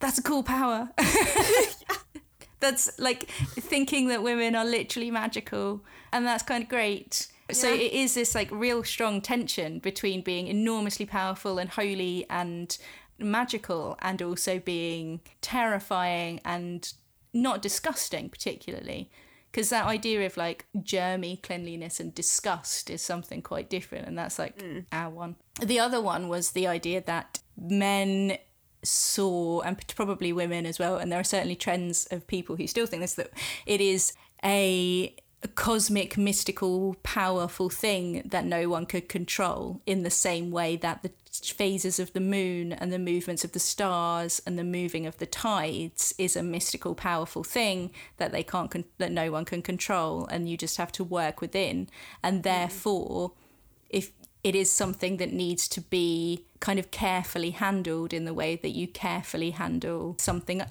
That's 0.00 0.18
a 0.18 0.22
cool 0.22 0.42
power. 0.42 0.90
That's 2.58 2.98
like 2.98 3.30
thinking 3.30 4.08
that 4.08 4.24
women 4.24 4.56
are 4.56 4.64
literally 4.64 5.12
magical, 5.12 5.84
and 6.12 6.26
that's 6.26 6.42
kind 6.42 6.62
of 6.62 6.68
great. 6.68 7.28
So 7.52 7.68
Yeah. 7.68 7.82
it 7.82 7.92
is 7.92 8.14
this 8.14 8.34
like 8.34 8.50
real 8.50 8.84
strong 8.84 9.20
tension 9.20 9.78
between 9.78 10.22
being 10.22 10.48
enormously 10.48 11.06
powerful 11.06 11.58
and 11.58 11.70
holy 11.70 12.26
and 12.28 12.76
magical 13.18 13.96
and 14.00 14.20
also 14.20 14.58
being 14.58 15.20
terrifying 15.40 16.40
and 16.44 16.92
not 17.32 17.62
disgusting 17.62 18.28
particularly. 18.28 19.10
Because 19.50 19.68
that 19.68 19.84
idea 19.84 20.24
of 20.24 20.36
like 20.36 20.66
germy 20.78 21.42
cleanliness 21.42 22.00
and 22.00 22.14
disgust 22.14 22.88
is 22.88 23.02
something 23.02 23.42
quite 23.42 23.68
different 23.68 24.08
and 24.08 24.16
that's 24.16 24.38
like 24.38 24.58
mm. 24.58 24.84
our 24.92 25.10
one. 25.10 25.36
The 25.60 25.78
other 25.78 26.00
one 26.00 26.28
was 26.28 26.52
the 26.52 26.66
idea 26.66 27.02
that 27.02 27.40
men 27.58 28.38
saw 28.82 29.60
and 29.60 29.86
probably 29.94 30.32
women 30.32 30.66
as 30.66 30.78
well 30.78 30.96
and 30.96 31.12
there 31.12 31.20
are 31.20 31.24
certainly 31.24 31.54
trends 31.54 32.06
of 32.10 32.26
people 32.26 32.56
who 32.56 32.66
still 32.66 32.86
think 32.86 33.02
this 33.02 33.14
that 33.14 33.30
it 33.66 33.80
is 33.80 34.12
a 35.42 35.48
cosmic 35.48 36.16
mystical 36.16 36.96
powerful 37.02 37.68
thing 37.68 38.22
that 38.24 38.44
no 38.44 38.68
one 38.68 38.86
could 38.86 39.08
control 39.08 39.80
in 39.86 40.02
the 40.02 40.10
same 40.10 40.50
way 40.50 40.76
that 40.76 41.02
the 41.02 41.10
phases 41.32 41.98
of 41.98 42.12
the 42.12 42.20
moon 42.20 42.72
and 42.72 42.92
the 42.92 42.98
movements 42.98 43.42
of 43.42 43.52
the 43.52 43.58
stars 43.58 44.40
and 44.46 44.58
the 44.58 44.64
moving 44.64 45.06
of 45.06 45.18
the 45.18 45.26
tides 45.26 46.14
is 46.16 46.36
a 46.36 46.42
mystical 46.42 46.94
powerful 46.94 47.42
thing 47.42 47.90
that 48.18 48.30
they 48.30 48.42
can't 48.42 48.70
con- 48.70 48.84
that 48.98 49.10
no 49.10 49.32
one 49.32 49.44
can 49.44 49.62
control 49.62 50.26
and 50.26 50.48
you 50.48 50.56
just 50.56 50.76
have 50.76 50.92
to 50.92 51.02
work 51.02 51.40
within. 51.40 51.88
And 52.22 52.40
mm. 52.40 52.42
therefore 52.44 53.32
if 53.90 54.12
it 54.44 54.54
is 54.54 54.70
something 54.70 55.16
that 55.18 55.32
needs 55.32 55.68
to 55.68 55.80
be 55.80 56.46
kind 56.60 56.78
of 56.78 56.90
carefully 56.90 57.50
handled 57.50 58.12
in 58.12 58.24
the 58.24 58.34
way 58.34 58.56
that 58.56 58.70
you 58.70 58.86
carefully 58.86 59.50
handle 59.50 60.16
something 60.18 60.62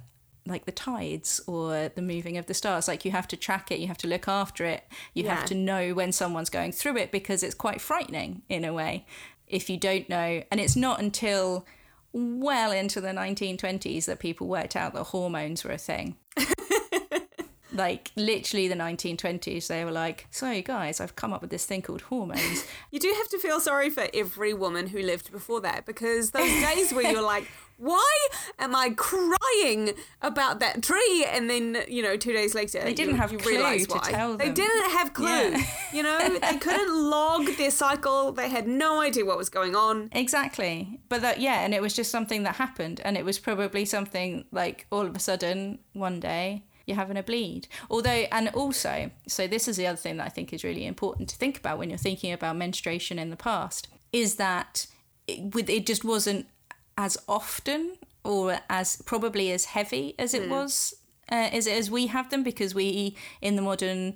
like 0.47 0.65
the 0.65 0.71
tides 0.71 1.39
or 1.47 1.89
the 1.89 2.01
moving 2.01 2.37
of 2.37 2.47
the 2.47 2.53
stars. 2.53 2.87
Like 2.87 3.05
you 3.05 3.11
have 3.11 3.27
to 3.29 3.37
track 3.37 3.71
it 3.71 3.79
you 3.79 3.87
have 3.87 3.97
to 3.99 4.07
look 4.07 4.27
after 4.27 4.65
it. 4.65 4.83
You 5.13 5.23
Yeah. 5.25 5.35
have 5.35 5.45
to 5.45 5.55
know 5.55 5.93
when 5.93 6.11
someone's 6.11 6.49
going 6.49 6.71
through 6.71 6.97
it 6.97 7.11
because 7.11 7.43
it's 7.43 7.55
quite 7.55 7.79
frightening 7.81 8.41
in 8.49 8.65
a 8.65 8.73
way 8.73 9.05
if 9.47 9.69
you 9.69 9.77
don't 9.77 10.07
know. 10.09 10.43
And 10.49 10.59
it's 10.59 10.75
not 10.75 10.99
until 10.99 11.65
well 12.13 12.71
into 12.71 12.99
the 13.01 13.09
1920s 13.09 14.05
that 14.05 14.19
people 14.19 14.47
worked 14.47 14.75
out 14.75 14.93
that 14.93 15.03
hormones 15.05 15.63
were 15.63 15.71
a 15.71 15.77
thing. 15.77 16.17
Like 17.73 18.11
literally 18.17 18.67
the 18.67 18.75
1920s 18.75 19.67
they 19.67 19.85
were 19.85 19.91
like 19.91 20.27
so 20.29 20.61
guys 20.61 20.99
i've 20.99 21.15
come 21.15 21.31
up 21.31 21.39
with 21.39 21.51
this 21.51 21.65
thing 21.65 21.81
called 21.81 22.01
hormones. 22.01 22.65
You 22.91 22.99
do 22.99 23.07
have 23.15 23.29
to 23.29 23.39
feel 23.39 23.61
sorry 23.61 23.89
for 23.89 24.07
every 24.13 24.53
woman 24.53 24.87
who 24.87 25.01
lived 25.01 25.31
before 25.31 25.61
that 25.61 25.85
because 25.85 26.31
those 26.31 26.49
days 26.61 26.91
where 26.91 27.09
you're 27.09 27.21
like, 27.21 27.47
why 27.81 28.27
am 28.59 28.75
I 28.75 28.91
crying 28.95 29.95
about 30.21 30.59
that 30.59 30.83
tree? 30.83 31.25
And 31.27 31.49
then, 31.49 31.83
you 31.87 32.03
know, 32.03 32.15
two 32.15 32.31
days 32.31 32.53
later, 32.53 32.79
They 32.83 32.93
didn't 32.93 33.15
you, 33.15 33.21
have 33.21 33.31
you 33.31 33.39
clue 33.39 33.53
realise 33.53 33.87
to 33.87 33.95
why. 33.95 34.11
tell 34.11 34.37
They 34.37 34.51
didn't 34.51 34.91
have 34.91 35.13
clue. 35.13 35.25
Yeah. 35.27 35.63
You 35.91 36.03
know, 36.03 36.37
they 36.39 36.57
couldn't 36.59 36.93
log 37.09 37.47
their 37.57 37.71
cycle. 37.71 38.33
They 38.33 38.49
had 38.49 38.67
no 38.67 39.01
idea 39.01 39.25
what 39.25 39.37
was 39.37 39.49
going 39.49 39.75
on. 39.75 40.09
Exactly. 40.11 40.99
But 41.09 41.23
that, 41.23 41.41
yeah, 41.41 41.61
and 41.61 41.73
it 41.73 41.81
was 41.81 41.95
just 41.95 42.11
something 42.11 42.43
that 42.43 42.57
happened. 42.57 43.01
And 43.03 43.17
it 43.17 43.25
was 43.25 43.39
probably 43.39 43.85
something 43.85 44.45
like 44.51 44.85
all 44.91 45.07
of 45.07 45.15
a 45.15 45.19
sudden, 45.19 45.79
one 45.93 46.19
day, 46.19 46.63
you're 46.85 46.97
having 46.97 47.17
a 47.17 47.23
bleed. 47.23 47.67
Although, 47.89 48.27
and 48.31 48.49
also, 48.49 49.09
so 49.27 49.47
this 49.47 49.67
is 49.67 49.75
the 49.77 49.87
other 49.87 49.97
thing 49.97 50.17
that 50.17 50.27
I 50.27 50.29
think 50.29 50.53
is 50.53 50.63
really 50.63 50.85
important 50.85 51.29
to 51.29 51.35
think 51.35 51.57
about 51.57 51.79
when 51.79 51.89
you're 51.89 51.97
thinking 51.97 52.31
about 52.31 52.57
menstruation 52.57 53.17
in 53.17 53.31
the 53.31 53.35
past, 53.35 53.87
is 54.13 54.35
that 54.35 54.85
it, 55.27 55.55
with, 55.55 55.67
it 55.67 55.87
just 55.87 56.03
wasn't 56.03 56.45
as 57.05 57.17
often 57.27 57.81
or 58.23 58.43
as 58.69 58.87
probably 59.11 59.51
as 59.51 59.63
heavy 59.65 60.05
as 60.19 60.33
it 60.33 60.43
was 60.49 60.93
uh, 61.31 61.49
as, 61.57 61.65
as 61.67 61.89
we 61.89 62.07
have 62.15 62.29
them 62.29 62.43
because 62.43 62.71
we 62.75 63.15
in 63.41 63.55
the 63.55 63.61
modern 63.61 64.15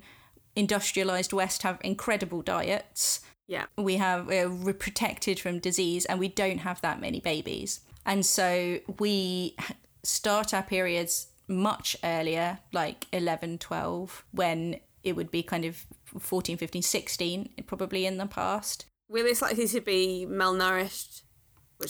industrialized 0.54 1.32
west 1.32 1.62
have 1.62 1.78
incredible 1.82 2.42
diets 2.42 3.20
Yeah. 3.48 3.66
we 3.76 3.96
have 3.96 4.20
we're 4.26 4.72
protected 4.86 5.36
from 5.40 5.58
disease 5.58 6.04
and 6.08 6.18
we 6.20 6.28
don't 6.42 6.58
have 6.68 6.80
that 6.82 7.00
many 7.00 7.20
babies 7.20 7.80
and 8.04 8.24
so 8.24 8.78
we 9.00 9.56
start 10.04 10.54
our 10.54 10.62
periods 10.62 11.26
much 11.48 11.96
earlier 12.04 12.48
like 12.72 13.06
11 13.12 13.58
12 13.58 14.24
when 14.32 14.78
it 15.02 15.14
would 15.16 15.30
be 15.30 15.42
kind 15.42 15.64
of 15.64 15.84
14 16.18 16.56
15 16.56 16.82
16 16.82 17.48
probably 17.66 18.06
in 18.06 18.16
the 18.18 18.26
past 18.26 18.86
We're 19.08 19.24
less 19.24 19.42
likely 19.42 19.68
to 19.68 19.80
be 19.80 20.26
malnourished. 20.28 21.22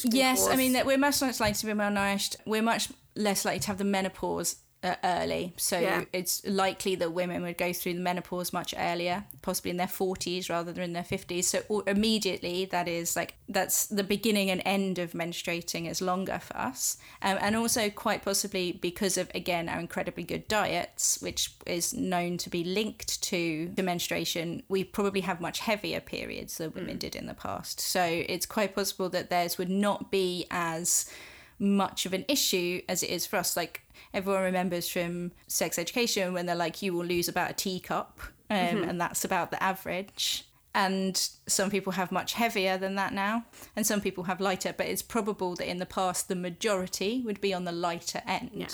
Yes 0.04 0.48
i 0.48 0.56
mean 0.56 0.72
that 0.72 0.86
we're 0.86 0.98
much 0.98 1.22
less 1.22 1.40
likely 1.40 1.54
to 1.54 1.66
be 1.66 1.72
malnourished. 1.72 2.36
We're 2.44 2.62
much 2.62 2.88
less 3.14 3.44
likely 3.44 3.60
to 3.60 3.66
have 3.68 3.78
the 3.78 3.84
menopause 3.84 4.56
early. 5.02 5.52
So 5.56 5.78
Yeah. 5.78 6.04
it's 6.12 6.44
likely 6.46 6.94
that 6.96 7.12
women 7.12 7.42
would 7.42 7.58
go 7.58 7.72
through 7.72 7.94
the 7.94 8.00
menopause 8.00 8.52
much 8.52 8.74
earlier 8.76 9.24
possibly 9.42 9.70
in 9.70 9.76
their 9.76 9.86
40s 9.86 10.48
rather 10.48 10.72
than 10.72 10.82
in 10.84 10.92
their 10.92 11.02
50s 11.02 11.44
so 11.44 11.82
immediately 11.86 12.64
that 12.66 12.88
is 12.88 13.16
like 13.16 13.34
that's 13.48 13.86
the 13.86 14.04
beginning 14.04 14.50
and 14.50 14.62
end 14.64 14.98
of 14.98 15.12
menstruating 15.12 15.88
is 15.90 16.00
longer 16.00 16.38
for 16.38 16.56
us. 16.56 16.98
Um, 17.22 17.38
and 17.40 17.56
also 17.56 17.90
quite 17.90 18.24
possibly 18.24 18.72
because 18.72 19.16
of 19.16 19.30
again 19.34 19.68
our 19.68 19.80
incredibly 19.80 20.24
good 20.24 20.46
diets 20.48 21.18
which 21.20 21.54
is 21.66 21.92
known 21.94 22.38
to 22.38 22.50
be 22.50 22.64
linked 22.64 23.22
to 23.22 23.70
the 23.74 23.82
menstruation 23.82 24.62
we 24.68 24.84
probably 24.84 25.22
have 25.22 25.40
much 25.40 25.60
heavier 25.60 26.00
periods 26.00 26.58
than 26.58 26.72
women 26.72 26.98
did 26.98 27.16
in 27.16 27.26
the 27.26 27.34
past. 27.34 27.80
So 27.80 28.02
it's 28.04 28.46
quite 28.46 28.74
possible 28.74 29.08
that 29.10 29.30
theirs 29.30 29.58
would 29.58 29.70
not 29.70 30.10
be 30.10 30.46
as 30.50 31.10
much 31.58 32.06
of 32.06 32.12
an 32.12 32.24
issue 32.28 32.82
as 32.88 33.02
it 33.02 33.10
is 33.10 33.26
for 33.26 33.36
us. 33.36 33.56
Like 33.56 33.82
everyone 34.12 34.42
remembers 34.42 34.88
from 34.88 35.32
sex 35.46 35.78
education 35.78 36.32
when 36.32 36.46
they're 36.46 36.54
like, 36.54 36.82
you 36.82 36.92
will 36.92 37.04
lose 37.04 37.28
about 37.28 37.50
a 37.50 37.54
teacup, 37.54 38.20
um, 38.50 38.84
and 38.84 39.00
that's 39.00 39.24
about 39.24 39.50
the 39.50 39.62
average. 39.62 40.44
And 40.74 41.16
some 41.46 41.70
people 41.70 41.94
have 41.94 42.12
much 42.12 42.34
heavier 42.34 42.76
than 42.76 42.96
that 42.96 43.14
now, 43.14 43.46
and 43.74 43.86
some 43.86 44.00
people 44.00 44.24
have 44.24 44.40
lighter. 44.40 44.74
But 44.76 44.86
it's 44.86 45.02
probable 45.02 45.54
that 45.56 45.68
in 45.68 45.78
the 45.78 45.86
past, 45.86 46.28
the 46.28 46.36
majority 46.36 47.22
would 47.24 47.40
be 47.40 47.54
on 47.54 47.64
the 47.64 47.72
lighter 47.72 48.22
end. 48.26 48.50
Yeah. 48.52 48.68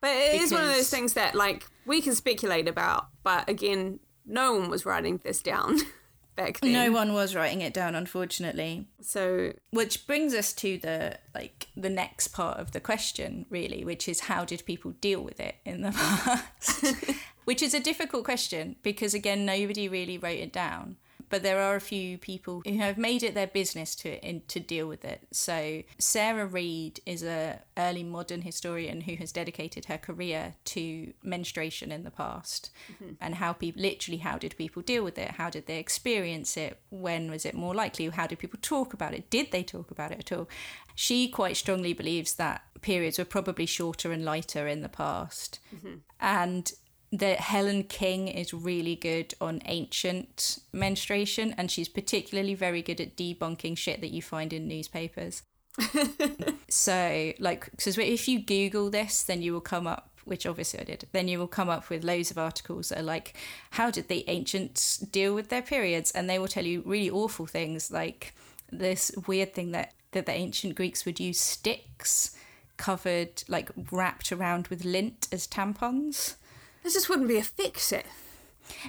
But 0.00 0.10
it 0.10 0.40
is 0.40 0.52
one 0.52 0.62
of 0.62 0.68
those 0.68 0.90
things 0.90 1.14
that, 1.14 1.34
like, 1.34 1.64
we 1.86 2.00
can 2.00 2.14
speculate 2.14 2.68
about, 2.68 3.06
but 3.22 3.48
again, 3.48 4.00
no 4.26 4.54
one 4.54 4.68
was 4.68 4.84
writing 4.84 5.20
this 5.22 5.42
down 5.42 5.78
back 6.36 6.60
then. 6.60 6.72
No 6.72 6.90
one 6.92 7.12
was 7.12 7.34
writing 7.34 7.60
it 7.60 7.74
down, 7.74 7.94
unfortunately. 7.94 8.88
So, 9.00 9.52
Which 9.70 10.06
brings 10.06 10.34
us 10.34 10.52
to 10.54 10.78
the 10.78 11.18
like 11.34 11.68
the 11.76 11.90
next 11.90 12.28
part 12.28 12.58
of 12.58 12.72
the 12.72 12.80
question, 12.80 13.46
really, 13.50 13.84
which 13.84 14.08
is 14.08 14.20
how 14.20 14.44
did 14.44 14.64
people 14.64 14.92
deal 15.00 15.22
with 15.22 15.40
it 15.40 15.56
in 15.64 15.82
the 15.82 15.92
past? 16.60 16.86
which 17.44 17.62
is 17.62 17.74
a 17.74 17.80
difficult 17.80 18.24
question 18.24 18.76
because 18.82 19.14
again, 19.14 19.44
nobody 19.44 19.88
really 19.88 20.18
wrote 20.18 20.38
it 20.38 20.52
down. 20.52 20.96
But 21.32 21.42
there 21.42 21.60
are 21.60 21.76
a 21.76 21.80
few 21.80 22.18
people 22.18 22.60
who 22.62 22.76
have 22.76 22.98
made 22.98 23.22
it 23.22 23.32
their 23.34 23.46
business 23.46 23.94
to 23.94 24.22
in, 24.22 24.42
to 24.48 24.60
deal 24.60 24.86
with 24.86 25.02
it. 25.02 25.22
So 25.32 25.82
Sara 25.98 26.44
Read 26.44 27.00
is 27.06 27.22
a 27.22 27.62
early 27.78 28.02
modern 28.02 28.42
historian 28.42 29.00
who 29.00 29.14
has 29.14 29.32
dedicated 29.32 29.86
her 29.86 29.96
career 29.96 30.56
to 30.66 31.14
menstruation 31.22 31.90
in 31.90 32.04
the 32.04 32.10
past 32.10 32.68
mm-hmm. 32.92 33.14
and 33.18 33.36
how 33.36 33.54
people 33.54 33.80
literally 33.80 34.18
how 34.18 34.36
did 34.36 34.58
people 34.58 34.82
deal 34.82 35.02
with 35.02 35.16
it? 35.16 35.30
How 35.30 35.48
did 35.48 35.64
they 35.64 35.78
experience 35.78 36.58
it? 36.58 36.78
When 36.90 37.30
was 37.30 37.46
it 37.46 37.54
more 37.54 37.74
likely? 37.74 38.10
How 38.10 38.26
did 38.26 38.38
people 38.38 38.58
talk 38.60 38.92
about 38.92 39.14
it? 39.14 39.30
Did 39.30 39.52
they 39.52 39.62
talk 39.62 39.90
about 39.90 40.12
it 40.12 40.18
at 40.18 40.36
all? 40.36 40.50
She 40.94 41.28
quite 41.28 41.56
strongly 41.56 41.94
believes 41.94 42.34
that 42.34 42.60
periods 42.82 43.18
were 43.18 43.24
probably 43.24 43.64
shorter 43.64 44.12
and 44.12 44.22
lighter 44.22 44.66
in 44.66 44.82
the 44.82 44.90
past. 44.90 45.60
Mm-hmm. 45.74 45.94
And 46.20 46.72
that 47.12 47.40
Helen 47.40 47.84
King 47.84 48.26
is 48.28 48.54
really 48.54 48.96
good 48.96 49.34
on 49.40 49.60
ancient 49.66 50.58
menstruation, 50.72 51.54
and 51.58 51.70
she's 51.70 51.88
particularly 51.88 52.54
very 52.54 52.82
good 52.82 53.00
at 53.00 53.16
debunking 53.16 53.76
shit 53.76 54.00
that 54.00 54.10
you 54.10 54.22
find 54.22 54.52
in 54.52 54.66
newspapers. 54.66 55.42
so, 56.68 57.32
like, 57.38 57.70
because 57.70 57.98
if 57.98 58.28
you 58.28 58.40
Google 58.40 58.90
this, 58.90 59.22
then 59.22 59.42
you 59.42 59.52
will 59.52 59.60
come 59.60 59.86
up 59.86 60.08
which 60.24 60.46
obviously 60.46 60.80
I 60.80 60.84
did, 60.84 61.06
then 61.12 61.28
you 61.28 61.38
will 61.38 61.48
come 61.48 61.68
up 61.68 61.90
with 61.90 62.04
loads 62.04 62.30
of 62.30 62.38
articles 62.38 62.88
that 62.88 63.00
are 63.00 63.02
like, 63.02 63.36
how 63.70 63.90
did 63.90 64.08
the 64.08 64.24
ancients 64.28 64.98
deal 64.98 65.34
with 65.34 65.48
their 65.48 65.62
periods? 65.62 66.10
And 66.12 66.28
they 66.28 66.38
will 66.38 66.48
tell 66.48 66.64
you 66.64 66.82
really 66.86 67.10
awful 67.10 67.46
things 67.46 67.90
like 67.90 68.34
this 68.70 69.10
weird 69.26 69.54
thing 69.54 69.72
that, 69.72 69.94
that 70.12 70.26
the 70.26 70.32
ancient 70.32 70.76
Greeks 70.76 71.04
would 71.04 71.18
use 71.18 71.40
sticks 71.40 72.36
covered, 72.76 73.42
like 73.48 73.70
wrapped 73.90 74.32
around 74.32 74.68
with 74.68 74.84
lint 74.84 75.28
as 75.32 75.46
tampons. 75.46 76.36
This 76.82 76.94
just 76.94 77.08
wouldn't 77.08 77.28
be 77.28 77.36
effective. 77.36 78.04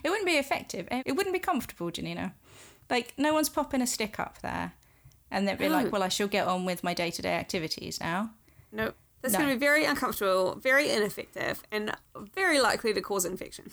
It 0.03 0.09
wouldn't 0.09 0.25
be 0.25 0.37
effective. 0.37 0.87
It 0.91 1.15
wouldn't 1.15 1.33
be 1.33 1.39
comfortable, 1.39 1.91
Janina. 1.91 2.33
Like, 2.89 3.13
no 3.17 3.33
one's 3.33 3.49
popping 3.49 3.81
a 3.81 3.87
stick 3.87 4.19
up 4.19 4.39
there. 4.41 4.73
And 5.31 5.47
they'd 5.47 5.57
be 5.57 5.67
no. 5.67 5.73
like, 5.73 5.91
well, 5.91 6.03
I 6.03 6.09
shall 6.09 6.27
get 6.27 6.47
on 6.47 6.65
with 6.65 6.83
my 6.83 6.93
day 6.93 7.09
to 7.11 7.21
day 7.21 7.33
activities 7.33 7.99
now. 7.99 8.31
Nope. 8.71 8.95
That's 9.21 9.33
no. 9.33 9.39
going 9.39 9.51
to 9.51 9.55
be 9.55 9.59
very 9.59 9.85
uncomfortable, 9.85 10.55
very 10.55 10.91
ineffective, 10.91 11.63
and 11.71 11.95
very 12.35 12.59
likely 12.59 12.93
to 12.93 13.01
cause 13.01 13.23
infection. 13.23 13.71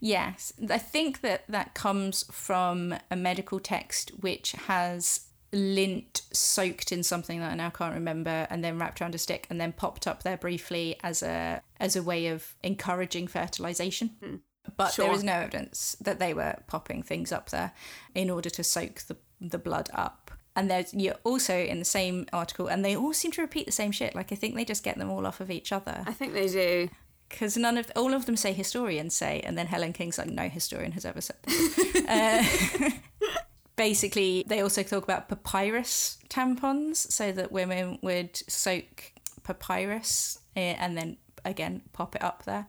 Yes. 0.00 0.54
I 0.70 0.78
think 0.78 1.20
that 1.20 1.44
that 1.48 1.74
comes 1.74 2.24
from 2.30 2.94
a 3.10 3.16
medical 3.16 3.60
text 3.60 4.10
which 4.20 4.52
has 4.52 5.26
lint 5.52 6.22
soaked 6.32 6.92
in 6.92 7.02
something 7.02 7.40
that 7.40 7.52
I 7.52 7.54
now 7.54 7.70
can't 7.70 7.94
remember 7.94 8.46
and 8.50 8.64
then 8.64 8.78
wrapped 8.78 9.00
around 9.00 9.14
a 9.14 9.18
stick 9.18 9.46
and 9.48 9.60
then 9.60 9.72
popped 9.72 10.06
up 10.06 10.22
there 10.22 10.36
briefly 10.36 10.96
as 11.02 11.22
a 11.22 11.62
as 11.78 11.96
a 11.96 12.02
way 12.02 12.28
of 12.28 12.54
encouraging 12.62 13.26
fertilization. 13.26 14.10
Hmm. 14.22 14.36
But 14.76 14.92
sure. 14.92 15.06
there 15.06 15.14
is 15.14 15.22
no 15.22 15.32
evidence 15.32 15.96
that 16.00 16.18
they 16.18 16.34
were 16.34 16.56
popping 16.66 17.02
things 17.02 17.30
up 17.30 17.50
there 17.50 17.72
in 18.14 18.30
order 18.30 18.50
to 18.50 18.64
soak 18.64 19.00
the 19.02 19.16
the 19.40 19.58
blood 19.58 19.90
up. 19.92 20.30
And 20.54 20.70
there's 20.70 20.94
you're 20.94 21.16
also 21.24 21.54
in 21.54 21.78
the 21.78 21.84
same 21.84 22.26
article, 22.32 22.66
and 22.66 22.84
they 22.84 22.96
all 22.96 23.12
seem 23.12 23.30
to 23.32 23.42
repeat 23.42 23.66
the 23.66 23.72
same 23.72 23.92
shit. 23.92 24.14
Like 24.14 24.32
I 24.32 24.34
think 24.34 24.54
they 24.54 24.64
just 24.64 24.82
get 24.82 24.98
them 24.98 25.10
all 25.10 25.26
off 25.26 25.40
of 25.40 25.50
each 25.50 25.70
other. 25.72 26.02
I 26.06 26.12
think 26.12 26.32
they 26.32 26.48
do. 26.48 26.88
Because 27.28 27.56
none 27.56 27.76
of 27.76 27.90
all 27.96 28.14
of 28.14 28.26
them 28.26 28.36
say 28.36 28.52
historians 28.52 29.14
say, 29.14 29.40
and 29.40 29.58
then 29.58 29.66
Helen 29.66 29.92
King's 29.92 30.16
like, 30.16 30.28
no 30.28 30.48
historian 30.48 30.92
has 30.92 31.04
ever 31.04 31.20
said 31.20 31.36
that. 31.42 32.78
uh, 32.80 32.90
basically, 33.76 34.44
they 34.46 34.60
also 34.60 34.82
talk 34.82 35.04
about 35.04 35.28
papyrus 35.28 36.18
tampons, 36.28 36.96
so 36.96 37.32
that 37.32 37.52
women 37.52 37.98
would 38.02 38.36
soak 38.48 39.12
papyrus 39.44 40.40
eh, 40.56 40.74
and 40.78 40.96
then 40.96 41.16
again 41.44 41.82
pop 41.92 42.16
it 42.16 42.22
up 42.22 42.44
there, 42.44 42.66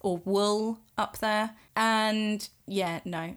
or 0.00 0.18
wool 0.18 0.78
up 0.98 1.18
there. 1.18 1.50
And 1.76 2.48
yeah, 2.66 3.00
no, 3.04 3.36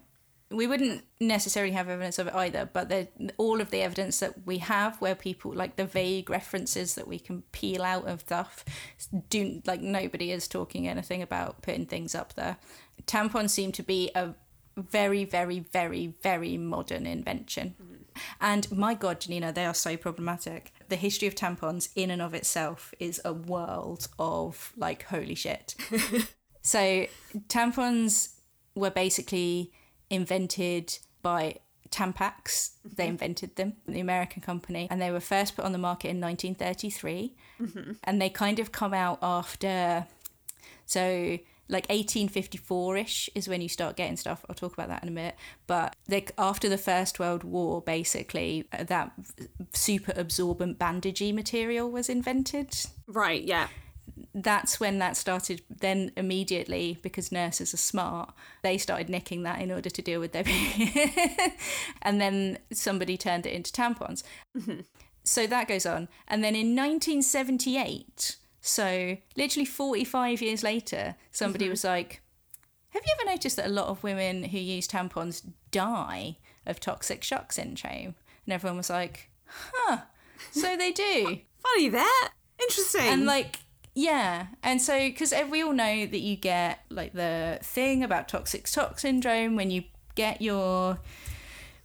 we 0.50 0.66
wouldn't 0.66 1.04
necessarily 1.20 1.72
have 1.72 1.88
evidence 1.88 2.18
of 2.18 2.26
it 2.26 2.34
either, 2.34 2.68
but 2.72 3.12
all 3.36 3.60
of 3.60 3.70
the 3.70 3.82
evidence 3.82 4.18
that 4.18 4.46
we 4.46 4.58
have, 4.58 5.00
where 5.00 5.14
people 5.14 5.52
like 5.54 5.76
the 5.76 5.84
vague 5.84 6.28
references 6.28 6.96
that 6.96 7.06
we 7.06 7.20
can 7.20 7.42
peel 7.52 7.82
out 7.82 8.06
of 8.06 8.22
stuff, 8.22 8.64
do 9.28 9.62
like 9.64 9.80
nobody 9.80 10.32
is 10.32 10.48
talking 10.48 10.88
anything 10.88 11.22
about 11.22 11.62
putting 11.62 11.86
things 11.86 12.14
up 12.14 12.34
there. 12.34 12.56
Tampons 13.06 13.50
seem 13.50 13.70
to 13.72 13.82
be 13.82 14.10
a 14.14 14.34
very, 14.82 15.24
very, 15.24 15.60
very, 15.60 16.08
very 16.22 16.56
modern 16.56 17.06
invention. 17.06 17.74
Mm-hmm. 17.82 17.94
And 18.40 18.70
my 18.72 18.94
God, 18.94 19.20
Janina, 19.20 19.52
they 19.52 19.64
are 19.64 19.74
so 19.74 19.96
problematic. 19.96 20.72
The 20.88 20.96
history 20.96 21.28
of 21.28 21.34
tampons, 21.34 21.90
in 21.94 22.10
and 22.10 22.20
of 22.20 22.34
itself, 22.34 22.92
is 22.98 23.20
a 23.24 23.32
world 23.32 24.08
of 24.18 24.72
like, 24.76 25.04
holy 25.04 25.34
shit. 25.34 25.74
so, 26.62 27.06
tampons 27.48 28.34
were 28.74 28.90
basically 28.90 29.72
invented 30.08 30.98
by 31.22 31.56
Tampax. 31.90 32.72
They 32.84 33.04
mm-hmm. 33.04 33.10
invented 33.10 33.56
them, 33.56 33.74
the 33.86 34.00
American 34.00 34.42
company, 34.42 34.88
and 34.90 35.00
they 35.00 35.10
were 35.10 35.20
first 35.20 35.56
put 35.56 35.64
on 35.64 35.72
the 35.72 35.78
market 35.78 36.08
in 36.08 36.20
1933. 36.20 37.34
Mm-hmm. 37.60 37.92
And 38.04 38.20
they 38.20 38.30
kind 38.30 38.58
of 38.58 38.72
come 38.72 38.94
out 38.94 39.18
after, 39.22 40.06
so 40.86 41.38
like 41.70 41.86
1854-ish 41.88 43.30
is 43.34 43.48
when 43.48 43.60
you 43.62 43.68
start 43.68 43.96
getting 43.96 44.16
stuff. 44.16 44.44
I'll 44.48 44.54
talk 44.54 44.74
about 44.74 44.88
that 44.88 45.02
in 45.02 45.08
a 45.08 45.12
minute. 45.12 45.36
But 45.66 45.96
like 46.08 46.32
after 46.36 46.68
the 46.68 46.78
First 46.78 47.18
World 47.18 47.44
War, 47.44 47.80
basically, 47.80 48.66
uh, 48.72 48.84
that 48.84 49.12
super 49.72 50.12
absorbent 50.16 50.78
bandagey 50.78 51.32
material 51.32 51.90
was 51.90 52.08
invented. 52.08 52.74
Right. 53.06 53.42
Yeah 53.42 53.68
that's 54.34 54.78
when 54.78 54.98
that 54.98 55.16
started 55.16 55.62
then 55.68 56.12
immediately 56.16 56.98
because 57.02 57.32
nurses 57.32 57.74
are 57.74 57.78
smart 57.78 58.32
they 58.62 58.78
started 58.78 59.08
nicking 59.08 59.42
that 59.42 59.60
in 59.60 59.70
order 59.70 59.90
to 59.90 60.02
deal 60.02 60.20
with 60.20 60.32
their 60.32 60.44
and 62.02 62.20
then 62.20 62.58
somebody 62.72 63.16
turned 63.16 63.46
it 63.46 63.52
into 63.52 63.72
tampons 63.72 64.22
mm-hmm. 64.56 64.80
so 65.24 65.46
that 65.46 65.68
goes 65.68 65.86
on 65.86 66.08
and 66.28 66.44
then 66.44 66.54
in 66.54 66.76
1978 66.76 68.36
so 68.60 69.16
literally 69.36 69.64
45 69.64 70.42
years 70.42 70.62
later 70.62 71.16
somebody 71.30 71.64
mm-hmm. 71.66 71.72
was 71.72 71.84
like 71.84 72.20
have 72.90 73.02
you 73.06 73.14
ever 73.20 73.30
noticed 73.30 73.56
that 73.56 73.66
a 73.66 73.70
lot 73.70 73.86
of 73.86 74.02
women 74.02 74.44
who 74.44 74.58
use 74.58 74.88
tampons 74.88 75.42
die 75.70 76.36
of 76.66 76.80
toxic 76.80 77.22
shock 77.22 77.52
syndrome? 77.52 78.16
And 78.44 78.52
everyone 78.52 78.78
was 78.78 78.90
like 78.90 79.30
huh 79.46 79.98
so 80.50 80.76
they 80.76 80.92
do. 80.92 81.38
Funny 81.58 81.88
that. 81.90 82.32
Interesting. 82.60 83.02
And 83.02 83.26
like 83.26 83.60
yeah, 83.94 84.46
and 84.62 84.80
so 84.80 84.98
because 84.98 85.34
we 85.50 85.62
all 85.62 85.72
know 85.72 86.06
that 86.06 86.20
you 86.20 86.36
get 86.36 86.80
like 86.90 87.12
the 87.12 87.58
thing 87.62 88.02
about 88.04 88.28
toxic 88.28 88.66
shock 88.66 88.98
syndrome 88.98 89.56
when 89.56 89.70
you 89.70 89.84
get 90.14 90.40
your 90.40 91.00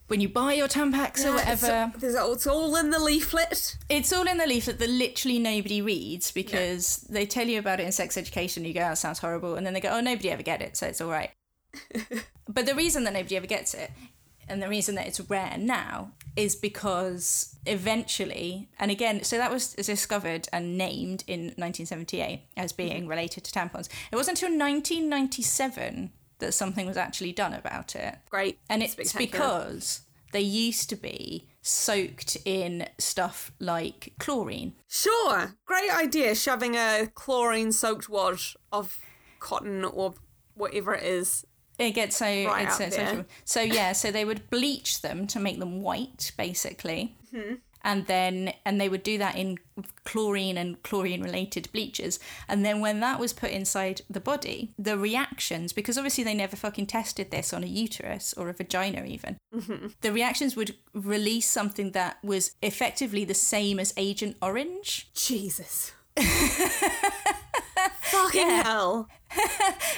when 0.08 0.22
you 0.22 0.30
buy 0.30 0.54
your 0.54 0.68
Tampax 0.68 1.20
yeah, 1.20 1.30
or 1.30 1.34
whatever. 1.34 1.92
It's, 1.96 2.04
it's, 2.04 2.48
all 2.48 2.76
in 2.76 2.90
the 2.92 3.00
leaflet. 3.00 3.78
It's 3.90 4.14
all 4.14 4.28
in 4.28 4.38
the 4.38 4.46
leaflet 4.46 4.80
that 4.80 4.90
literally 4.90 5.40
nobody 5.40 5.82
reads 5.82 6.32
because 6.32 6.98
they 7.10 7.26
tell 7.26 7.48
you 7.48 7.60
about 7.60 7.80
it 7.80 7.86
in 7.86 7.92
sex 7.92 8.18
education. 8.18 8.66
You 8.66 8.74
go, 8.74 8.82
oh, 8.82 8.90
that 8.90 8.98
sounds 8.98 9.20
horrible. 9.20 9.56
And 9.56 9.66
then 9.66 9.74
they 9.74 9.82
go, 9.82 9.90
oh, 9.90 10.02
nobody 10.02 10.30
ever 10.30 10.44
get 10.44 10.62
it, 10.62 10.78
so 10.78 10.88
it's 10.88 11.02
all 11.02 11.10
right. 11.10 11.32
but 12.48 12.66
the 12.66 12.76
reason 12.76 13.04
that 13.04 13.14
nobody 13.14 13.36
ever 13.36 13.48
gets 13.48 13.74
it 13.74 13.92
and 14.48 14.62
the 14.62 14.70
reason 14.70 14.96
that 14.96 15.08
it's 15.08 15.20
rare 15.30 15.58
now 15.58 16.12
is 16.36 16.56
because 16.56 17.58
eventually, 17.66 18.70
and 18.80 18.92
again, 18.92 19.24
so 19.24 19.38
that 19.38 19.52
was 19.52 19.74
discovered 19.74 20.48
and 20.54 20.78
named 20.78 21.24
in 21.28 21.46
1978 21.56 22.42
as 22.58 22.72
being 22.72 23.02
mm-hmm. 23.02 23.10
related 23.10 23.44
to 23.44 23.52
tampons. 23.52 23.90
It 24.12 24.16
wasn't 24.16 24.42
until 24.42 24.58
1997 24.58 26.12
that 26.40 26.54
something 26.54 26.86
was 26.86 26.98
actually 26.98 27.32
done 27.32 27.54
about 27.54 27.96
it. 27.96 28.18
Great. 28.30 28.60
And 28.70 28.84
it's 28.84 29.14
because 29.14 30.02
they 30.32 30.42
used 30.42 30.90
to 30.90 30.96
be 30.96 31.48
soaked 31.62 32.38
in 32.46 32.88
stuff 32.98 33.52
like 33.60 34.14
chlorine. 34.20 34.74
Sure. 34.88 35.56
Great 35.66 35.92
idea 35.92 36.36
shoving 36.36 36.76
a 36.76 37.10
chlorine 37.16 37.72
soaked 37.72 38.10
wad 38.10 38.40
of 38.72 39.00
cotton 39.40 39.86
or 39.86 40.16
whatever 40.56 40.94
it 40.94 41.04
is 41.04 41.46
it 41.78 41.92
gets 41.92 42.18
so 42.18 42.26
right 42.26 42.68
it's 42.68 42.78
so, 42.78 42.90
so, 42.90 43.26
so 43.44 43.62
yeah 43.62 43.92
so 43.92 44.12
they 44.12 44.26
would 44.26 44.50
bleach 44.50 45.02
them 45.02 45.28
to 45.28 45.40
make 45.40 45.60
them 45.60 45.82
white 45.82 46.32
basically 46.38 47.16
mm-hmm. 47.34 47.56
And 47.86 48.08
then 48.08 48.52
and 48.66 48.82
they 48.82 48.90
would 48.90 49.04
do 49.04 49.18
that 49.18 49.38
in 49.38 49.58
chlorine 50.04 50.58
and 50.58 50.84
chlorine 50.84 51.22
related 51.22 51.72
bleachers 51.72 52.20
and 52.50 52.66
then 52.66 52.82
when 52.82 53.00
that 53.00 53.20
was 53.20 53.32
put 53.32 53.52
inside 53.52 54.02
the 54.10 54.20
body 54.20 54.74
the 54.78 54.98
reactions 54.98 55.72
because 55.72 55.98
obviously 55.98 56.24
they 56.24 56.34
never 56.34 56.58
fucking 56.58 56.86
tested 56.86 57.32
this 57.32 57.54
on 57.54 57.64
a 57.64 57.68
uterus 57.68 58.34
or 58.34 58.50
a 58.50 58.54
vagina 58.54 59.06
even 59.06 59.38
mm-hmm. 59.56 59.88
the 60.02 60.12
reactions 60.12 60.56
would 60.56 60.76
release 60.94 61.48
something 61.48 61.92
that 61.92 62.18
was 62.24 62.52
effectively 62.62 63.24
the 63.24 63.34
same 63.34 63.80
as 63.80 63.94
agent 63.98 64.38
orange. 64.42 65.10
Jesus. 65.14 65.94
Fucking 68.02 68.50
hell. 68.50 69.08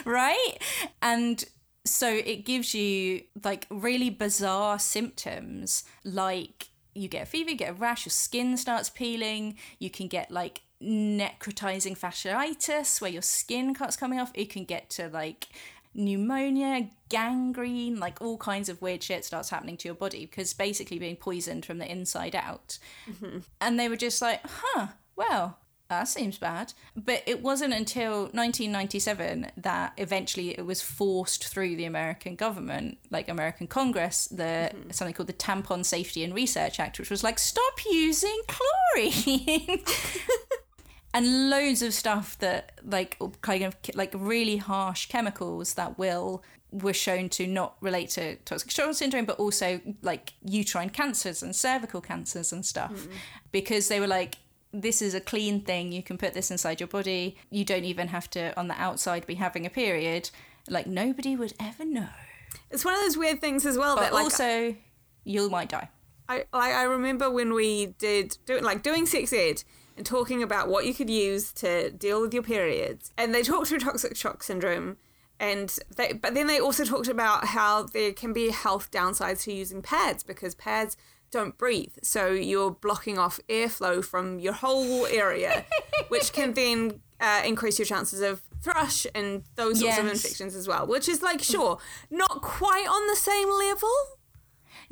Right? 0.06 0.58
And 1.02 1.44
so 1.86 2.10
it 2.10 2.46
gives 2.46 2.74
you 2.74 3.24
like 3.44 3.68
really 3.70 4.10
bizarre 4.10 4.80
symptoms 4.80 5.84
like 6.04 6.70
you 7.02 7.08
get 7.08 7.24
a 7.24 7.26
fever, 7.26 7.52
you 7.52 7.58
get 7.58 7.72
a 7.72 7.74
rash, 7.74 8.06
your 8.06 8.12
skin 8.12 8.58
starts 8.58 8.90
peeling, 8.90 9.58
you 9.80 9.90
can 9.90 10.08
get 10.08 10.32
like 10.32 10.62
necrotizing 10.82 11.98
fasciitis 11.98 13.02
where 13.02 13.12
your 13.12 13.22
skin 13.22 13.74
cuts 13.74 13.96
coming 13.96 14.20
off, 14.20 14.32
it 14.34 14.50
can 14.50 14.64
get 14.64 14.90
to 14.92 15.08
like 15.10 15.48
pneumonia, 15.94 16.90
gangrene, 17.10 18.00
like 18.00 18.22
all 18.22 18.38
kinds 18.38 18.70
of 18.70 18.82
weird 18.82 19.02
shit 19.02 19.26
starts 19.26 19.50
happening 19.50 19.78
to 19.78 19.88
your 19.88 19.96
body 19.96 20.26
because 20.26 20.54
basically 20.54 21.00
being 21.00 21.16
poisoned 21.16 21.66
from 21.66 21.80
the 21.80 21.92
inside 21.92 22.36
out. 22.36 22.78
Mm-hmm. 23.10 23.40
And 23.60 23.80
they 23.80 23.90
were 23.90 23.96
just 23.98 24.22
like, 24.22 24.42
huh, 24.46 24.88
well, 25.16 25.58
that 25.90 26.08
seems 26.08 26.38
bad. 26.38 26.74
But 26.96 27.24
it 27.26 27.42
wasn't 27.42 27.74
until 27.74 28.24
1997 28.24 29.52
that 29.58 29.94
eventually 29.98 30.58
it 30.58 30.66
was 30.66 30.82
forced 30.82 31.48
through 31.48 31.76
the 31.76 31.86
American 31.86 32.36
government, 32.36 32.98
like 33.10 33.30
American 33.30 33.68
Congress, 33.68 34.28
the 34.28 34.72
mm-hmm. 34.74 34.92
something 34.92 35.14
called 35.14 35.28
the 35.28 35.34
Tampon 35.34 35.86
Safety 35.86 36.24
and 36.24 36.34
Research 36.34 36.80
Act, 36.80 37.00
which 37.00 37.10
was 37.10 37.24
like, 37.24 37.40
stop 37.40 37.74
using 37.90 38.40
chlorine. 38.48 39.84
and 41.14 41.50
loads 41.50 41.82
of 41.82 41.94
stuff 41.94 42.38
that 42.40 42.74
like 42.84 43.18
kind 43.42 43.64
of 43.64 43.76
like 43.96 44.12
really 44.16 44.58
harsh 44.58 45.08
chemicals 45.08 45.74
that 45.76 45.98
will 45.98 46.44
were 46.72 46.94
shown 46.94 47.30
to 47.30 47.48
not 47.48 47.78
relate 47.82 48.10
to 48.10 48.36
toxic 48.38 48.70
shock 48.70 48.94
syndrome 48.94 49.26
but 49.26 49.40
also 49.40 49.80
like 50.02 50.34
uterine 50.44 50.90
cancers 50.90 51.42
and 51.42 51.56
cervical 51.56 52.02
cancers 52.02 52.52
and 52.52 52.66
stuff 52.66 52.92
mm. 52.92 53.12
because 53.52 53.88
they 53.88 54.00
were 54.00 54.08
like 54.08 54.36
this 54.82 55.02
is 55.02 55.14
a 55.14 55.20
clean 55.20 55.62
thing 55.62 55.92
you 55.92 56.04
can 56.04 56.18
put 56.18 56.34
this 56.34 56.52
inside 56.52 56.80
your 56.80 56.88
body 56.88 57.38
you 57.50 57.66
don't 57.66 57.84
even 57.84 58.10
have 58.10 58.30
to 58.30 58.58
on 58.60 58.68
the 58.68 58.80
outside 58.82 59.26
be 59.26 59.36
having 59.36 59.66
a 59.66 59.70
period. 59.70 60.30
Like 60.70 60.88
nobody 60.88 61.36
would 61.36 61.54
ever 61.60 61.86
know. 61.86 62.10
It's 62.70 62.84
one 62.84 62.94
of 62.94 63.02
those 63.02 63.18
weird 63.18 63.42
things 63.42 63.66
as 63.66 63.78
well 63.78 63.96
but 63.96 64.02
that 64.02 64.14
like 64.14 64.24
also 64.24 64.76
you 65.24 65.50
might 65.50 65.70
die. 65.70 65.90
I 66.30 66.46
I 66.52 66.84
remember 66.84 67.30
when 67.30 67.54
we 67.54 67.88
did 67.98 68.38
do 68.46 68.60
like 68.60 68.84
doing 68.84 69.06
sex 69.06 69.34
ed 69.34 69.64
and 69.96 70.06
talking 70.06 70.44
about 70.44 70.68
what 70.68 70.86
you 70.86 70.94
could 70.94 71.10
use 71.10 71.52
to 71.54 71.90
deal 71.90 72.22
with 72.22 72.34
your 72.34 72.44
periods. 72.44 73.12
And 73.18 73.34
they 73.34 73.42
talked 73.42 73.68
through 73.68 73.80
toxic 73.80 74.16
shock 74.16 74.44
syndrome 74.44 74.98
and 75.40 75.78
they 75.96 76.14
but 76.14 76.34
then 76.34 76.48
they 76.48 76.60
also 76.60 76.84
talked 76.84 77.08
about 77.08 77.46
how 77.46 77.84
there 77.84 78.14
can 78.14 78.34
be 78.34 78.50
health 78.50 78.92
downsides 78.92 79.44
to 79.44 79.54
using 79.54 79.82
pads 79.82 80.24
because 80.24 80.56
pads 80.56 80.98
don't 81.32 81.58
breathe. 81.58 81.94
So 82.04 82.28
you're 82.28 82.72
blocking 82.72 83.18
off 83.18 83.40
airflow 83.50 84.04
from 84.04 84.40
your 84.40 84.54
whole 84.54 85.06
area, 85.08 85.66
which 86.10 86.34
can 86.34 86.54
then 86.54 87.02
uh, 87.20 87.42
increase 87.46 87.80
your 87.80 87.86
chances 87.86 88.22
of 88.22 88.42
thrush 88.62 89.06
and 89.14 89.44
those 89.56 89.80
sorts 89.80 89.98
yes. 89.98 90.00
of 90.00 90.08
infections 90.08 90.56
as 90.56 90.68
well. 90.68 90.88
Which 90.88 91.08
is 91.08 91.22
like, 91.22 91.42
sure, 91.42 91.78
not 92.10 92.42
quite 92.42 92.88
on 92.88 93.08
the 93.08 93.16
same 93.16 93.50
level, 93.50 93.90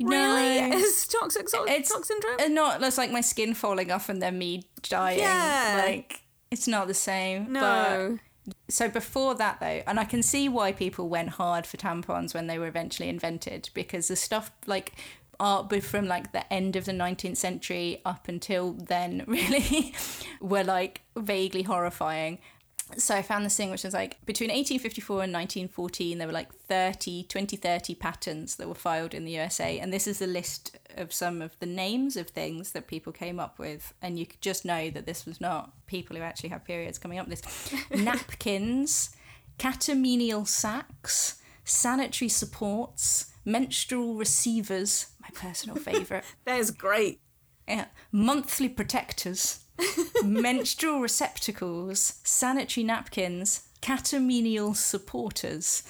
Really? 0.00 0.68
No. 0.68 0.76
Is 0.76 1.06
toxic 1.06 1.48
so- 1.48 1.64
it's 1.64 1.90
toxic 1.90 2.22
syndrome? 2.22 2.54
Not 2.54 2.82
it's 2.82 2.98
like 2.98 3.10
my 3.10 3.20
skin 3.20 3.54
falling 3.54 3.90
off 3.90 4.08
and 4.08 4.20
then 4.20 4.38
me 4.38 4.64
dying. 4.82 5.20
Yeah. 5.20 5.82
Like 5.84 6.20
it's 6.50 6.68
not 6.68 6.86
the 6.86 6.94
same. 6.94 7.52
No. 7.52 8.18
But, 8.44 8.54
so 8.68 8.88
before 8.88 9.34
that 9.36 9.58
though, 9.60 9.82
and 9.86 9.98
I 9.98 10.04
can 10.04 10.22
see 10.22 10.48
why 10.48 10.72
people 10.72 11.08
went 11.08 11.30
hard 11.30 11.66
for 11.66 11.76
tampons 11.76 12.34
when 12.34 12.46
they 12.46 12.58
were 12.58 12.66
eventually 12.66 13.08
invented 13.08 13.70
because 13.74 14.08
the 14.08 14.16
stuff 14.16 14.50
like 14.66 14.92
art 15.40 15.82
from 15.82 16.06
like 16.06 16.32
the 16.32 16.50
end 16.52 16.76
of 16.76 16.84
the 16.84 16.92
19th 16.92 17.36
century 17.36 18.00
up 18.04 18.28
until 18.28 18.72
then 18.72 19.24
really 19.26 19.94
were 20.40 20.64
like 20.64 21.02
vaguely 21.16 21.62
horrifying. 21.62 22.38
So 22.98 23.16
I 23.16 23.22
found 23.22 23.44
this 23.44 23.56
thing 23.56 23.70
which 23.70 23.82
was 23.82 23.94
like 23.94 24.24
between 24.26 24.48
1854 24.48 25.24
and 25.24 25.32
1914 25.32 26.18
there 26.18 26.28
were 26.28 26.32
like 26.32 26.54
30 26.54 27.24
20 27.24 27.56
30 27.56 27.94
patents 27.96 28.54
that 28.54 28.68
were 28.68 28.76
filed 28.76 29.12
in 29.12 29.24
the 29.24 29.32
USA 29.32 29.80
and 29.80 29.92
this 29.92 30.06
is 30.06 30.22
a 30.22 30.26
list 30.26 30.78
of 30.96 31.12
some 31.12 31.42
of 31.42 31.58
the 31.58 31.66
names 31.66 32.16
of 32.16 32.28
things 32.28 32.70
that 32.72 32.86
people 32.86 33.12
came 33.12 33.40
up 33.40 33.58
with 33.58 33.92
and 34.00 34.20
you 34.20 34.24
could 34.24 34.40
just 34.40 34.64
know 34.64 34.88
that 34.90 35.04
this 35.04 35.26
was 35.26 35.40
not 35.40 35.72
people 35.88 36.16
who 36.16 36.22
actually 36.22 36.50
have 36.50 36.64
periods 36.64 36.96
coming 36.96 37.18
up 37.18 37.26
with 37.26 37.42
this. 37.42 37.74
Napkins 37.90 39.16
catamenial 39.58 40.46
sacks 40.46 41.40
sanitary 41.64 42.28
supports 42.28 43.32
menstrual 43.46 44.14
receivers 44.14 45.06
my 45.22 45.28
personal 45.32 45.76
favorite 45.76 46.24
that 46.44 46.58
is 46.58 46.70
great 46.70 47.20
yeah 47.66 47.86
monthly 48.12 48.68
protectors 48.68 49.60
menstrual 50.24 51.00
receptacles, 51.00 52.20
sanitary 52.24 52.84
napkins, 52.84 53.68
catamenial 53.82 54.74
supporters, 54.74 55.82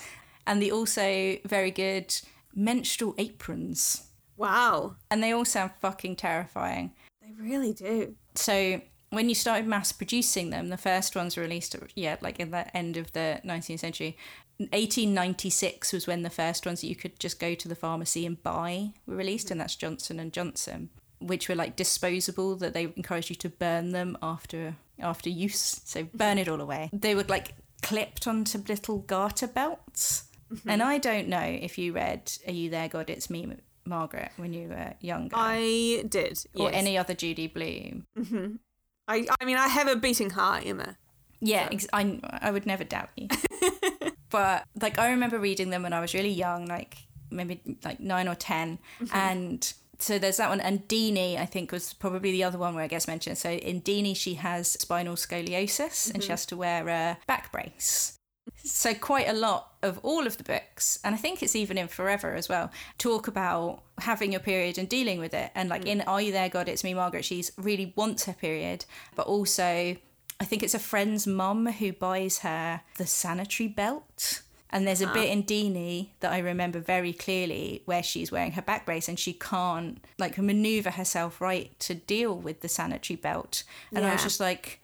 and 0.46 0.60
the 0.60 0.72
also 0.72 1.36
very 1.44 1.70
good 1.70 2.14
menstrual 2.54 3.14
aprons. 3.18 4.08
Wow. 4.36 4.96
And 5.10 5.22
they 5.22 5.32
all 5.32 5.44
sound 5.44 5.72
fucking 5.80 6.16
terrifying. 6.16 6.92
They 7.22 7.32
really 7.38 7.72
do. 7.72 8.14
So 8.34 8.80
when 9.10 9.28
you 9.28 9.34
started 9.34 9.66
mass 9.66 9.92
producing 9.92 10.50
them, 10.50 10.68
the 10.68 10.76
first 10.76 11.16
ones 11.16 11.36
were 11.36 11.42
released, 11.42 11.76
yeah, 11.94 12.16
like 12.20 12.38
in 12.38 12.50
the 12.50 12.74
end 12.76 12.96
of 12.96 13.12
the 13.12 13.40
19th 13.44 13.80
century. 13.80 14.16
1896 14.58 15.92
was 15.92 16.06
when 16.06 16.22
the 16.22 16.30
first 16.30 16.64
ones 16.64 16.80
that 16.80 16.88
you 16.88 16.96
could 16.96 17.18
just 17.20 17.38
go 17.38 17.54
to 17.54 17.68
the 17.68 17.74
pharmacy 17.74 18.24
and 18.24 18.42
buy 18.42 18.92
were 19.06 19.16
released, 19.16 19.50
and 19.50 19.60
that's 19.60 19.76
Johnson 19.76 20.18
and 20.18 20.32
Johnson 20.32 20.90
which 21.18 21.48
were 21.48 21.54
like 21.54 21.76
disposable 21.76 22.56
that 22.56 22.74
they 22.74 22.84
encouraged 22.84 23.30
you 23.30 23.36
to 23.36 23.48
burn 23.48 23.92
them 23.92 24.16
after 24.22 24.76
after 24.98 25.30
use. 25.30 25.80
So 25.84 26.04
burn 26.14 26.38
it 26.38 26.48
all 26.48 26.60
away. 26.60 26.90
They 26.92 27.14
were 27.14 27.24
like 27.24 27.54
clipped 27.82 28.26
onto 28.26 28.58
little 28.68 28.98
garter 28.98 29.46
belts. 29.46 30.24
Mm-hmm. 30.52 30.70
and 30.70 30.80
i 30.80 30.96
don't 30.96 31.26
know 31.26 31.42
if 31.42 31.76
you 31.76 31.92
read 31.92 32.30
are 32.46 32.52
you 32.52 32.70
there 32.70 32.86
god? 32.86 33.10
It's 33.10 33.28
me 33.28 33.52
margaret 33.84 34.30
when 34.36 34.52
you 34.52 34.68
were 34.68 34.94
younger. 35.00 35.34
I 35.36 36.04
did 36.08 36.38
or 36.54 36.70
any 36.70 36.96
other 36.96 37.14
judy 37.14 37.48
blume. 37.48 38.04
Mm-hmm. 38.16 38.54
I, 39.08 39.26
I 39.40 39.44
mean 39.44 39.56
i 39.56 39.66
have 39.66 39.88
a 39.88 39.96
beating 39.96 40.30
heart 40.30 40.64
emma. 40.64 40.98
Yeah 41.40 41.68
so. 41.76 41.88
I, 41.92 42.20
I 42.22 42.52
would 42.52 42.64
never 42.64 42.84
doubt 42.84 43.08
you 43.16 43.26
but 44.30 44.64
like 44.80 44.98
i 44.98 45.10
remember 45.10 45.38
reading 45.38 45.70
them 45.70 45.82
when 45.82 45.92
i 45.92 46.00
was 46.00 46.14
really 46.14 46.30
young 46.30 46.66
like 46.66 46.98
maybe 47.30 47.60
like 47.84 48.00
nine 48.00 48.28
or 48.28 48.34
10 48.34 48.78
mm-hmm. 49.00 49.16
and 49.16 49.74
so 49.98 50.18
there's 50.18 50.36
that 50.36 50.50
one 50.50 50.60
and 50.60 50.86
Deenie 50.88 51.38
I 51.38 51.46
think 51.46 51.72
was 51.72 51.92
probably 51.94 52.32
the 52.32 52.44
other 52.44 52.58
one 52.58 52.74
where 52.74 52.84
it 52.84 52.88
gets 52.88 53.08
mentioned 53.08 53.38
so 53.38 53.50
in 53.50 53.80
Deenie 53.80 54.14
she 54.14 54.34
has 54.34 54.68
spinal 54.68 55.14
scoliosis 55.14 55.48
mm-hmm. 55.48 56.14
and 56.14 56.22
she 56.22 56.26
mm-hmm. 56.26 56.32
has 56.32 56.46
to 56.46 56.56
wear 56.56 56.88
a 56.88 57.18
back 57.26 57.50
brace 57.52 58.18
so 58.56 58.94
quite 58.94 59.28
a 59.28 59.32
lot 59.32 59.72
of 59.82 59.98
all 60.02 60.26
of 60.26 60.36
the 60.36 60.44
books 60.44 60.98
and 61.02 61.14
I 61.14 61.18
think 61.18 61.42
it's 61.42 61.56
even 61.56 61.78
in 61.78 61.88
Forever 61.88 62.34
as 62.34 62.48
well 62.48 62.70
talk 62.98 63.26
about 63.26 63.82
having 63.98 64.32
your 64.32 64.40
period 64.40 64.78
and 64.78 64.88
dealing 64.88 65.18
with 65.18 65.34
it 65.34 65.50
and 65.54 65.68
like 65.68 65.84
mm. 65.84 65.88
in 65.88 66.00
Are 66.02 66.20
You 66.20 66.32
There 66.32 66.48
God 66.48 66.68
It's 66.68 66.84
Me 66.84 66.94
Margaret 66.94 67.24
she's 67.24 67.50
really 67.56 67.92
wants 67.96 68.24
her 68.26 68.34
period 68.34 68.84
but 69.14 69.26
also 69.26 69.96
I 70.38 70.44
think 70.44 70.62
it's 70.62 70.74
a 70.74 70.78
friend's 70.78 71.26
mum 71.26 71.66
who 71.66 71.92
buys 71.92 72.40
her 72.40 72.82
the 72.98 73.06
sanitary 73.06 73.68
belt 73.68 74.42
and 74.70 74.86
there's 74.86 75.00
a 75.00 75.08
ah. 75.08 75.12
bit 75.14 75.30
in 75.30 75.42
Deenie 75.42 76.10
that 76.20 76.32
I 76.32 76.38
remember 76.38 76.80
very 76.80 77.12
clearly 77.12 77.82
where 77.84 78.02
she's 78.02 78.32
wearing 78.32 78.52
her 78.52 78.62
back 78.62 78.84
brace 78.84 79.08
and 79.08 79.18
she 79.18 79.32
can't 79.32 80.04
like 80.18 80.36
maneuver 80.38 80.90
herself 80.90 81.40
right 81.40 81.78
to 81.80 81.94
deal 81.94 82.36
with 82.36 82.60
the 82.60 82.68
sanitary 82.68 83.16
belt. 83.16 83.62
And 83.90 84.04
yeah. 84.04 84.10
I 84.10 84.12
was 84.14 84.22
just 84.22 84.40
like, 84.40 84.80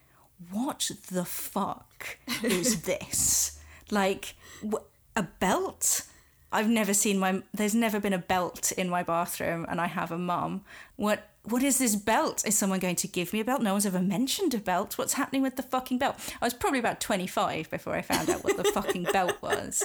what 0.51 0.91
the 1.11 1.25
fuck 1.25 2.19
is 2.43 2.83
this? 2.85 3.59
like, 3.91 4.35
wh- 4.65 4.85
a 5.15 5.25
belt? 5.25 6.05
I've 6.53 6.69
never 6.69 6.95
seen 6.95 7.19
my. 7.19 7.43
There's 7.53 7.75
never 7.75 7.99
been 7.99 8.13
a 8.13 8.19
belt 8.19 8.73
in 8.73 8.89
my 8.89 9.03
bathroom, 9.03 9.67
and 9.69 9.81
I 9.81 9.87
have 9.87 10.13
a 10.13 10.19
mum. 10.19 10.63
What 10.97 11.29
what 11.45 11.63
is 11.63 11.79
this 11.79 11.97
belt? 11.97 12.47
Is 12.47 12.57
someone 12.57 12.79
going 12.79 12.97
to 12.97 13.09
give 13.09 13.33
me 13.33 13.41
a 13.41 13.45
belt? 13.45 13.63
No 13.63 13.73
one's 13.73 13.87
ever 13.87 14.01
mentioned 14.01 14.55
a 14.55 14.59
belt. 14.59 14.97
What's 14.97 15.15
happening 15.15 15.43
with 15.43 15.57
the 15.57 15.63
fucking 15.63 15.99
belt? 15.99 16.17
I 16.41 16.45
was 16.45 16.55
probably 16.55 16.79
about 16.79 17.01
25 17.01 17.71
before 17.71 17.95
I 17.95 18.03
found 18.03 18.31
out 18.31 18.45
what 18.45 18.57
the 18.57 18.65
fucking 18.65 19.05
belt 19.13 19.37
was. 19.43 19.85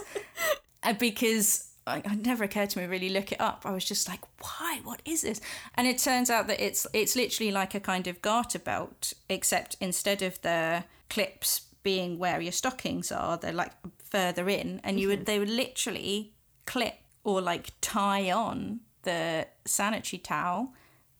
And 0.83 0.97
because 0.97 1.67
it 1.87 2.25
never 2.25 2.43
occurred 2.43 2.69
to 2.71 2.79
me 2.79 2.85
to 2.85 2.91
really 2.91 3.09
look 3.09 3.31
it 3.31 3.41
up. 3.41 3.63
I 3.65 3.71
was 3.71 3.85
just 3.85 4.07
like, 4.07 4.21
why? 4.41 4.81
What 4.83 5.01
is 5.05 5.21
this? 5.21 5.41
And 5.75 5.87
it 5.87 5.97
turns 5.97 6.29
out 6.29 6.47
that 6.47 6.59
it's 6.59 6.85
it's 6.93 7.15
literally 7.15 7.51
like 7.51 7.73
a 7.73 7.79
kind 7.79 8.07
of 8.07 8.21
garter 8.21 8.59
belt, 8.59 9.13
except 9.29 9.77
instead 9.79 10.21
of 10.21 10.41
the 10.41 10.83
clips 11.09 11.61
being 11.83 12.19
where 12.19 12.41
your 12.41 12.51
stockings 12.51 13.11
are, 13.11 13.37
they're 13.37 13.53
like 13.53 13.71
further 14.03 14.49
in, 14.49 14.81
and 14.83 14.99
you 14.99 15.07
would 15.07 15.19
mm-hmm. 15.19 15.25
they 15.25 15.39
would 15.39 15.49
literally 15.49 16.33
clip 16.67 16.95
or 17.23 17.41
like 17.41 17.71
tie 17.81 18.31
on 18.31 18.81
the 19.03 19.47
sanitary 19.65 20.19
towel 20.19 20.73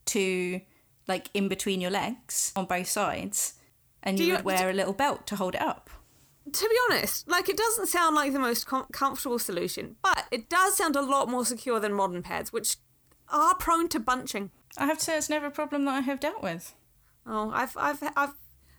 to 0.05 0.61
like 1.07 1.29
in 1.33 1.47
between 1.47 1.81
your 1.81 1.91
legs 1.91 2.51
on 2.55 2.65
both 2.65 2.87
sides 2.87 3.53
and 4.03 4.19
you, 4.19 4.27
you, 4.27 4.33
would 4.33 4.45
wear 4.45 4.69
do, 4.69 4.69
a 4.69 4.75
little 4.75 4.93
belt 4.93 5.25
to 5.27 5.35
hold 5.35 5.55
it 5.55 5.61
up. 5.61 5.89
To 6.51 6.69
be 6.69 6.75
honest, 6.89 7.27
like 7.27 7.49
it 7.49 7.57
doesn't 7.57 7.87
sound 7.87 8.15
like 8.15 8.31
the 8.31 8.39
most 8.39 8.67
com- 8.67 8.87
comfortable 8.91 9.39
solution, 9.39 9.95
but 10.01 10.25
it 10.31 10.49
does 10.49 10.77
sound 10.77 10.95
a 10.95 11.01
lot 11.01 11.29
more 11.29 11.45
secure 11.45 11.79
than 11.79 11.93
modern 11.93 12.21
pads, 12.21 12.53
which 12.53 12.77
are 13.29 13.55
prone 13.55 13.89
to 13.89 13.99
bunching. 13.99 14.51
I 14.77 14.85
have 14.85 14.99
to 14.99 15.03
say, 15.03 15.17
it's 15.17 15.29
never 15.29 15.47
a 15.47 15.51
problem 15.51 15.85
that 15.85 15.95
I 15.95 16.01
have 16.01 16.19
dealt 16.19 16.41
with. 16.41 16.73
Oh, 17.25 17.51
I've, 17.53 17.75
I've, 17.75 18.01
I've 18.15 18.35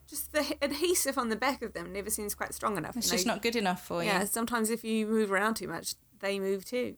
just 0.08 0.32
the 0.32 0.56
adhesive 0.62 1.18
on 1.18 1.28
the 1.28 1.36
back 1.36 1.60
of 1.62 1.74
them 1.74 1.92
never 1.92 2.08
seems 2.08 2.34
quite 2.34 2.54
strong 2.54 2.78
enough. 2.78 2.96
It's 2.96 3.10
just 3.10 3.26
not 3.26 3.42
good 3.42 3.56
enough 3.56 3.84
for 3.84 4.02
you. 4.02 4.08
Yeah, 4.08 4.24
sometimes 4.24 4.70
if 4.70 4.82
you 4.82 5.06
move 5.06 5.30
around 5.30 5.54
too 5.54 5.68
much, 5.68 5.94
they 6.20 6.38
move 6.38 6.64
too. 6.64 6.96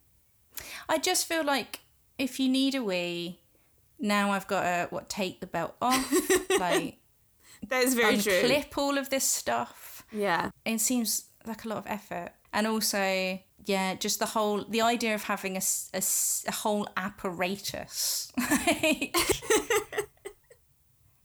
I 0.89 0.99
just 0.99 1.27
feel 1.27 1.45
like 1.45 1.81
if 2.19 2.39
you 2.39 2.49
need 2.49 2.75
a 2.75 2.83
wee, 2.83 3.41
now 3.99 4.31
I've 4.33 4.47
got 4.47 4.63
to 4.63 4.89
what 4.91 5.09
take 5.09 5.41
the 5.41 5.47
belt 5.47 5.75
off, 5.81 6.13
like 6.59 6.99
that 7.69 7.83
is 7.85 7.95
very 7.95 8.17
true. 8.19 8.41
Clip 8.41 8.77
all 8.77 8.99
of 8.99 9.11
this 9.11 9.25
stuff. 9.25 10.05
Yeah, 10.13 10.51
it 10.65 10.81
seems 10.81 11.25
like 11.47 11.65
a 11.65 11.69
lot 11.69 11.79
of 11.79 11.87
effort, 11.87 12.31
and 12.53 12.67
also 12.67 13.39
yeah, 13.67 13.95
just 13.95 14.19
the 14.19 14.27
whole 14.27 14.65
the 14.65 14.83
idea 14.83 15.15
of 15.15 15.25
having 15.25 15.57
a, 15.57 15.63
a, 15.95 16.03
a 16.49 16.53
whole 16.53 16.89
apparatus, 16.97 18.33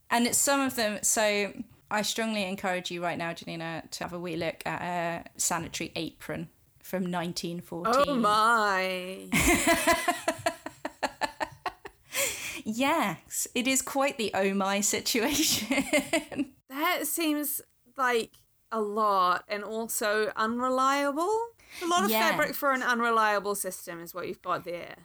and 0.10 0.28
it's 0.28 0.38
some 0.38 0.62
of 0.62 0.76
them. 0.76 1.00
So 1.02 1.54
I 1.90 2.02
strongly 2.02 2.44
encourage 2.44 2.92
you 2.92 3.02
right 3.04 3.18
now, 3.18 3.34
Janina, 3.34 3.84
to 3.92 4.04
have 4.04 4.14
a 4.14 4.20
wee 4.20 4.36
look 4.36 4.62
at 4.66 4.82
a 4.82 5.24
sanitary 5.40 5.92
apron 5.96 6.50
from 6.96 7.12
1914. 7.12 8.06
Oh 8.08 8.16
my! 8.16 9.28
Yes, 12.68 13.48
it 13.54 13.68
is 13.68 13.84
quite 13.84 14.18
the 14.18 14.32
oh 14.34 14.54
my 14.54 14.82
situation. 14.82 16.54
That 16.70 17.06
seems 17.08 17.62
like 17.96 18.32
a 18.72 18.82
lot 18.82 19.44
and 19.48 19.64
also 19.64 20.32
unreliable. 20.36 21.38
A 21.84 21.86
lot 21.88 22.04
of 22.04 22.10
Yeah. 22.10 22.32
fabric 22.32 22.54
for 22.56 22.72
an 22.72 22.82
unreliable 22.84 23.54
system 23.56 24.02
is 24.02 24.14
what 24.16 24.28
you've 24.28 24.42
got 24.42 24.66
there. 24.66 24.96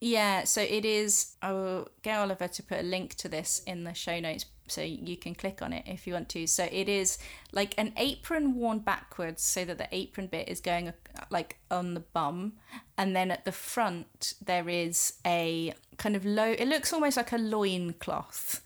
Yeah, 0.00 0.44
so 0.44 0.62
it 0.62 0.86
is. 0.86 1.36
I 1.42 1.52
will 1.52 1.88
get 2.02 2.18
Oliver 2.18 2.48
to 2.48 2.62
put 2.62 2.80
a 2.80 2.82
link 2.82 3.14
to 3.16 3.28
this 3.28 3.62
in 3.66 3.84
the 3.84 3.92
show 3.92 4.18
notes 4.18 4.46
so 4.66 4.80
you 4.82 5.16
can 5.16 5.34
click 5.34 5.60
on 5.62 5.72
it 5.72 5.84
if 5.86 6.06
you 6.06 6.14
want 6.14 6.28
to. 6.30 6.46
So 6.46 6.66
it 6.70 6.88
is 6.88 7.18
like 7.52 7.74
an 7.76 7.92
apron 7.96 8.54
worn 8.54 8.78
backwards 8.78 9.42
so 9.42 9.64
that 9.64 9.78
the 9.78 9.88
apron 9.92 10.28
bit 10.28 10.48
is 10.48 10.60
going 10.60 10.92
like 11.28 11.58
on 11.70 11.94
the 11.94 12.00
bum. 12.00 12.54
And 12.96 13.14
then 13.14 13.30
at 13.30 13.44
the 13.44 13.52
front, 13.52 14.34
there 14.42 14.68
is 14.68 15.14
a 15.26 15.74
kind 15.98 16.16
of 16.16 16.24
low, 16.24 16.52
it 16.52 16.66
looks 16.66 16.92
almost 16.92 17.16
like 17.16 17.32
a 17.32 17.38
loin 17.38 17.92
cloth 17.94 18.62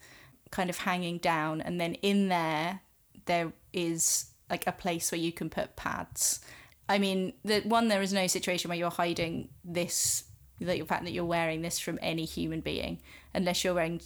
kind 0.50 0.70
of 0.70 0.78
hanging 0.78 1.18
down. 1.18 1.60
And 1.60 1.80
then 1.80 1.94
in 1.94 2.28
there, 2.28 2.80
there 3.24 3.52
is 3.72 4.26
like 4.48 4.66
a 4.66 4.72
place 4.72 5.10
where 5.10 5.20
you 5.20 5.32
can 5.32 5.50
put 5.50 5.74
pads. 5.74 6.40
I 6.88 6.98
mean, 6.98 7.32
the 7.44 7.60
one 7.62 7.88
there 7.88 8.02
is 8.02 8.12
no 8.12 8.26
situation 8.26 8.68
where 8.68 8.78
you're 8.78 8.90
hiding 8.90 9.48
this 9.64 10.24
the 10.58 10.80
fact 10.82 11.04
that 11.04 11.12
you're 11.12 11.24
wearing 11.24 11.62
this 11.62 11.78
from 11.78 11.98
any 12.02 12.24
human 12.24 12.60
being 12.60 13.00
unless 13.34 13.64
you're 13.64 13.74
wearing 13.74 14.00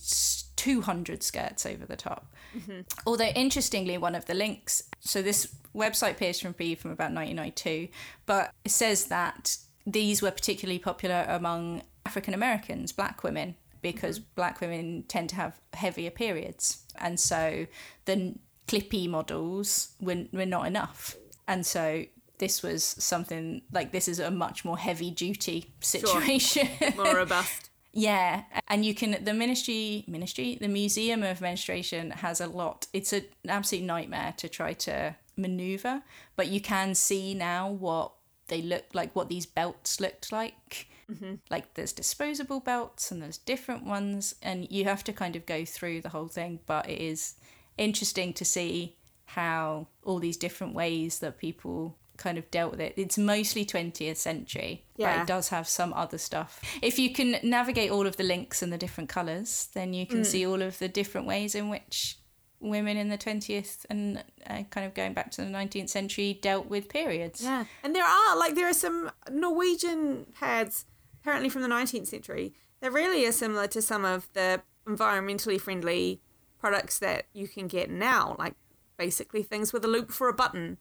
200 0.57 1.23
skirts 1.23 1.67
over 1.67 1.85
the 1.85 1.97
top. 1.97 2.35
Mm-hmm. 2.57 2.81
Although 3.07 3.27
interestingly, 3.35 3.99
one 3.99 4.15
of 4.15 4.27
the 4.27 4.35
links, 4.35 4.83
so 5.01 5.23
this 5.23 5.55
website 5.75 6.13
appears 6.13 6.41
from 6.41 6.53
B 6.53 6.75
from 6.75 6.91
about 6.91 7.13
1992, 7.13 7.89
but 8.27 8.53
it 8.65 8.71
says 8.71 9.07
that 9.07 9.57
these 9.87 10.23
were 10.23 10.31
particularly 10.31 10.79
popular 10.79 11.27
among 11.29 11.83
African 12.07 12.35
Americans, 12.35 12.93
black 12.93 13.23
women, 13.23 13.55
because 13.83 14.19
mm-hmm. 14.19 14.29
black 14.35 14.61
women 14.61 15.05
tend 15.09 15.29
to 15.31 15.37
have 15.37 15.61
heavier 15.75 16.11
periods, 16.11 16.85
and 16.97 17.21
so 17.21 17.67
the 18.07 18.35
clippy 18.67 19.09
models 19.09 19.91
were, 20.01 20.25
were 20.33 20.47
not 20.47 20.67
enough, 20.67 21.17
and 21.47 21.65
so 21.65 22.05
this 22.39 22.63
was 22.63 22.85
something 22.85 23.63
like 23.73 23.93
this 23.93 24.09
is 24.09 24.19
a 24.19 24.31
much 24.31 24.65
more 24.65 24.79
heavy 24.79 25.11
duty 25.11 25.73
situation. 25.81 26.69
More 26.97 27.17
robust. 27.17 27.71
Yeah, 27.93 28.45
and 28.69 28.85
you 28.85 28.95
can 28.95 29.25
the 29.25 29.35
ministry 29.35 30.05
ministry 30.07 30.57
the 30.61 30.69
Museum 30.69 31.23
of 31.23 31.41
Menstruation 31.41 32.11
has 32.11 32.41
a 32.41 32.47
lot. 32.47 32.87
It's 32.93 33.13
an 33.13 33.25
absolute 33.49 33.85
nightmare 33.85 34.35
to 34.37 34.49
try 34.49 34.75
to 34.75 35.17
maneuver, 35.37 36.03
but 36.37 36.49
you 36.49 36.61
can 36.61 36.95
see 36.95 37.35
now 37.35 37.69
what 37.71 38.13
they 38.49 38.63
look 38.63 38.85
like, 38.93 39.15
what 39.17 39.29
these 39.29 39.47
belts 39.47 40.01
looked 40.01 40.33
like. 40.33 40.89
Mm-hmm. 41.11 41.35
Like 41.51 41.75
there's 41.75 41.93
disposable 41.93 42.61
belts 42.61 43.11
and 43.11 43.23
there's 43.23 43.39
different 43.39 43.85
ones, 43.85 44.35
and 44.43 44.71
you 44.71 44.85
have 44.85 45.03
to 45.05 45.13
kind 45.13 45.35
of 45.35 45.47
go 45.47 45.65
through 45.65 46.03
the 46.03 46.11
whole 46.11 46.29
thing. 46.29 46.61
But 46.67 46.89
it 46.89 47.01
is 47.01 47.35
interesting 47.79 48.33
to 48.35 48.45
see 48.45 48.97
how 49.25 49.87
all 50.05 50.19
these 50.19 50.37
different 50.37 50.75
ways 50.75 51.19
that 51.19 51.39
people 51.39 51.98
kind 52.19 52.37
of 52.37 52.51
dealt 52.51 52.73
with 52.73 52.81
it. 52.81 52.95
It's 52.97 53.17
mostly 53.17 53.65
20th 53.65 54.17
century, 54.17 54.85
but 54.99 55.21
it 55.21 55.27
does 55.27 55.49
have 55.49 55.67
some 55.67 55.93
other 55.95 56.19
stuff. 56.19 56.61
If 56.83 56.99
you 56.99 57.13
can 57.13 57.37
navigate 57.43 57.91
all 57.91 58.07
of 58.07 58.17
the 58.17 58.25
links 58.25 58.61
and 58.61 58.73
the 58.73 58.79
different 58.79 59.09
colours, 59.09 59.69
then 59.75 59.95
you 59.95 60.07
can 60.07 60.25
see 60.25 60.47
all 60.47 60.61
of 60.61 60.79
the 60.79 60.89
different 60.89 61.27
ways 61.27 61.55
in 61.55 61.71
which 61.71 62.19
women 62.61 62.97
in 62.97 63.09
the 63.09 63.19
20th 63.19 63.87
and 63.89 64.23
uh, 64.49 64.65
kind 64.71 64.85
of 64.87 64.93
going 64.93 65.15
back 65.15 65.31
to 65.31 65.43
the 65.43 65.49
19th 65.49 65.89
century 65.89 66.39
dealt 66.43 66.67
with 66.67 66.89
periods. 66.89 67.43
Yeah. 67.43 67.65
And 67.85 67.95
there 67.95 68.05
are, 68.05 68.37
like, 68.37 68.57
there 68.57 68.69
are 68.69 68.75
some 68.75 69.11
Norwegian 69.31 70.27
pads, 70.35 70.85
apparently 71.21 71.49
from 71.49 71.63
the 71.63 71.69
19th 71.69 72.09
century, 72.09 72.55
that 72.81 72.93
really 72.93 73.25
are 73.27 73.33
similar 73.33 73.69
to 73.69 73.81
some 73.81 74.05
of 74.05 74.29
the 74.35 74.63
environmentally 74.87 75.61
friendly 75.61 76.21
products 76.59 76.99
that 76.99 77.27
you 77.33 77.47
can 77.47 77.69
get 77.69 77.91
now, 77.91 78.35
like 78.39 78.55
basically 78.97 79.43
things 79.43 79.73
with 79.73 79.85
a 79.85 79.89
loop 79.89 80.11
for 80.11 80.29
a 80.29 80.35
button 80.35 80.79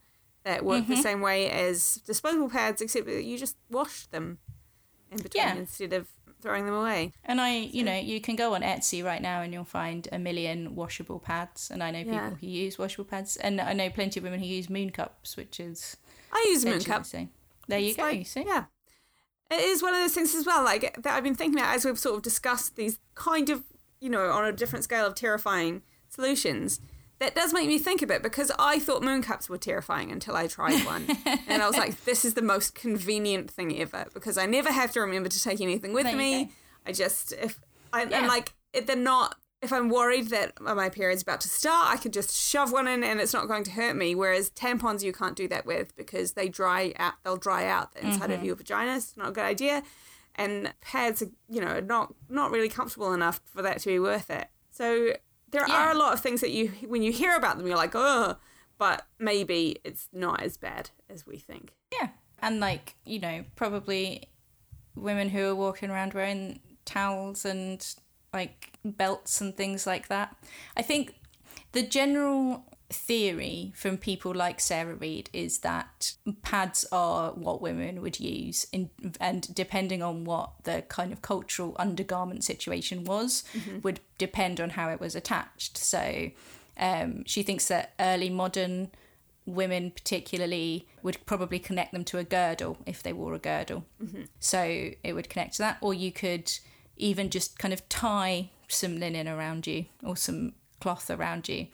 that 0.47 0.63
work 0.65 0.83
Mm-hmm. 0.83 0.95
the 0.95 1.01
same 1.01 1.21
way 1.21 1.49
as 1.49 1.95
disposable 2.05 2.49
pads, 2.49 2.81
except 2.81 3.05
that 3.07 3.23
you 3.23 3.37
just 3.37 3.55
wash 3.69 4.07
them 4.07 4.37
in 5.11 5.17
between 5.17 5.43
Yeah. 5.43 5.55
instead 5.55 5.93
of 5.93 6.07
throwing 6.41 6.65
them 6.65 6.73
away. 6.75 7.11
And 7.25 7.41
I, 7.41 7.57
you 7.57 7.83
know, 7.83 7.97
you 7.97 8.21
can 8.21 8.35
go 8.35 8.53
on 8.55 8.61
Etsy 8.61 9.03
right 9.03 9.21
now 9.21 9.41
and 9.41 9.51
you'll 9.53 9.63
find 9.65 10.07
a 10.11 10.19
million 10.19 10.75
washable 10.75 11.19
pads. 11.19 11.69
And 11.71 11.83
I 11.83 11.91
know 11.91 11.99
people 11.99 12.13
Yeah. 12.13 12.29
who 12.41 12.47
use 12.47 12.77
washable 12.77 13.05
pads. 13.05 13.37
And 13.37 13.59
I 13.59 13.73
know 13.73 13.89
plenty 13.89 14.19
of 14.19 14.23
women 14.23 14.39
who 14.39 14.45
use 14.45 14.69
moon 14.69 14.91
cups, 14.91 15.35
which 15.35 15.59
is 15.59 15.97
I 16.31 16.45
use 16.49 16.63
Moon 16.63 16.83
Cup. 16.83 17.03
the. 17.05 17.27
There 17.67 17.79
you 17.79 17.93
go. 17.95 18.03
like- 18.03 18.19
you 18.19 18.25
see? 18.25 18.43
Yeah. 18.45 18.65
It 19.49 19.61
is 19.61 19.81
one 19.81 19.93
of 19.93 19.99
those 20.01 20.13
things 20.13 20.35
as 20.35 20.45
well, 20.45 20.63
like 20.63 21.01
that 21.01 21.15
I've 21.15 21.23
been 21.23 21.35
thinking 21.35 21.59
about 21.59 21.75
as 21.75 21.85
we've 21.85 21.97
sort 21.97 22.17
of 22.17 22.21
discussed 22.21 22.75
these 22.75 22.99
kind 23.15 23.49
of, 23.49 23.63
you 23.99 24.09
know, 24.09 24.29
on 24.31 24.45
a 24.45 24.51
different 24.51 24.83
scale 24.83 25.05
of 25.07 25.15
terrifying 25.15 25.81
solutions. 26.09 26.79
That 27.19 27.33
does 27.33 27.51
make 27.53 27.67
me 27.67 27.79
think 27.79 28.01
a 28.03 28.07
bit 28.07 28.21
because 28.21 28.51
I 28.59 28.77
thought 28.79 29.01
moon 29.01 29.23
cups 29.23 29.49
were 29.49 29.57
terrifying 29.57 30.11
until 30.11 30.35
I 30.35 30.47
tried 30.47 30.85
one. 30.85 31.07
and 31.47 31.63
I 31.63 31.67
was 31.67 31.75
like, 31.75 32.03
this 32.05 32.23
is 32.23 32.35
the 32.35 32.41
most 32.43 32.75
convenient 32.75 33.49
thing 33.49 33.77
ever 33.79 34.05
because 34.13 34.37
I 34.37 34.45
never 34.45 34.71
have 34.71 34.91
to 34.91 35.01
remember 35.01 35.27
to 35.29 35.43
take 35.43 35.59
anything 35.59 35.93
with 35.93 36.05
There 36.05 36.15
me. 36.15 36.51
I 36.85 36.91
just, 36.91 37.33
if, 37.33 37.59
I, 37.91 38.03
Yeah. 38.03 38.19
and 38.19 38.27
like, 38.27 38.53
if 38.71 38.85
they're 38.85 38.95
not, 38.95 39.35
if 39.63 39.73
I'm 39.73 39.89
worried 39.89 40.27
that 40.29 40.61
my 40.61 40.89
period's 40.89 41.23
about 41.23 41.41
to 41.41 41.49
start, 41.49 41.89
I 41.91 41.97
could 41.97 42.13
just 42.13 42.35
shove 42.35 42.71
one 42.71 42.87
in 42.87 43.03
and 43.03 43.19
it's 43.19 43.33
not 43.33 43.47
going 43.47 43.63
to 43.63 43.71
hurt 43.71 43.95
me. 43.95 44.13
Whereas 44.13 44.51
tampons 44.51 45.01
you 45.01 45.11
can't 45.11 45.35
do 45.35 45.47
that 45.47 45.65
with 45.65 45.95
because 45.95 46.33
they 46.33 46.47
dry 46.47 46.93
out. 46.97 47.13
They'll 47.23 47.37
dry 47.37 47.65
out 47.65 47.93
the 47.95 48.05
inside 48.05 48.25
Mm-hmm. 48.29 48.33
of 48.33 48.43
your 48.43 48.55
vagina. 48.55 48.95
It's 48.97 49.17
not 49.17 49.29
a 49.29 49.31
good 49.31 49.43
idea. 49.45 49.81
And 50.35 50.71
pads 50.81 51.23
are, 51.23 51.29
you 51.49 51.61
know, 51.61 51.79
not 51.79 52.13
not 52.29 52.51
really 52.51 52.69
comfortable 52.69 53.11
enough 53.11 53.41
for 53.45 53.63
that 53.63 53.79
to 53.79 53.87
be 53.89 53.97
worth 53.97 54.29
it. 54.29 54.47
So 54.69 55.13
there 55.51 55.67
Yeah. 55.67 55.75
are 55.87 55.91
a 55.91 55.97
lot 55.97 56.13
of 56.13 56.19
things 56.21 56.41
that 56.41 56.51
you, 56.51 56.69
when 56.87 57.01
you 57.03 57.11
hear 57.11 57.35
about 57.35 57.57
them, 57.57 57.67
you're 57.67 57.77
like, 57.77 57.95
oh, 57.95 58.37
but 58.77 59.05
maybe 59.19 59.77
it's 59.83 60.07
not 60.13 60.41
as 60.43 60.57
bad 60.57 60.89
as 61.09 61.25
we 61.25 61.37
think. 61.37 61.73
Yeah. 61.91 62.09
And 62.39 62.59
like, 62.59 62.95
you 63.05 63.19
know, 63.19 63.45
probably 63.55 64.29
women 64.95 65.29
who 65.29 65.45
are 65.47 65.55
walking 65.55 65.89
around 65.89 66.13
wearing 66.13 66.59
towels 66.85 67.45
and 67.45 67.85
like 68.33 68.73
belts 68.83 69.41
and 69.41 69.55
things 69.55 69.87
like 69.87 70.09
that. 70.09 70.35
I 70.75 70.81
think 70.83 71.15
the 71.71 71.81
general 71.83 72.65
theory 72.89 73.73
from 73.75 73.97
people 73.97 74.33
like 74.33 74.61
Sara 74.61 74.95
Read 74.95 75.29
is 75.33 75.59
that 75.59 76.13
pads 76.41 76.85
are 76.91 77.31
what 77.31 77.61
women 77.61 78.01
would 78.01 78.19
use 78.19 78.65
in, 78.71 78.89
and 79.19 79.53
depending 79.53 80.01
on 80.01 80.23
what 80.23 80.51
the 80.63 80.83
kind 80.87 81.11
of 81.11 81.21
cultural 81.21 81.75
undergarment 81.77 82.43
situation 82.43 83.03
was 83.03 83.43
would 83.83 83.99
depend 84.17 84.61
on 84.61 84.71
how 84.71 84.89
it 84.89 85.01
was 85.01 85.15
attached. 85.15 85.77
So 85.77 86.31
um, 86.79 87.25
she 87.25 87.43
thinks 87.43 87.67
that 87.67 87.93
early 87.99 88.29
modern 88.29 88.89
women 89.45 89.91
particularly 89.91 90.87
would 91.03 91.25
probably 91.25 91.59
connect 91.59 91.93
them 91.93 92.03
to 92.03 92.17
a 92.17 92.23
girdle 92.23 92.77
if 92.85 93.01
they 93.01 93.13
wore 93.13 93.33
a 93.33 93.39
girdle. 93.39 93.85
So 94.39 94.91
it 95.03 95.13
would 95.13 95.29
connect 95.29 95.53
to 95.53 95.59
that 95.59 95.77
or 95.81 95.93
you 95.93 96.11
could 96.11 96.51
even 96.97 97.29
just 97.29 97.59
kind 97.59 97.73
of 97.73 97.87
tie 97.89 98.49
some 98.67 98.99
linen 98.99 99.27
around 99.27 99.65
you 99.67 99.85
or 100.03 100.17
some 100.17 100.53
cloth 100.81 101.09
around 101.09 101.47
you 101.47 101.67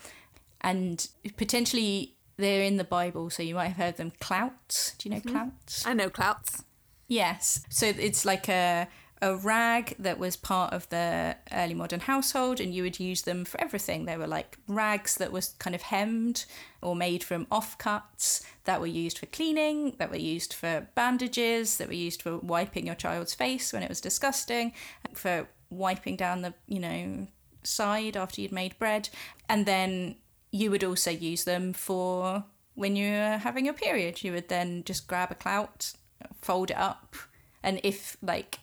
and 0.64 1.07
potentially 1.38 2.16
they're 2.38 2.64
in 2.64 2.78
the 2.78 2.84
bible 2.84 3.30
so 3.30 3.43
you 3.43 3.55
might 3.55 3.68
have 3.68 3.78
heard 3.78 3.97
them 3.97 4.11
clouts 4.20 4.95
do 4.97 5.07
you 5.07 5.16
know 5.16 5.22
mm-hmm. 5.22 5.32
clouts 5.32 5.86
I 5.86 5.93
know 5.93 6.09
clouts. 6.09 6.64
Yes. 7.07 7.64
So 7.70 7.86
it's 7.86 8.26
like 8.26 8.49
a 8.49 8.88
a 9.22 9.38
rag 9.38 9.95
that 9.99 10.20
was 10.20 10.36
part 10.36 10.74
of 10.74 10.89
the 10.89 11.38
early 11.53 11.74
modern 11.74 12.01
household 12.01 12.59
and 12.59 12.76
you 12.76 12.84
would 12.84 12.99
use 12.99 13.22
them 13.22 13.45
for 13.45 13.61
everything. 13.61 14.03
They 14.03 14.18
were 14.18 14.28
like 14.28 14.57
rags 14.68 15.16
that 15.16 15.32
was 15.32 15.55
kind 15.59 15.74
of 15.74 15.84
hemmed 15.84 16.43
or 16.82 16.93
made 16.93 17.24
from 17.24 17.45
offcuts 17.45 18.43
that 18.66 18.82
were 18.82 18.88
used 18.88 19.20
for 19.20 19.28
cleaning, 19.28 19.95
that 19.97 20.09
were 20.09 20.18
used 20.18 20.53
for 20.53 20.89
bandages, 20.93 21.78
that 21.78 21.88
were 21.88 21.93
used 21.93 22.22
for 22.22 22.38
wiping 22.39 22.86
your 22.86 22.95
child's 22.95 23.34
face 23.34 23.72
when 23.72 23.82
it 23.82 23.88
was 23.88 24.01
disgusting, 24.01 24.74
for 25.14 25.47
wiping 25.70 26.18
down 26.18 26.41
the, 26.41 26.53
you 26.68 26.82
know, 26.82 27.26
side 27.64 28.18
after 28.18 28.41
you'd 28.41 28.51
made 28.51 28.78
bread. 28.78 29.07
And 29.47 29.66
then 29.66 30.16
you 30.54 30.70
would 30.70 30.84
also 30.84 31.10
use 31.10 31.43
them 31.43 31.74
for 31.74 32.45
when 32.76 32.95
you're 32.95 33.39
having 33.39 33.66
your 33.66 33.74
period. 33.74 34.24
You 34.24 34.34
would 34.34 34.49
then 34.49 34.84
just 34.86 35.08
grab 35.08 35.32
a 35.32 35.36
clout, 35.36 35.93
fold 36.41 36.70
it 36.70 36.78
up, 36.78 37.16
and 37.64 37.82
if 37.84 38.16
like 38.22 38.60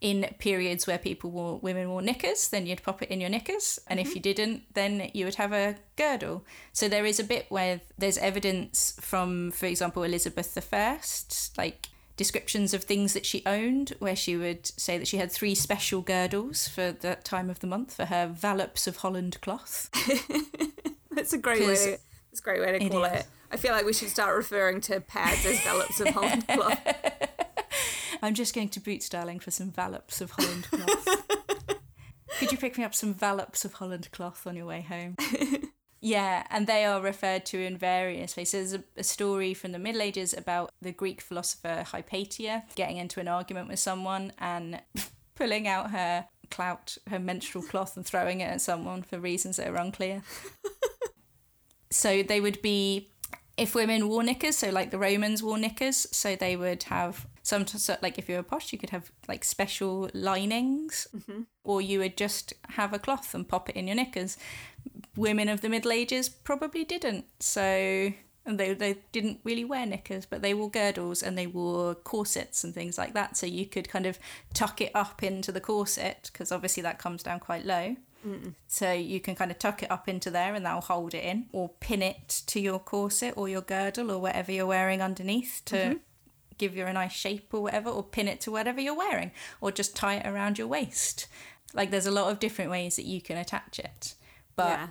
in 0.00 0.28
periods 0.38 0.86
where 0.86 0.98
people 0.98 1.30
wore 1.30 1.58
women 1.58 1.90
wore 1.90 2.00
knickers, 2.00 2.48
then 2.48 2.66
you'd 2.66 2.82
pop 2.82 3.02
it 3.02 3.10
in 3.10 3.20
your 3.20 3.28
knickers, 3.28 3.80
and 3.88 3.98
if 3.98 4.08
mm-hmm. 4.08 4.16
you 4.16 4.22
didn't, 4.22 4.74
then 4.74 5.10
you 5.12 5.24
would 5.24 5.34
have 5.34 5.52
a 5.52 5.76
girdle. 5.96 6.44
So 6.72 6.88
there 6.88 7.04
is 7.04 7.18
a 7.18 7.24
bit 7.24 7.46
where 7.48 7.80
there's 7.98 8.18
evidence 8.18 8.96
from, 9.00 9.50
for 9.50 9.66
example, 9.66 10.04
Elizabeth 10.04 10.56
I, 10.72 10.98
like 11.56 11.88
descriptions 12.16 12.72
of 12.72 12.84
things 12.84 13.14
that 13.14 13.26
she 13.26 13.42
owned, 13.46 13.94
where 13.98 14.16
she 14.16 14.36
would 14.36 14.66
say 14.66 14.96
that 14.96 15.08
she 15.08 15.16
had 15.16 15.32
three 15.32 15.56
special 15.56 16.02
girdles 16.02 16.68
for 16.68 16.92
that 16.92 17.24
time 17.24 17.50
of 17.50 17.58
the 17.58 17.66
month 17.66 17.94
for 17.94 18.04
her 18.04 18.28
vallops 18.28 18.86
of 18.86 18.98
Holland 18.98 19.40
cloth. 19.40 19.90
That's 21.14 21.32
a 21.32 21.38
great 21.38 21.60
way. 21.60 21.98
that's 22.30 22.40
a 22.40 22.42
great 22.42 22.60
way 22.60 22.78
to 22.78 22.84
it 22.84 22.90
call 22.90 23.04
is. 23.04 23.12
it. 23.12 23.26
I 23.50 23.56
feel 23.58 23.72
like 23.72 23.84
we 23.84 23.92
should 23.92 24.08
start 24.08 24.34
referring 24.34 24.80
to 24.82 25.00
pads 25.00 25.44
as 25.44 25.60
vallops 25.60 26.00
of 26.00 26.08
Holland 26.08 26.48
cloth. 26.48 26.80
I'm 28.22 28.32
just 28.32 28.54
going 28.54 28.70
to 28.70 28.80
boot 28.80 29.02
styling 29.02 29.38
for 29.38 29.50
some 29.50 29.70
vallops 29.70 30.22
of 30.22 30.30
Holland 30.30 30.68
cloth. 30.70 31.26
Could 32.38 32.50
you 32.50 32.56
pick 32.56 32.78
me 32.78 32.84
up 32.84 32.94
some 32.94 33.12
vallops 33.12 33.66
of 33.66 33.74
Holland 33.74 34.08
cloth 34.10 34.46
on 34.46 34.56
your 34.56 34.64
way 34.64 34.80
home? 34.80 35.16
Yeah, 36.04 36.44
and 36.50 36.66
they 36.66 36.84
are 36.84 37.00
referred 37.00 37.46
to 37.46 37.60
in 37.60 37.78
various 37.78 38.36
ways. 38.36 38.50
There's 38.50 38.72
a, 38.74 38.82
a, 38.96 39.04
story 39.04 39.54
from 39.54 39.70
the 39.70 39.78
Middle 39.78 40.02
Ages 40.02 40.34
about 40.36 40.72
the 40.82 40.90
Greek 40.90 41.20
philosopher 41.20 41.84
Hypatia 41.86 42.64
getting 42.74 42.96
into 42.96 43.20
an 43.20 43.28
argument 43.28 43.68
with 43.68 43.78
someone 43.78 44.32
and 44.38 44.82
pulling 45.36 45.68
out 45.68 45.92
her 45.92 46.26
clout, 46.50 46.98
her 47.08 47.20
menstrual 47.20 47.62
cloth, 47.62 47.96
and 47.96 48.04
throwing 48.04 48.40
it 48.40 48.46
at 48.46 48.60
someone 48.60 49.02
for 49.02 49.20
reasons 49.20 49.58
that 49.58 49.68
are 49.68 49.76
unclear. 49.76 50.22
So 51.92 52.22
they 52.22 52.40
would 52.40 52.62
be, 52.62 53.10
if 53.56 53.74
women 53.74 54.08
wore 54.08 54.22
knickers, 54.22 54.58
so 54.58 54.70
like 54.70 54.90
the 54.90 54.98
Romans 54.98 55.42
wore 55.42 55.58
knickers, 55.58 56.06
so 56.10 56.34
they 56.34 56.56
would 56.56 56.84
have 56.84 57.26
some 57.42 57.66
so 57.66 57.96
like 58.02 58.18
if 58.18 58.28
you 58.28 58.36
were 58.36 58.42
posh 58.42 58.72
you 58.72 58.78
could 58.78 58.90
have 58.90 59.10
like 59.28 59.44
special 59.44 60.08
linings. 60.14 61.08
Mm-hmm. 61.14 61.42
or 61.64 61.80
you 61.80 61.98
would 61.98 62.16
just 62.16 62.54
have 62.70 62.92
a 62.92 62.98
cloth 62.98 63.34
and 63.34 63.48
pop 63.48 63.68
it 63.68 63.76
in 63.76 63.86
your 63.86 63.96
knickers. 63.96 64.36
Women 65.16 65.48
of 65.48 65.60
the 65.60 65.68
middle 65.68 65.92
ages 65.92 66.28
probably 66.28 66.84
didn't. 66.84 67.26
So 67.40 68.12
and 68.44 68.58
they, 68.58 68.74
they 68.74 68.98
didn't 69.12 69.38
really 69.44 69.64
wear 69.64 69.86
knickers 69.86 70.26
but 70.26 70.42
they 70.42 70.54
wore 70.54 70.70
girdles 70.70 71.22
and 71.22 71.38
they 71.38 71.46
wore 71.46 71.94
corsets 71.94 72.64
and 72.64 72.74
things 72.74 72.96
like 72.96 73.14
that. 73.14 73.36
So 73.36 73.46
you 73.46 73.66
could 73.66 73.88
kind 73.88 74.06
of 74.06 74.18
tuck 74.54 74.80
it 74.80 74.92
up 74.94 75.22
into 75.22 75.52
the 75.52 75.60
corset 75.60 76.30
because 76.32 76.52
obviously 76.52 76.82
that 76.84 76.98
comes 76.98 77.22
down 77.22 77.40
quite 77.40 77.64
low 77.64 77.96
Mm-mm. 78.26 78.54
So 78.68 78.92
you 78.92 79.20
can 79.20 79.34
kind 79.34 79.50
of 79.50 79.58
tuck 79.58 79.82
it 79.82 79.90
up 79.90 80.08
into 80.08 80.30
there 80.30 80.54
and 80.54 80.64
that'll 80.64 80.80
hold 80.80 81.14
it 81.14 81.24
in, 81.24 81.46
or 81.52 81.70
pin 81.80 82.02
it 82.02 82.42
to 82.46 82.60
your 82.60 82.78
corset 82.78 83.34
or 83.36 83.48
your 83.48 83.62
girdle 83.62 84.10
or 84.10 84.18
whatever 84.18 84.52
you're 84.52 84.66
wearing 84.66 85.02
underneath 85.02 85.62
to 85.66 85.76
mm-hmm 85.76 85.98
give 86.62 86.76
you 86.76 86.86
a 86.86 86.92
nice 86.92 87.12
shape 87.12 87.52
or 87.52 87.62
whatever, 87.62 87.90
or 87.90 88.04
pin 88.04 88.28
it 88.28 88.40
to 88.40 88.52
whatever 88.52 88.80
you're 88.80 88.96
wearing, 88.96 89.32
or 89.60 89.72
just 89.72 89.96
tie 89.96 90.16
it 90.16 90.26
around 90.26 90.58
your 90.58 90.68
waist. 90.68 91.26
Like 91.74 91.90
there's 91.90 92.06
a 92.06 92.12
lot 92.12 92.30
of 92.30 92.38
different 92.38 92.70
ways 92.70 92.96
that 92.96 93.04
you 93.04 93.20
can 93.20 93.36
attach 93.36 93.80
it. 93.80 94.14
But 94.54 94.78
yeah. 94.78 94.86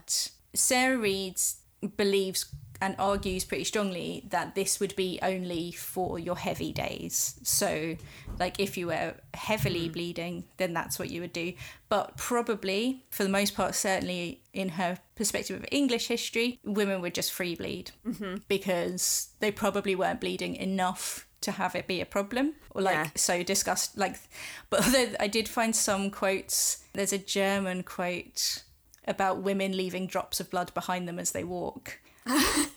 Sara 0.54 0.98
Reads 0.98 1.62
believes 1.96 2.54
and 2.82 2.96
argues 2.98 3.46
pretty 3.46 3.64
strongly 3.64 4.26
that 4.30 4.56
this 4.56 4.80
would 4.80 4.96
be 4.96 5.20
only 5.22 5.72
for 5.72 6.18
your 6.18 6.36
heavy 6.36 6.74
days. 6.74 7.40
So, 7.44 7.96
like 8.40 8.60
if 8.60 8.76
you 8.76 8.88
were 8.88 9.14
heavily 9.36 9.88
mm. 9.88 9.94
bleeding, 9.94 10.46
then 10.58 10.74
that's 10.74 10.98
what 10.98 11.12
you 11.12 11.22
would 11.22 11.32
do. 11.32 11.54
But 11.90 12.18
probably, 12.18 13.06
for 13.12 13.24
the 13.24 13.30
most 13.30 13.56
part, 13.56 13.76
certainly 13.76 14.42
in 14.52 14.70
her 14.70 14.98
perspective 15.16 15.60
of 15.60 15.66
English 15.72 16.08
history, 16.08 16.60
women 16.64 17.02
would 17.02 17.14
just 17.14 17.32
free 17.32 17.56
bleed 17.56 17.92
mm-hmm. 18.06 18.38
because 18.48 19.30
they 19.40 19.52
probably 19.52 19.96
weren't 19.96 20.20
bleeding 20.20 20.56
enough 20.56 21.28
to 21.42 21.52
have 21.52 21.76
it 21.76 21.88
be 21.88 22.02
a 22.02 22.06
problem 22.06 22.54
or 22.72 22.84
like 22.84 22.94
yeah. 22.94 23.10
so 23.16 23.42
discussed 23.42 23.98
like 23.98 24.16
but 24.70 24.84
i 25.20 25.26
did 25.26 25.50
find 25.50 25.76
some 25.76 26.12
quotes 26.12 26.84
there's 26.94 27.12
a 27.12 27.18
german 27.18 27.82
quote 27.82 28.62
about 29.08 29.42
women 29.42 29.76
leaving 29.76 30.06
drops 30.06 30.40
of 30.40 30.52
blood 30.52 30.72
behind 30.76 31.08
them 31.08 31.18
as 31.18 31.32
they 31.32 31.44
walk 31.44 32.00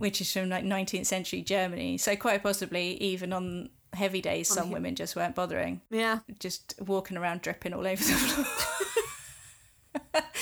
which 0.00 0.20
is 0.20 0.32
from 0.32 0.48
like 0.48 0.64
19th 0.64 1.06
century 1.06 1.42
germany 1.42 1.96
so 1.96 2.16
quite 2.16 2.42
possibly 2.42 2.94
even 2.94 3.32
on 3.32 3.70
heavy 3.92 4.20
days 4.20 4.48
some 4.48 4.70
women 4.70 4.94
just 4.94 5.16
weren't 5.16 5.34
bothering 5.34 5.80
yeah 5.90 6.20
just 6.38 6.74
walking 6.80 7.16
around 7.16 7.40
dripping 7.40 7.72
all 7.72 7.86
over 7.86 8.02
the 8.02 8.12
floor 8.12 8.46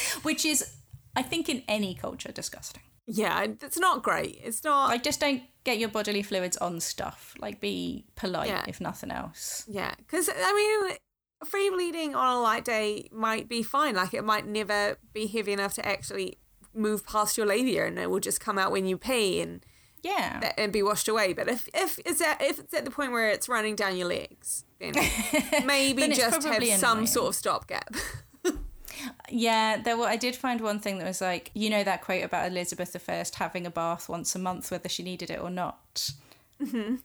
which 0.22 0.44
is 0.44 0.76
i 1.16 1.22
think 1.22 1.48
in 1.48 1.62
any 1.68 1.94
culture 1.94 2.32
disgusting 2.32 2.82
yeah, 3.11 3.46
it's 3.62 3.78
not 3.78 4.02
great. 4.02 4.38
It's 4.44 4.62
not. 4.62 4.90
Like, 4.90 5.02
just 5.02 5.18
don't 5.18 5.42
get 5.64 5.78
your 5.78 5.88
bodily 5.88 6.22
fluids 6.22 6.59
on 6.59 6.78
stuff. 6.78 7.34
Like, 7.38 7.59
be 7.59 8.04
polite, 8.16 8.48
yeah. 8.48 8.64
if 8.68 8.82
nothing 8.82 9.11
else. 9.11 9.64
Yeah, 9.66 9.94
because 9.96 10.28
I 10.28 10.52
mean, 10.52 10.96
free 11.46 11.70
bleeding 11.70 12.14
on 12.14 12.36
a 12.36 12.40
light 12.40 12.66
day 12.66 13.09
might 13.11 13.48
be 13.48 13.62
fine. 13.62 13.94
Like, 13.94 14.12
it 14.12 14.24
might 14.24 14.46
never 14.46 14.98
be 15.14 15.26
heavy 15.26 15.54
enough 15.54 15.72
to 15.74 15.88
actually 15.88 16.38
move 16.75 17.07
past 17.07 17.37
your 17.37 17.47
labia, 17.47 17.87
and 17.87 17.99
it 17.99 18.11
will 18.11 18.21
just 18.21 18.41
come 18.41 18.59
out 18.59 18.73
when 18.73 18.87
you 18.87 18.97
pee 18.99 19.41
and 19.41 19.64
yeah, 20.03 20.53
and 20.57 20.73
be 20.73 20.83
washed 20.83 21.09
away. 21.09 21.33
But 21.33 21.49
if 21.49 21.69
if 21.75 21.99
it's 22.05 22.21
at 22.21 22.41
if 22.41 22.59
it's 22.59 22.75
at 22.75 22.85
the 22.85 22.91
point 22.91 23.12
where 23.12 23.31
it's 23.31 23.49
running 23.49 23.77
down 23.77 23.97
your 23.97 24.09
legs, 24.09 24.64
then 24.81 24.95
maybe 25.64 26.03
then 26.03 26.12
just 26.12 26.43
have 26.45 26.57
annoying. 26.57 26.79
some 26.79 27.07
sort 27.07 27.29
of 27.29 27.35
stopgap. 27.35 27.95
Yeah, 29.31 29.81
there 29.81 29.97
were. 29.97 30.07
I 30.07 30.16
did 30.16 30.37
find 30.37 30.61
one 30.61 30.81
thing 30.81 30.99
that 30.99 31.07
was 31.07 31.21
like, 31.21 31.51
you 31.55 31.71
know, 31.71 31.85
that 31.85 32.03
quote 32.03 32.25
about 32.25 32.51
Elizabeth 32.51 32.97
I 33.09 33.25
having 33.39 33.66
a 33.66 33.71
bath 33.71 34.09
once 34.09 34.35
a 34.35 34.39
month, 34.39 34.71
whether 34.71 34.89
she 34.89 35.03
needed 35.03 35.31
it 35.31 35.41
or 35.41 35.51
not. 35.51 36.11
Mm-hmm. 36.61 36.97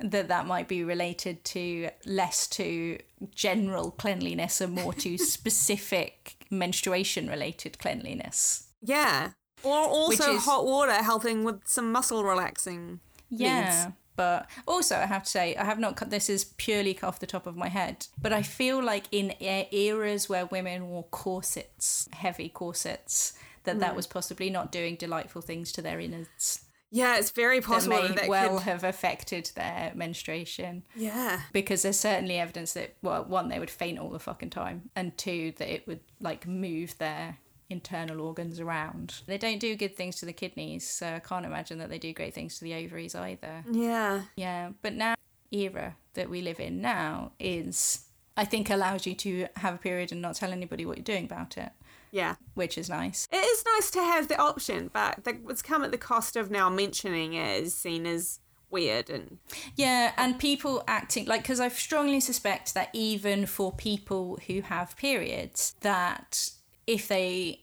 That 0.00 0.28
that 0.28 0.46
might 0.46 0.68
be 0.68 0.84
related 0.84 1.44
to 1.46 1.90
less 2.06 2.46
to 2.48 2.98
general 3.34 3.90
cleanliness 3.90 4.60
and 4.60 4.74
more 4.74 4.92
to 4.94 5.18
specific 5.18 6.36
menstruation 6.50 7.28
related 7.28 7.78
cleanliness. 7.78 8.68
Yeah, 8.82 9.32
or 9.62 9.76
also 9.76 10.34
is, 10.34 10.44
hot 10.44 10.64
water 10.64 10.92
helping 10.92 11.44
with 11.44 11.66
some 11.66 11.92
muscle 11.92 12.24
relaxing. 12.24 13.00
Yeah. 13.28 13.64
Needs. 13.64 13.96
But 14.16 14.50
also, 14.68 14.96
I 14.96 15.06
have 15.06 15.22
to 15.22 15.30
say, 15.30 15.56
I 15.56 15.64
have 15.64 15.78
not 15.78 15.96
cut 15.96 16.10
this 16.10 16.28
is 16.28 16.44
purely 16.44 16.98
off 17.02 17.20
the 17.20 17.26
top 17.26 17.46
of 17.46 17.56
my 17.56 17.68
head. 17.68 18.06
But 18.20 18.34
I 18.34 18.42
feel 18.42 18.82
like 18.82 19.04
in 19.10 19.32
eras 19.40 20.28
where 20.28 20.44
women 20.44 20.88
wore 20.88 21.04
corsets, 21.04 22.06
heavy 22.12 22.50
corsets, 22.50 23.32
that 23.64 23.76
mm. 23.76 23.80
that 23.80 23.96
was 23.96 24.06
possibly 24.06 24.50
not 24.50 24.70
doing 24.70 24.96
delightful 24.96 25.40
things 25.40 25.72
to 25.72 25.80
their 25.80 26.00
innards. 26.00 26.66
Yeah, 26.90 27.16
it's 27.16 27.30
very 27.30 27.60
possible 27.60 27.96
that, 27.96 28.10
may 28.10 28.16
that 28.16 28.28
well 28.28 28.58
could... 28.58 28.64
have 28.64 28.84
affected 28.84 29.52
their 29.54 29.92
menstruation. 29.94 30.82
Yeah, 30.94 31.40
because 31.52 31.82
there's 31.82 31.98
certainly 31.98 32.38
evidence 32.38 32.72
that 32.72 32.96
well, 33.00 33.24
one 33.24 33.48
they 33.48 33.60
would 33.60 33.70
faint 33.70 33.98
all 33.98 34.10
the 34.10 34.18
fucking 34.18 34.50
time, 34.50 34.90
and 34.96 35.16
two 35.16 35.54
that 35.58 35.72
it 35.72 35.86
would 35.86 36.00
like 36.20 36.46
move 36.46 36.98
their 36.98 37.38
internal 37.70 38.20
organs 38.20 38.60
around. 38.60 39.22
They 39.26 39.38
don't 39.38 39.60
do 39.60 39.76
good 39.76 39.96
things 39.96 40.16
to 40.16 40.26
the 40.26 40.32
kidneys, 40.32 40.86
so 40.86 41.06
I 41.06 41.20
can't 41.20 41.46
imagine 41.46 41.78
that 41.78 41.88
they 41.88 41.98
do 41.98 42.12
great 42.12 42.34
things 42.34 42.58
to 42.58 42.64
the 42.64 42.74
ovaries 42.74 43.14
either. 43.14 43.64
Yeah. 43.70 44.22
Yeah, 44.36 44.70
but 44.82 44.94
now 44.94 45.14
era 45.50 45.96
that 46.14 46.28
we 46.28 46.42
live 46.42 46.60
in 46.60 46.80
now 46.80 47.32
is 47.38 48.06
I 48.36 48.44
think 48.44 48.70
allows 48.70 49.06
you 49.06 49.14
to 49.14 49.46
have 49.56 49.74
a 49.74 49.78
period 49.78 50.12
and 50.12 50.20
not 50.20 50.36
tell 50.36 50.52
anybody 50.52 50.84
what 50.84 50.96
you're 50.96 51.04
doing 51.04 51.24
about 51.24 51.56
it. 51.56 51.70
Yeah. 52.10 52.34
Which 52.54 52.76
is 52.76 52.88
nice. 52.88 53.28
It 53.30 53.36
is 53.36 53.64
nice 53.76 53.90
to 53.92 54.00
have 54.00 54.28
the 54.28 54.38
option, 54.38 54.90
but 54.92 55.20
it's 55.26 55.62
come 55.62 55.84
at 55.84 55.92
the 55.92 55.98
cost 55.98 56.36
of 56.36 56.50
now 56.50 56.68
mentioning 56.68 57.34
it 57.34 57.62
is 57.62 57.74
seen 57.74 58.06
as 58.06 58.40
weird 58.70 59.10
and 59.10 59.38
yeah 59.74 60.12
and 60.16 60.38
people 60.38 60.84
acting 60.86 61.26
like 61.26 61.42
because 61.42 61.58
i 61.58 61.66
strongly 61.66 62.20
suspect 62.20 62.72
that 62.72 62.88
even 62.92 63.44
for 63.44 63.72
people 63.72 64.38
who 64.46 64.60
have 64.60 64.96
periods 64.96 65.74
that 65.80 66.50
if 66.90 67.06
they 67.06 67.60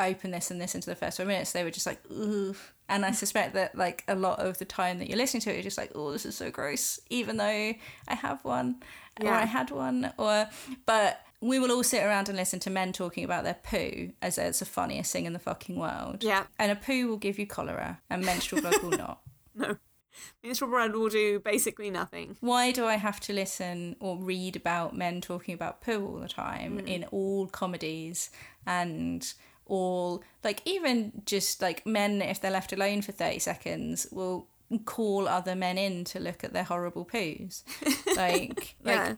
open 0.00 0.32
this 0.32 0.50
and 0.50 0.58
listen 0.58 0.80
to 0.80 0.90
the 0.90 0.96
first 0.96 1.18
five 1.18 1.26
minutes, 1.28 1.52
they 1.52 1.62
were 1.62 1.70
just 1.70 1.86
like, 1.86 2.00
ooh. 2.10 2.54
And 2.88 3.04
I 3.04 3.12
suspect 3.12 3.54
that 3.54 3.76
like 3.76 4.02
a 4.08 4.16
lot 4.16 4.40
of 4.40 4.58
the 4.58 4.64
time 4.64 4.98
that 4.98 5.08
you're 5.08 5.16
listening 5.16 5.40
to 5.42 5.50
it, 5.50 5.54
you're 5.54 5.62
just 5.62 5.78
like, 5.78 5.92
oh, 5.94 6.10
this 6.10 6.26
is 6.26 6.36
so 6.36 6.50
gross, 6.50 6.98
even 7.08 7.36
though 7.36 7.44
I 7.44 7.78
have 8.08 8.44
one 8.44 8.82
yeah. 9.22 9.30
or 9.30 9.34
I 9.34 9.44
had 9.44 9.70
one, 9.70 10.12
or 10.18 10.48
but 10.84 11.20
we 11.40 11.58
will 11.60 11.70
all 11.70 11.84
sit 11.84 12.02
around 12.02 12.28
and 12.28 12.36
listen 12.36 12.58
to 12.60 12.70
men 12.70 12.92
talking 12.92 13.24
about 13.24 13.44
their 13.44 13.58
poo 13.62 14.10
as 14.20 14.36
it's 14.36 14.58
the 14.58 14.64
funniest 14.64 15.12
thing 15.12 15.26
in 15.26 15.32
the 15.32 15.38
fucking 15.38 15.76
world. 15.76 16.24
Yeah. 16.24 16.44
And 16.58 16.72
a 16.72 16.76
poo 16.76 17.06
will 17.08 17.18
give 17.18 17.38
you 17.38 17.46
cholera 17.46 18.00
and 18.10 18.24
menstrual 18.24 18.62
blood 18.62 18.82
will 18.82 18.90
not. 18.98 19.20
No. 19.54 19.76
Menstrual 20.42 20.70
blood 20.70 20.94
will 20.94 21.08
do 21.08 21.40
basically 21.40 21.90
nothing. 21.90 22.36
Why 22.40 22.72
do 22.72 22.84
I 22.84 22.96
have 22.96 23.20
to 23.20 23.32
listen 23.32 23.96
or 24.00 24.16
read 24.16 24.56
about 24.56 24.96
men 24.96 25.20
talking 25.20 25.54
about 25.54 25.80
poo 25.80 26.04
all 26.06 26.20
the 26.20 26.28
time 26.28 26.78
mm. 26.78 26.88
in 26.88 27.04
all 27.04 27.46
comedies 27.46 28.30
and 28.66 29.32
all 29.66 30.22
like 30.44 30.62
even 30.64 31.22
just 31.26 31.60
like 31.60 31.84
men 31.84 32.22
if 32.22 32.40
they're 32.40 32.50
left 32.50 32.72
alone 32.72 33.02
for 33.02 33.12
30 33.12 33.40
seconds 33.40 34.06
will 34.12 34.46
call 34.84 35.28
other 35.28 35.54
men 35.54 35.78
in 35.78 36.04
to 36.04 36.20
look 36.20 36.44
at 36.44 36.52
their 36.52 36.64
horrible 36.64 37.04
poos. 37.04 37.62
Like 38.16 38.76
yeah. 38.82 39.08
like 39.08 39.16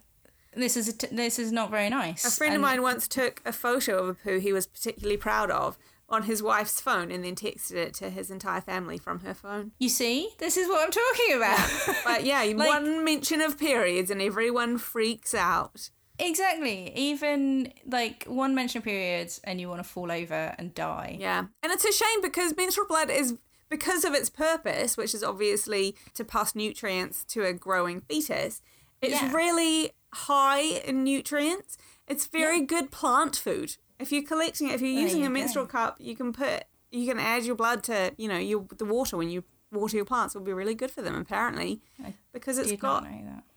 this 0.54 0.76
is 0.76 0.92
t- 0.94 1.06
this 1.12 1.38
is 1.38 1.52
not 1.52 1.70
very 1.70 1.88
nice. 1.88 2.24
A 2.24 2.30
friend 2.30 2.54
and- 2.54 2.64
of 2.64 2.68
mine 2.68 2.82
once 2.82 3.06
took 3.06 3.40
a 3.44 3.52
photo 3.52 3.98
of 3.98 4.08
a 4.08 4.14
poo 4.14 4.38
he 4.38 4.52
was 4.52 4.66
particularly 4.66 5.16
proud 5.16 5.50
of 5.50 5.78
on 6.08 6.22
his 6.22 6.42
wife's 6.42 6.80
phone 6.80 7.10
and 7.10 7.24
then 7.24 7.34
texted 7.34 7.74
it 7.74 7.94
to 7.94 8.10
his 8.10 8.30
entire 8.30 8.60
family 8.60 8.98
from 8.98 9.20
her 9.20 9.34
phone. 9.34 9.72
You 9.78 9.88
see, 9.88 10.30
this 10.38 10.56
is 10.56 10.68
what 10.68 10.82
I'm 10.82 10.90
talking 10.90 11.36
about. 11.36 12.04
but 12.04 12.24
yeah, 12.24 12.42
like, 12.56 12.68
one 12.68 13.04
mention 13.04 13.40
of 13.40 13.58
periods 13.58 14.10
and 14.10 14.22
everyone 14.22 14.78
freaks 14.78 15.34
out. 15.34 15.90
Exactly. 16.18 16.92
Even 16.96 17.72
like 17.86 18.24
one 18.26 18.54
mention 18.54 18.78
of 18.78 18.84
periods 18.84 19.40
and 19.44 19.60
you 19.60 19.68
want 19.68 19.82
to 19.82 19.88
fall 19.88 20.10
over 20.10 20.54
and 20.58 20.74
die. 20.74 21.16
Yeah. 21.20 21.44
And 21.62 21.72
it's 21.72 21.84
a 21.84 21.92
shame 21.92 22.22
because 22.22 22.56
menstrual 22.56 22.86
blood 22.86 23.10
is 23.10 23.38
because 23.68 24.04
of 24.04 24.14
its 24.14 24.30
purpose, 24.30 24.96
which 24.96 25.14
is 25.14 25.22
obviously 25.22 25.94
to 26.14 26.24
pass 26.24 26.54
nutrients 26.54 27.22
to 27.24 27.44
a 27.44 27.52
growing 27.52 28.00
fetus. 28.00 28.62
It's 29.00 29.20
yeah. 29.20 29.32
really 29.32 29.92
high 30.12 30.62
in 30.62 31.04
nutrients. 31.04 31.76
It's 32.06 32.26
very 32.26 32.60
yeah. 32.60 32.64
good 32.64 32.90
plant 32.90 33.36
food. 33.36 33.76
If 33.98 34.12
you're 34.12 34.22
collecting 34.22 34.68
it, 34.68 34.74
if 34.74 34.80
you're 34.80 34.94
there 34.94 35.02
using 35.02 35.20
you 35.20 35.26
a 35.26 35.30
menstrual 35.30 35.66
cup, 35.66 35.96
you 35.98 36.14
can 36.14 36.32
put 36.32 36.64
you 36.90 37.06
can 37.06 37.18
add 37.18 37.44
your 37.44 37.54
blood 37.54 37.82
to 37.84 38.12
you 38.16 38.28
know 38.28 38.38
your 38.38 38.64
the 38.76 38.84
water 38.84 39.16
when 39.16 39.28
you 39.28 39.44
water 39.70 39.96
your 39.96 40.04
plants 40.04 40.34
will 40.34 40.42
be 40.42 40.52
really 40.52 40.74
good 40.74 40.90
for 40.90 41.02
them 41.02 41.14
apparently 41.14 41.82
I 42.02 42.14
because 42.32 42.56
it's 42.56 42.72
got 42.72 43.06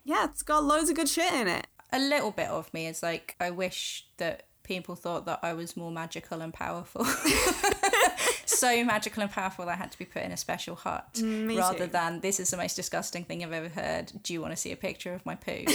yeah 0.04 0.26
it's 0.26 0.42
got 0.42 0.62
loads 0.62 0.90
of 0.90 0.96
good 0.96 1.08
shit 1.08 1.32
in 1.32 1.48
it. 1.48 1.66
A 1.94 1.98
little 1.98 2.30
bit 2.30 2.48
of 2.48 2.72
me 2.74 2.86
is 2.86 3.02
like 3.02 3.36
I 3.40 3.50
wish 3.50 4.06
that 4.18 4.46
people 4.62 4.94
thought 4.94 5.26
that 5.26 5.40
I 5.42 5.52
was 5.54 5.76
more 5.76 5.90
magical 5.90 6.40
and 6.40 6.52
powerful. 6.52 7.04
so 8.46 8.84
magical 8.84 9.22
and 9.22 9.30
powerful 9.30 9.66
that 9.66 9.72
I 9.72 9.76
had 9.76 9.92
to 9.92 9.98
be 9.98 10.04
put 10.04 10.22
in 10.22 10.32
a 10.32 10.36
special 10.36 10.76
hut 10.76 11.20
Me 11.22 11.56
rather 11.56 11.86
too. 11.86 11.92
than 11.92 12.20
this 12.20 12.38
is 12.40 12.50
the 12.50 12.56
most 12.56 12.76
disgusting 12.76 13.24
thing 13.24 13.42
I've 13.42 13.52
ever 13.52 13.68
heard. 13.68 14.12
Do 14.22 14.32
you 14.32 14.40
want 14.40 14.52
to 14.52 14.56
see 14.56 14.72
a 14.72 14.76
picture 14.76 15.14
of 15.14 15.24
my 15.26 15.34
poo? 15.34 15.64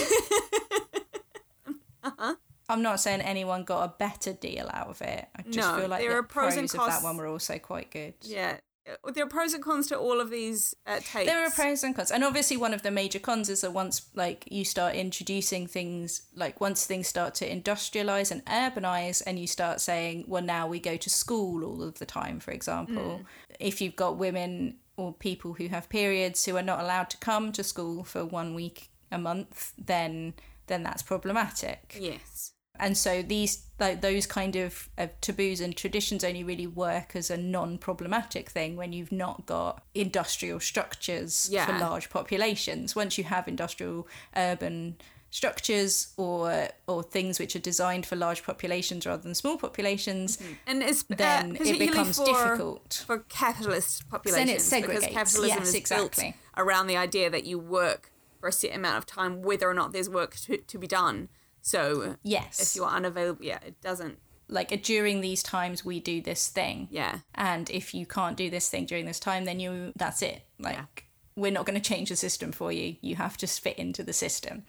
Uh-huh. 2.00 2.36
I'm 2.68 2.82
not 2.82 3.00
saying 3.00 3.20
anyone 3.22 3.64
got 3.64 3.82
a 3.84 3.94
better 3.98 4.32
deal 4.32 4.68
out 4.72 4.88
of 4.88 5.00
it. 5.02 5.26
I 5.36 5.42
just 5.42 5.56
No, 5.56 5.78
feel 5.80 5.88
like 5.88 6.00
there 6.00 6.10
the 6.10 6.16
are 6.18 6.22
pros 6.22 6.54
pros, 6.54 6.56
and 6.58 6.70
cons. 6.70 6.94
of 6.94 7.00
that 7.02 7.06
one 7.06 7.16
were 7.16 7.26
also 7.26 7.58
quite 7.58 7.90
good. 7.90 8.14
Yeah. 8.22 8.58
Uh, 9.04 9.10
There 9.12 9.24
are 9.24 9.28
pros 9.28 9.52
and 9.54 9.62
cons 9.62 9.86
to 9.88 9.98
all 9.98 10.20
of 10.20 10.30
these 10.30 10.74
uh, 10.86 11.00
tapes. 11.00 11.26
There 11.26 11.44
are 11.46 11.50
pros 11.50 11.82
and 11.84 11.94
cons, 11.94 12.10
and 12.10 12.24
obviously 12.24 12.56
one 12.56 12.72
of 12.74 12.82
the 12.82 12.90
major 12.90 13.18
cons 13.18 13.48
is 13.48 13.60
that 13.62 13.72
once 13.72 14.08
like 14.14 14.44
you 14.50 14.64
start 14.64 14.94
introducing 14.94 15.66
things, 15.66 16.22
like 16.34 16.60
once 16.60 16.86
things 16.86 17.06
start 17.08 17.34
to 17.36 17.48
industrialize 17.48 18.30
and 18.30 18.44
urbanize, 18.46 19.22
and 19.26 19.38
you 19.38 19.46
start 19.46 19.80
saying, 19.80 20.24
well, 20.26 20.42
now 20.42 20.66
we 20.66 20.78
go 20.80 20.96
to 20.96 21.10
school 21.10 21.64
all 21.64 21.82
of 21.82 21.98
the 21.98 22.06
time, 22.06 22.38
for 22.40 22.50
example, 22.50 23.22
if 23.58 23.80
you've 23.80 23.96
got 23.96 24.16
women 24.16 24.76
or 24.96 25.12
people 25.12 25.54
who 25.54 25.68
have 25.68 25.88
periods 25.88 26.44
who 26.44 26.56
are 26.56 26.62
not 26.62 26.80
allowed 26.80 27.08
to 27.10 27.16
come 27.18 27.52
to 27.52 27.62
school 27.62 28.04
for 28.04 28.24
one 28.24 28.54
week 28.54 28.90
a 29.12 29.18
month, 29.18 29.72
then 29.78 30.34
then 30.66 30.82
that's 30.82 31.02
problematic 31.02 31.96
Yes. 31.98 32.52
And 32.78 32.96
so 32.96 33.22
these 33.22 33.64
like 33.80 34.00
those 34.00 34.26
kind 34.26 34.56
of, 34.56 34.88
of 34.98 35.08
taboos 35.20 35.60
and 35.60 35.76
traditions 35.76 36.24
only 36.24 36.42
really 36.42 36.66
work 36.66 37.14
as 37.14 37.30
a 37.30 37.36
non-problematic 37.36 38.48
thing 38.50 38.74
when 38.76 38.92
you've 38.92 39.12
not 39.12 39.46
got 39.46 39.84
industrial 39.94 40.58
structures 40.60 41.48
Yeah. 41.50 41.66
for 41.66 41.78
large 41.78 42.10
populations 42.10 42.96
once 42.96 43.18
you 43.18 43.24
have 43.24 43.46
industrial 43.46 44.08
urban 44.36 44.96
structures 45.30 46.08
or 46.16 46.68
or 46.86 47.02
things 47.02 47.38
which 47.38 47.54
are 47.54 47.60
designed 47.60 48.06
for 48.06 48.16
large 48.16 48.42
populations 48.42 49.06
rather 49.06 49.22
than 49.22 49.34
small 49.34 49.58
populations 49.58 50.38
And 50.66 50.82
it's 50.82 51.02
uh, 51.02 51.14
then 51.16 51.56
it 51.60 51.78
becomes 51.78 52.16
for, 52.16 52.24
difficult 52.24 53.04
for 53.06 53.18
capitalist 53.28 54.08
populations 54.08 54.70
because 54.70 55.04
segregates. 55.04 55.12
capitalism 55.12 55.58
Yes, 55.58 55.68
is 55.68 55.74
exactly. 55.74 56.24
built 56.24 56.34
around 56.56 56.86
the 56.86 56.96
idea 56.96 57.30
that 57.30 57.44
you 57.44 57.58
work 57.58 58.10
for 58.40 58.48
a 58.48 58.52
set 58.52 58.74
amount 58.74 58.96
of 58.98 59.04
time, 59.06 59.42
whether 59.42 59.68
or 59.68 59.74
not 59.74 59.92
there's 59.92 60.08
work 60.08 60.36
to, 60.36 60.56
to 60.58 60.78
be 60.78 60.86
done. 60.86 61.28
So 61.68 62.16
yes 62.22 62.60
if 62.60 62.76
you 62.76 62.84
are 62.84 62.94
unavailable, 62.94 63.44
yeah, 63.44 63.58
it 63.66 63.80
doesn't. 63.80 64.18
like 64.48 64.72
uh, 64.72 64.78
during 64.82 65.20
these 65.20 65.42
times 65.42 65.84
we 65.84 66.00
do 66.00 66.20
this 66.20 66.48
thing 66.48 66.88
Yeah, 66.90 67.18
and 67.34 67.68
if 67.70 67.94
you 67.94 68.06
can't 68.06 68.36
do 68.36 68.48
this 68.50 68.68
thing 68.68 68.86
during 68.86 69.06
this 69.06 69.20
time 69.20 69.44
then 69.44 69.60
you 69.60 69.92
that's 69.96 70.22
it 70.22 70.42
like 70.58 71.04
we're 71.36 71.52
not 71.52 71.66
going 71.66 71.80
to 71.80 71.88
change 71.92 72.08
the 72.08 72.16
system 72.16 72.50
for 72.52 72.72
you 72.72 72.96
you 73.00 73.14
have 73.16 73.36
to 73.36 73.46
fit 73.46 73.78
into 73.78 74.02
the 74.02 74.12
system 74.12 74.64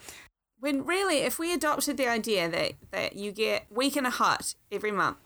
when 0.60 0.86
really, 0.86 1.20
if 1.20 1.40
we 1.40 1.54
adopted 1.54 1.98
the 1.98 2.08
idea 2.08 2.50
that 2.50 2.74
that 2.92 3.16
you 3.16 3.32
get 3.32 3.66
week 3.72 3.96
in 3.96 4.06
a 4.06 4.10
hut 4.10 4.56
every 4.72 4.92
month. 4.92 5.18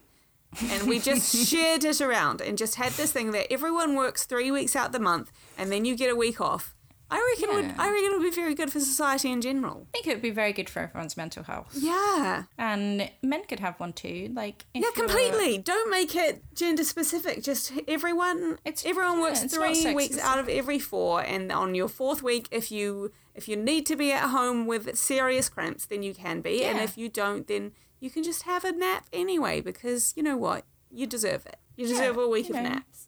and 0.61 0.87
we 0.87 0.99
just 0.99 1.35
shared 1.49 1.83
it 1.83 1.99
around 1.99 2.39
and 2.39 2.57
just 2.57 2.75
had 2.75 2.91
this 2.93 3.11
thing 3.11 3.31
that 3.31 3.51
everyone 3.51 3.95
works 3.95 4.23
three 4.23 4.51
weeks 4.51 4.75
out 4.75 4.91
the 4.91 4.99
month 4.99 5.31
and 5.57 5.71
then 5.71 5.83
you 5.85 5.95
get 5.95 6.11
a 6.11 6.15
week 6.15 6.39
off. 6.39 6.72
I 7.15 7.35
reckon 7.35 7.49
it 7.49 7.55
would 7.55 7.71
I 7.79 7.91
reckon 7.91 8.05
it 8.11 8.13
would 8.17 8.23
be 8.31 8.35
very 8.43 8.55
good 8.55 8.71
for 8.71 8.79
society 8.79 9.31
in 9.31 9.39
general. 9.41 9.87
i 9.89 9.91
think 9.93 10.07
it 10.07 10.13
would 10.15 10.21
be 10.21 10.31
very 10.31 10.53
good 10.53 10.69
for 10.69 10.79
everyone's 10.83 11.15
mental 11.15 11.43
health 11.43 11.73
Yeah. 11.79 12.43
and 12.57 13.09
men 13.21 13.43
could 13.49 13.59
have 13.59 13.79
one 13.79 13.93
too 13.93 14.31
like 14.33 14.65
Yeah, 14.73 14.89
completely. 14.95 15.57
Don't 15.59 15.89
make 15.89 16.15
it 16.15 16.43
gender 16.55 16.83
specific. 16.83 17.43
Just 17.43 17.71
everyone. 17.87 18.57
It's- 18.65 18.83
everyone 18.85 19.17
yeah, 19.17 19.21
works 19.25 19.43
it's 19.43 19.55
three 19.55 19.93
weeks 19.93 20.17
out 20.19 20.39
of 20.39 20.47
every 20.49 20.79
four, 20.79 21.21
and 21.21 21.51
on 21.51 21.75
your 21.75 21.87
fourth 21.87 22.21
week, 22.23 22.47
if 22.51 22.71
you 22.71 23.11
if 23.35 23.47
you 23.47 23.55
need 23.55 23.85
to 23.87 23.95
be 23.95 24.11
at 24.11 24.29
home 24.29 24.65
with 24.67 24.95
serious 24.97 25.49
cramps, 25.49 25.85
then 25.85 26.03
you 26.03 26.13
can 26.13 26.41
be, 26.41 26.63
and 26.63 26.77
if 26.79 26.97
you 26.97 27.09
don't, 27.09 27.47
then 27.47 27.71
you 27.99 28.09
can 28.09 28.21
just 28.23 28.43
have 28.43 28.63
a 28.63 28.71
nap 28.71 29.05
anyway, 29.11 29.59
because 29.61 30.13
you 30.15 30.21
know 30.23 30.37
what, 30.37 30.65
you 30.91 31.05
deserve 31.07 31.45
it. 31.47 31.57
You 31.75 31.87
deserve 31.87 32.17
a 32.17 32.27
week 32.27 32.49
of 32.49 32.55
know. 32.57 32.61
naps. 32.63 33.02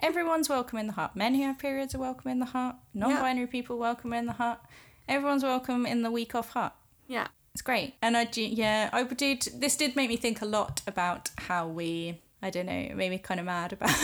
Everyone's 0.00 0.48
welcome 0.48 0.78
in 0.78 0.86
the 0.86 0.94
hut. 0.94 1.14
Men 1.14 1.34
who 1.34 1.42
have 1.42 1.58
periods 1.58 1.94
are 1.94 1.98
welcome 1.98 2.30
in 2.30 2.38
the 2.38 2.46
hut. 2.46 2.76
Non-binary 2.94 3.46
people 3.46 3.78
welcome 3.78 4.12
in 4.12 4.26
the 4.26 4.32
hut. 4.32 4.60
Everyone's 5.08 5.42
welcome 5.42 5.86
in 5.86 6.02
the 6.02 6.10
week 6.10 6.34
off 6.34 6.50
hut. 6.50 6.74
Yeah. 7.06 7.28
It's 7.52 7.62
great. 7.62 7.94
And 8.00 8.16
I 8.16 8.24
do, 8.24 8.42
yeah, 8.42 8.90
I 8.92 9.02
did, 9.02 9.48
this 9.54 9.76
did 9.76 9.96
make 9.96 10.08
me 10.08 10.16
think 10.16 10.40
a 10.40 10.46
lot 10.46 10.82
about 10.86 11.30
how 11.36 11.66
we, 11.66 12.20
I 12.40 12.50
don't 12.50 12.66
know, 12.66 12.72
it 12.72 12.96
made 12.96 13.10
me 13.10 13.18
kind 13.18 13.40
of 13.40 13.46
mad 13.46 13.72
about, 13.72 13.96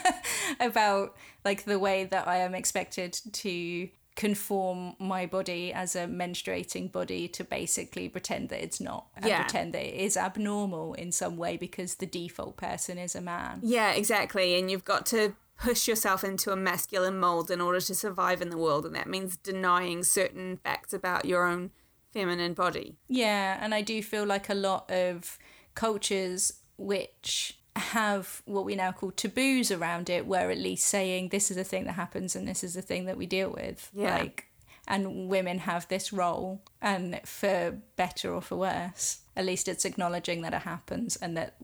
about 0.60 1.16
like 1.44 1.64
the 1.64 1.78
way 1.78 2.04
that 2.04 2.28
I 2.28 2.36
am 2.38 2.54
expected 2.54 3.18
to 3.32 3.88
conform 4.16 4.94
my 4.98 5.26
body 5.26 5.72
as 5.72 5.96
a 5.96 6.06
menstruating 6.06 6.90
body 6.90 7.26
to 7.28 7.42
basically 7.42 8.08
pretend 8.08 8.48
that 8.48 8.62
it's 8.62 8.80
not 8.80 9.06
and 9.16 9.24
Yeah. 9.26 9.42
pretend 9.42 9.74
that 9.74 9.82
it 9.84 9.94
is 9.94 10.16
abnormal 10.16 10.94
in 10.94 11.10
some 11.10 11.36
way 11.36 11.56
because 11.56 11.96
the 11.96 12.06
default 12.06 12.56
person 12.56 12.96
is 12.96 13.16
a 13.16 13.20
man. 13.20 13.60
Yeah, 13.62 13.90
exactly. 13.92 14.56
And 14.58 14.70
you've 14.70 14.84
got 14.84 15.04
to 15.06 15.34
push 15.58 15.88
yourself 15.88 16.22
into 16.24 16.52
a 16.52 16.56
masculine 16.56 17.18
mold 17.18 17.50
in 17.50 17.60
order 17.60 17.80
to 17.80 17.94
survive 17.94 18.40
in 18.42 18.50
the 18.50 18.58
world, 18.58 18.86
and 18.86 18.94
that 18.94 19.08
means 19.08 19.36
denying 19.36 20.02
certain 20.04 20.56
facts 20.58 20.92
about 20.92 21.24
your 21.24 21.46
own 21.46 21.70
feminine 22.12 22.54
body. 22.54 22.96
Yeah, 23.08 23.58
and 23.60 23.74
I 23.74 23.80
do 23.82 24.02
feel 24.02 24.24
like 24.24 24.48
a 24.48 24.54
lot 24.54 24.90
of 24.90 25.38
cultures 25.74 26.54
which 26.76 27.58
have 27.76 28.42
what 28.44 28.64
we 28.64 28.74
now 28.76 28.92
call 28.92 29.10
taboos 29.10 29.70
around 29.70 30.08
it, 30.08 30.26
where 30.26 30.50
at 30.50 30.58
least 30.58 30.86
saying 30.86 31.28
this 31.30 31.50
is 31.50 31.56
a 31.56 31.64
thing 31.64 31.84
that 31.84 31.92
happens 31.94 32.36
and 32.36 32.46
this 32.46 32.62
is 32.62 32.76
a 32.76 32.82
thing 32.82 33.06
that 33.06 33.16
we 33.16 33.26
deal 33.26 33.50
with. 33.50 33.90
Yeah. 33.94 34.16
Like 34.18 34.46
and 34.86 35.28
women 35.28 35.60
have 35.60 35.88
this 35.88 36.12
role 36.12 36.60
and 36.82 37.18
for 37.24 37.78
better 37.96 38.32
or 38.34 38.42
for 38.42 38.56
worse. 38.56 39.20
At 39.34 39.46
least 39.46 39.66
it's 39.66 39.84
acknowledging 39.86 40.42
that 40.42 40.52
it 40.52 40.62
happens 40.62 41.16
and 41.16 41.36
that 41.38 41.56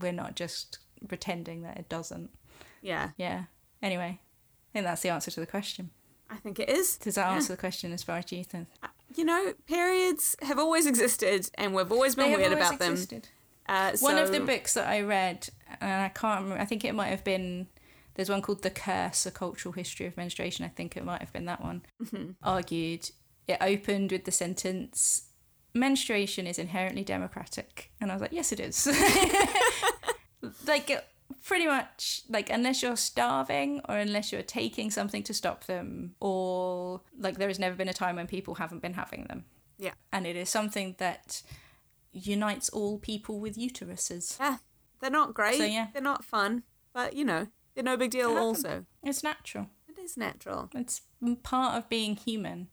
we're 0.00 0.12
not 0.12 0.34
just 0.34 0.78
pretending 1.08 1.62
that 1.62 1.76
it 1.76 1.88
doesn't. 1.88 2.30
Yeah, 2.80 3.10
Yeah. 3.18 3.44
Anyway, 3.82 4.18
I 4.20 4.72
think 4.72 4.86
that's 4.86 5.02
the 5.02 5.10
answer 5.10 5.30
to 5.32 5.40
the 5.40 5.46
question. 5.46 5.90
I 6.30 6.36
think 6.36 6.58
it 6.58 6.70
is. 6.70 6.96
Does 6.96 7.16
that 7.16 7.28
Yeah. 7.28 7.34
answer 7.34 7.52
the 7.52 7.58
question 7.58 7.92
as 7.92 8.02
far 8.02 8.16
as 8.18 8.32
you 8.32 8.42
think? 8.44 8.68
Uh, 8.82 8.88
you 9.14 9.24
know, 9.24 9.52
periods 9.66 10.34
have 10.42 10.58
always 10.58 10.86
existed, 10.86 11.50
and 11.56 11.74
we've 11.74 11.92
always 11.92 12.14
been 12.14 12.26
They 12.26 12.30
have 12.30 12.40
weird 12.40 12.52
always 12.54 12.68
about 12.68 12.78
them. 12.78 13.22
Existed. 13.68 14.04
Uh, 14.04 14.12
One 14.12 14.18
of 14.18 14.32
the 14.32 14.40
books 14.40 14.74
that 14.74 14.88
I 14.88 15.02
read, 15.02 15.48
and 15.80 16.02
I 16.02 16.08
can't 16.08 16.42
remember, 16.42 16.62
I 16.62 16.66
think 16.66 16.84
it 16.84 16.94
might 16.94 17.08
have 17.08 17.24
been, 17.24 17.68
there's 18.14 18.28
one 18.28 18.42
called 18.42 18.62
The 18.62 18.70
Curse, 18.70 19.26
A 19.26 19.30
Cultural 19.30 19.72
History 19.72 20.06
of 20.06 20.16
Menstruation. 20.16 20.64
I 20.64 20.68
think 20.68 20.96
it 20.96 21.04
might 21.04 21.20
have 21.20 21.32
been 21.32 21.46
that 21.46 21.62
one. 21.62 21.82
Mm-hmm. 22.02 22.32
Argued, 22.42 23.10
it 23.48 23.58
opened 23.60 24.12
with 24.12 24.24
the 24.24 24.32
sentence, 24.32 25.28
menstruation 25.74 26.46
is 26.46 26.58
inherently 26.58 27.04
democratic. 27.04 27.90
And 28.00 28.10
I 28.10 28.14
was 28.14 28.22
like, 28.22 28.32
yes, 28.32 28.52
it 28.52 28.60
is. 28.60 28.86
like, 30.66 30.90
pretty 31.44 31.66
much, 31.66 32.22
like, 32.28 32.50
unless 32.50 32.82
you're 32.82 32.96
starving 32.96 33.80
or 33.88 33.96
unless 33.96 34.32
you're 34.32 34.42
taking 34.42 34.90
something 34.90 35.22
to 35.24 35.34
stop 35.34 35.64
them, 35.64 36.14
or 36.20 37.00
like, 37.18 37.38
there 37.38 37.48
has 37.48 37.58
never 37.58 37.74
been 37.74 37.88
a 37.88 37.94
time 37.94 38.16
when 38.16 38.26
people 38.26 38.56
haven't 38.56 38.82
been 38.82 38.94
having 38.94 39.24
them. 39.24 39.44
Yeah. 39.78 39.92
And 40.12 40.26
it 40.26 40.36
is 40.36 40.48
something 40.48 40.94
that 40.98 41.42
unites 42.12 42.68
all 42.70 42.98
people 42.98 43.40
with 43.40 43.56
uteruses. 43.56 44.38
Yeah, 44.38 44.58
they're 45.00 45.10
not 45.10 45.34
great. 45.34 45.58
So, 45.58 45.64
yeah. 45.64 45.88
They're 45.92 46.02
not 46.02 46.24
fun, 46.24 46.62
but 46.92 47.14
you 47.14 47.24
know, 47.24 47.48
they're 47.74 47.84
no 47.84 47.96
big 47.96 48.10
deal. 48.10 48.28
happen. 48.30 48.42
Also, 48.42 48.84
It's 49.02 49.22
natural. 49.22 49.68
it 49.88 49.98
is 49.98 50.16
natural. 50.16 50.70
It's 50.74 51.02
part 51.42 51.76
of 51.76 51.88
being 51.88 52.16
human. 52.16 52.68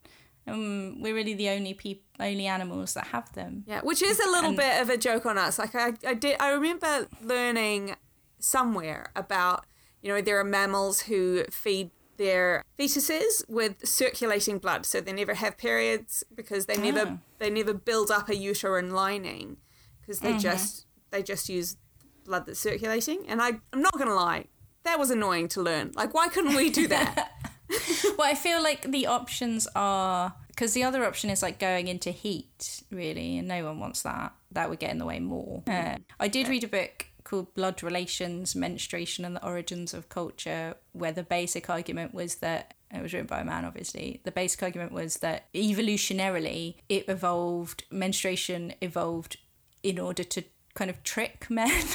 Um, 0.47 1.01
we're 1.01 1.13
really 1.13 1.35
the 1.35 1.49
only 1.49 1.73
peop- 1.75 2.05
only 2.19 2.47
animals 2.47 2.93
that 2.95 3.07
have 3.07 3.31
them. 3.33 3.63
Yeah, 3.67 3.81
which 3.81 4.01
is 4.01 4.19
a 4.19 4.25
little 4.29 4.49
And- 4.49 4.57
bit 4.57 4.81
of 4.81 4.89
a 4.89 4.97
joke 4.97 5.25
on 5.25 5.37
us. 5.37 5.59
Like 5.59 5.75
I, 5.75 5.93
I 6.07 6.13
did, 6.15 6.37
I 6.39 6.51
remember 6.51 7.07
learning 7.21 7.95
somewhere 8.39 9.11
about 9.15 9.65
you 10.01 10.09
know 10.09 10.21
there 10.21 10.39
are 10.39 10.43
mammals 10.45 11.01
who 11.01 11.43
feed 11.51 11.91
their 12.19 12.63
fetuses 12.77 13.43
with 13.49 13.73
circulating 13.87 14.59
blood, 14.59 14.85
so 14.85 15.01
they 15.01 15.13
never 15.13 15.33
have 15.33 15.57
periods 15.57 16.23
because 16.39 16.67
they 16.67 16.77
never 16.77 17.03
Ah. 17.07 17.17
they 17.39 17.49
never 17.49 17.73
build 17.73 18.11
up 18.11 18.29
a 18.29 18.35
uterine 18.35 18.91
lining 18.91 19.57
because 20.01 20.19
Mm-hmm. 20.19 20.33
they 20.33 20.37
just 20.49 20.85
they 21.11 21.23
just 21.23 21.49
use 21.49 21.77
blood 22.25 22.45
that's 22.45 22.59
circulating. 22.59 23.19
And 23.27 23.41
I, 23.41 23.49
I'm 23.73 23.81
not 23.81 23.97
gonna 23.97 24.13
lie, 24.13 24.45
that 24.83 24.99
was 24.99 25.09
annoying 25.09 25.47
to 25.49 25.61
learn. 25.61 25.91
Like, 25.95 26.13
why 26.13 26.27
couldn't 26.27 26.55
we 26.55 26.69
do 26.69 26.87
that? 26.95 27.31
well, 28.17 28.27
I 28.27 28.35
feel 28.35 28.61
like 28.61 28.91
the 28.91 29.07
options 29.07 29.67
are 29.75 30.33
because 30.49 30.73
the 30.73 30.83
other 30.83 31.05
option 31.05 31.29
is 31.29 31.41
like 31.41 31.57
going 31.57 31.87
into 31.87 32.11
heat, 32.11 32.83
really, 32.91 33.37
and 33.39 33.47
no 33.47 33.63
one 33.65 33.79
wants 33.79 34.01
that. 34.03 34.33
That 34.51 34.69
would 34.69 34.79
get 34.79 34.91
in 34.91 34.97
the 34.97 35.05
way 35.05 35.19
more. 35.19 35.63
Uh, 35.67 35.97
I 36.19 36.27
did 36.27 36.47
read 36.49 36.63
a 36.63 36.67
book 36.67 37.05
called 37.29 37.53
Blood 37.53 37.83
Relations, 37.83 38.55
Menstruation, 38.55 39.23
and 39.23 39.35
the 39.35 39.45
Origins 39.45 39.93
of 39.93 40.09
Culture, 40.09 40.75
where 40.93 41.11
the 41.11 41.23
basic 41.23 41.69
argument 41.69 42.13
was 42.13 42.35
that 42.35 42.73
it 42.91 43.01
was 43.03 43.13
written 43.13 43.27
by 43.27 43.41
a 43.41 43.45
man, 43.45 43.65
obviously. 43.65 44.19
The 44.23 44.31
basic 44.31 44.63
argument 44.63 44.91
was 44.91 45.17
that 45.17 45.45
evolutionarily, 45.53 46.75
it 46.89 47.07
evolved, 47.07 47.83
menstruation 47.91 48.73
evolved 48.81 49.37
in 49.83 49.99
order 49.99 50.23
to 50.23 50.43
kind 50.73 50.89
of 50.89 51.03
trick 51.03 51.49
men, 51.51 51.85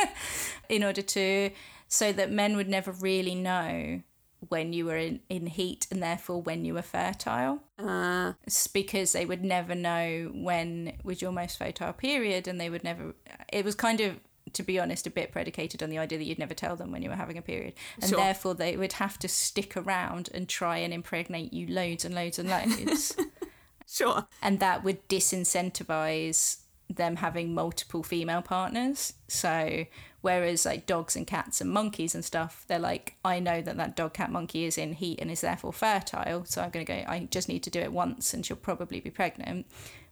in 0.68 0.84
order 0.84 1.02
to, 1.02 1.50
so 1.88 2.12
that 2.12 2.30
men 2.30 2.56
would 2.56 2.68
never 2.68 2.92
really 2.92 3.34
know 3.34 4.02
when 4.48 4.72
you 4.72 4.86
were 4.86 4.96
in, 4.96 5.18
in 5.28 5.46
heat 5.46 5.88
and 5.90 6.00
therefore 6.00 6.40
when 6.40 6.64
you 6.64 6.74
were 6.74 6.82
fertile. 6.82 7.60
Uh, 7.76 8.34
It's 8.44 8.68
because 8.68 9.12
they 9.12 9.26
would 9.26 9.44
never 9.44 9.74
know 9.74 10.30
when 10.32 10.92
was 11.02 11.20
your 11.20 11.32
most 11.32 11.58
fertile 11.58 11.92
period 11.92 12.46
and 12.46 12.60
they 12.60 12.70
would 12.70 12.84
never 12.84 13.14
it 13.52 13.64
was 13.64 13.74
kind 13.74 14.00
of 14.00 14.20
to 14.52 14.62
be 14.62 14.78
honest 14.78 15.06
a 15.06 15.10
bit 15.10 15.32
predicated 15.32 15.82
on 15.82 15.90
the 15.90 15.98
idea 15.98 16.18
that 16.18 16.24
you'd 16.24 16.38
never 16.38 16.54
tell 16.54 16.76
them 16.76 16.90
when 16.92 17.02
you 17.02 17.10
were 17.10 17.16
having 17.16 17.38
a 17.38 17.42
period 17.42 17.74
and 18.00 18.10
Sure. 18.10 18.18
therefore 18.18 18.54
they 18.54 18.76
would 18.76 18.94
have 18.94 19.18
to 19.18 19.28
stick 19.28 19.76
around 19.76 20.28
and 20.34 20.48
try 20.48 20.78
and 20.78 20.92
impregnate 20.92 21.52
you 21.52 21.66
loads 21.66 22.04
and 22.04 22.14
loads 22.14 22.38
and 22.38 22.48
loads 22.48 23.16
sure. 23.86 24.26
and 24.42 24.60
that 24.60 24.84
would 24.84 25.08
disincentivize 25.08 26.58
them 26.90 27.16
having 27.16 27.52
multiple 27.52 28.02
female 28.02 28.40
partners 28.40 29.12
so 29.28 29.84
whereas 30.22 30.64
like 30.64 30.86
dogs 30.86 31.14
and 31.16 31.26
cats 31.26 31.60
and 31.60 31.70
monkeys 31.70 32.14
and 32.14 32.24
stuff 32.24 32.64
they're 32.66 32.78
like 32.78 33.14
i 33.24 33.38
know 33.38 33.60
that 33.60 33.76
that 33.76 33.94
dog 33.94 34.14
cat 34.14 34.32
monkey 34.32 34.64
is 34.64 34.78
in 34.78 34.94
heat 34.94 35.18
and 35.20 35.30
is 35.30 35.42
therefore 35.42 35.72
fertile 35.72 36.46
so 36.46 36.62
i'm 36.62 36.70
going 36.70 36.84
to 36.84 36.90
go 36.92 37.04
i 37.06 37.28
just 37.30 37.46
need 37.48 37.62
to 37.62 37.68
do 37.70 37.78
it 37.78 37.92
once 37.92 38.32
and 38.32 38.46
she'll 38.46 38.56
probably 38.56 39.00
be 39.00 39.10
pregnant 39.10 39.66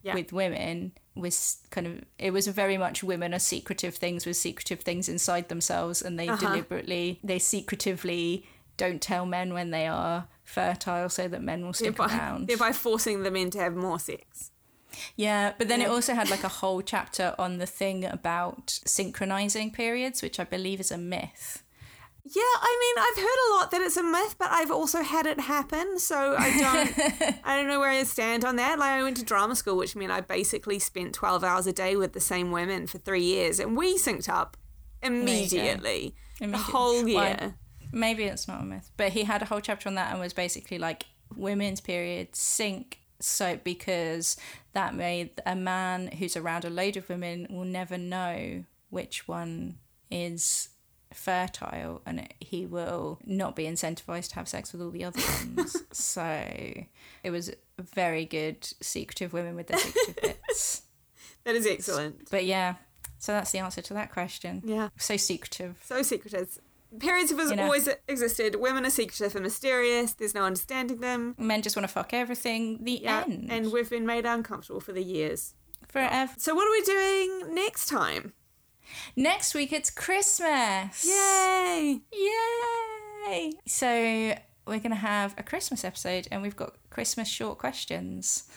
Yeah. 0.07 0.15
with 0.15 0.33
women 0.33 0.93
was 1.15 1.59
kind 1.71 1.87
of 1.87 1.93
it 2.19 2.31
was 2.33 2.47
very 2.47 2.77
much 2.79 3.03
women 3.03 3.33
are 3.35 3.39
secretive 3.41 3.95
things 3.97 4.27
with 4.27 4.37
secretive 4.37 4.81
things 4.81 5.09
inside 5.09 5.49
themselves 5.49 6.03
and 6.03 6.19
they 6.19 6.29
Uh-huh. 6.29 6.47
deliberately 6.47 7.19
they 7.25 7.39
secretively 7.39 8.47
don't 8.77 9.01
tell 9.01 9.25
men 9.27 9.53
when 9.55 9.71
they 9.71 9.87
are 9.87 10.29
fertile 10.45 11.09
so 11.09 11.27
that 11.29 11.43
men 11.43 11.65
will 11.65 11.73
stick 11.73 11.97
Thereby, 11.97 12.15
around 12.15 12.47
thereby 12.49 12.73
forcing 12.73 13.23
them 13.23 13.35
in 13.37 13.51
to 13.51 13.59
have 13.59 13.75
more 13.75 13.99
sex. 13.99 14.51
yeah, 15.17 15.53
but 15.59 15.69
then 15.69 15.81
it 15.81 15.89
also 15.89 16.15
had 16.15 16.31
like 16.31 16.45
a 16.45 16.49
whole 16.61 16.83
chapter 16.83 17.35
on 17.39 17.59
the 17.59 17.67
thing 17.67 18.05
about 18.05 18.81
synchronizing 18.87 19.71
periods, 19.71 20.23
which 20.23 20.39
I 20.39 20.45
believe 20.45 20.81
is 20.81 20.91
a 20.93 20.99
myth. 20.99 21.63
Yeah, 22.29 22.43
I 22.61 22.93
mean, 22.97 23.05
I've 23.05 23.23
heard 23.23 23.39
a 23.49 23.55
lot 23.55 23.71
that 23.71 23.81
it's 23.83 23.97
a 23.97 24.03
myth, 24.03 24.35
but 24.39 24.49
I've 24.51 24.71
also 24.73 25.03
had 25.03 25.27
it 25.27 25.39
happen, 25.39 25.99
so 25.99 26.35
I 26.37 26.51
don't, 26.59 27.39
I 27.45 27.57
don't 27.57 27.69
know 27.69 27.79
where 27.79 27.91
I 27.91 28.03
stand 28.03 28.45
on 28.45 28.57
that. 28.57 28.79
Like, 28.81 28.91
I 28.91 29.03
went 29.05 29.17
to 29.19 29.25
drama 29.25 29.55
school, 29.55 29.77
which 29.77 29.95
meant 29.95 30.11
I 30.11 30.21
basically 30.23 30.79
spent 30.81 31.15
twelve 31.15 31.45
hours 31.45 31.67
a 31.69 31.73
day 31.73 31.95
with 31.95 32.15
the 32.15 32.21
same 32.21 32.51
women 32.51 32.87
for 32.89 32.99
three 32.99 33.23
years, 33.23 33.61
and 33.61 33.77
we 33.77 33.97
synced 33.97 34.29
up 34.29 34.57
immediately, 35.03 36.15
the 36.39 36.45
Immediately. 36.45 36.73
whole 36.73 37.05
Well, 37.05 37.07
year. 37.29 37.55
Maybe 37.93 38.25
it's 38.25 38.49
not 38.49 38.61
a 38.61 38.65
myth, 38.65 38.91
but 38.97 39.13
he 39.13 39.23
had 39.25 39.43
a 39.43 39.45
whole 39.45 39.61
chapter 39.61 39.89
on 39.89 39.95
that 39.95 40.11
and 40.11 40.21
was 40.21 40.33
basically 40.33 40.79
like 40.79 41.05
women's 41.37 41.81
period 41.81 42.35
sync 42.35 42.99
so 43.21 43.59
because 43.65 44.37
that 44.75 44.95
made 44.95 45.31
a 45.47 45.57
man 45.57 46.09
who's 46.09 46.37
around 46.37 46.65
a 46.65 46.71
load 46.71 46.97
of 46.97 47.09
women 47.09 47.47
will 47.49 47.65
never 47.65 47.97
know 47.97 48.65
which 48.91 49.27
one 49.27 49.79
is 50.11 50.69
fertile 51.17 52.03
and 52.07 52.21
it- 52.21 52.35
he 52.41 52.67
will 52.67 53.19
not 53.25 53.57
be 53.57 53.65
incentivized 53.65 54.29
to 54.31 54.35
have 54.37 54.49
sex 54.49 54.73
with 54.73 54.83
all 54.83 54.91
the 54.91 55.05
other 55.05 55.21
ones 55.57 55.77
so 55.93 56.23
it 57.23 57.31
was 57.31 57.51
very 57.79 58.25
good 58.25 58.63
secretive 58.81 59.33
women 59.33 59.55
with 59.57 59.67
their 59.69 59.79
secretive 59.79 60.17
bits 60.23 60.83
That 61.45 61.55
is 61.57 61.67
excellent. 61.67 62.31
but 62.31 62.45
yeah 62.45 62.75
so 63.19 63.33
that's 63.33 63.51
the 63.53 63.59
answer 63.59 63.81
to 63.83 63.95
that 63.95 64.13
question 64.13 64.63
Yeah, 64.65 64.89
so 64.99 65.17
secretive 65.17 65.77
so 65.85 66.03
secretive. 66.03 66.59
Periods 67.01 67.31
have 67.33 67.41
You 67.51 67.57
know. 67.57 67.65
always 67.65 67.89
existed. 68.09 68.55
Women 68.57 68.87
are 68.87 68.91
secretive 68.91 69.35
and 69.35 69.43
mysterious. 69.43 70.13
There's 70.15 70.35
no 70.35 70.45
understanding 70.45 71.01
them. 71.01 71.35
men 71.37 71.61
just 71.61 71.77
want 71.77 71.87
to 71.87 71.93
fuck 71.93 72.15
everything 72.15 72.85
the 72.85 73.01
Yeah, 73.03 73.25
end 73.27 73.49
and 73.51 73.73
we've 73.73 73.91
been 73.91 74.07
made 74.07 74.25
uncomfortable 74.25 74.81
for 74.81 74.93
the 74.93 75.03
years. 75.03 75.55
forever 75.89 76.33
So, 76.39 76.55
what 76.55 76.65
are 76.67 76.71
we 76.71 76.83
doing 76.83 77.55
next 77.55 77.87
time? 77.89 78.33
Next 79.17 79.55
week 79.55 79.73
it's 79.73 79.91
christmas 79.91 81.05
Yay! 81.05 82.01
Yay! 82.13 83.53
So 83.67 83.87
we're 84.67 84.79
going 84.79 84.91
to 84.91 84.95
have 84.97 85.35
a 85.39 85.43
Christmas 85.43 85.85
episode 85.85 86.27
and 86.31 86.43
we've 86.43 86.57
got 86.57 86.75
Christmas 86.91 87.29
short 87.29 87.59
questions. 87.59 88.49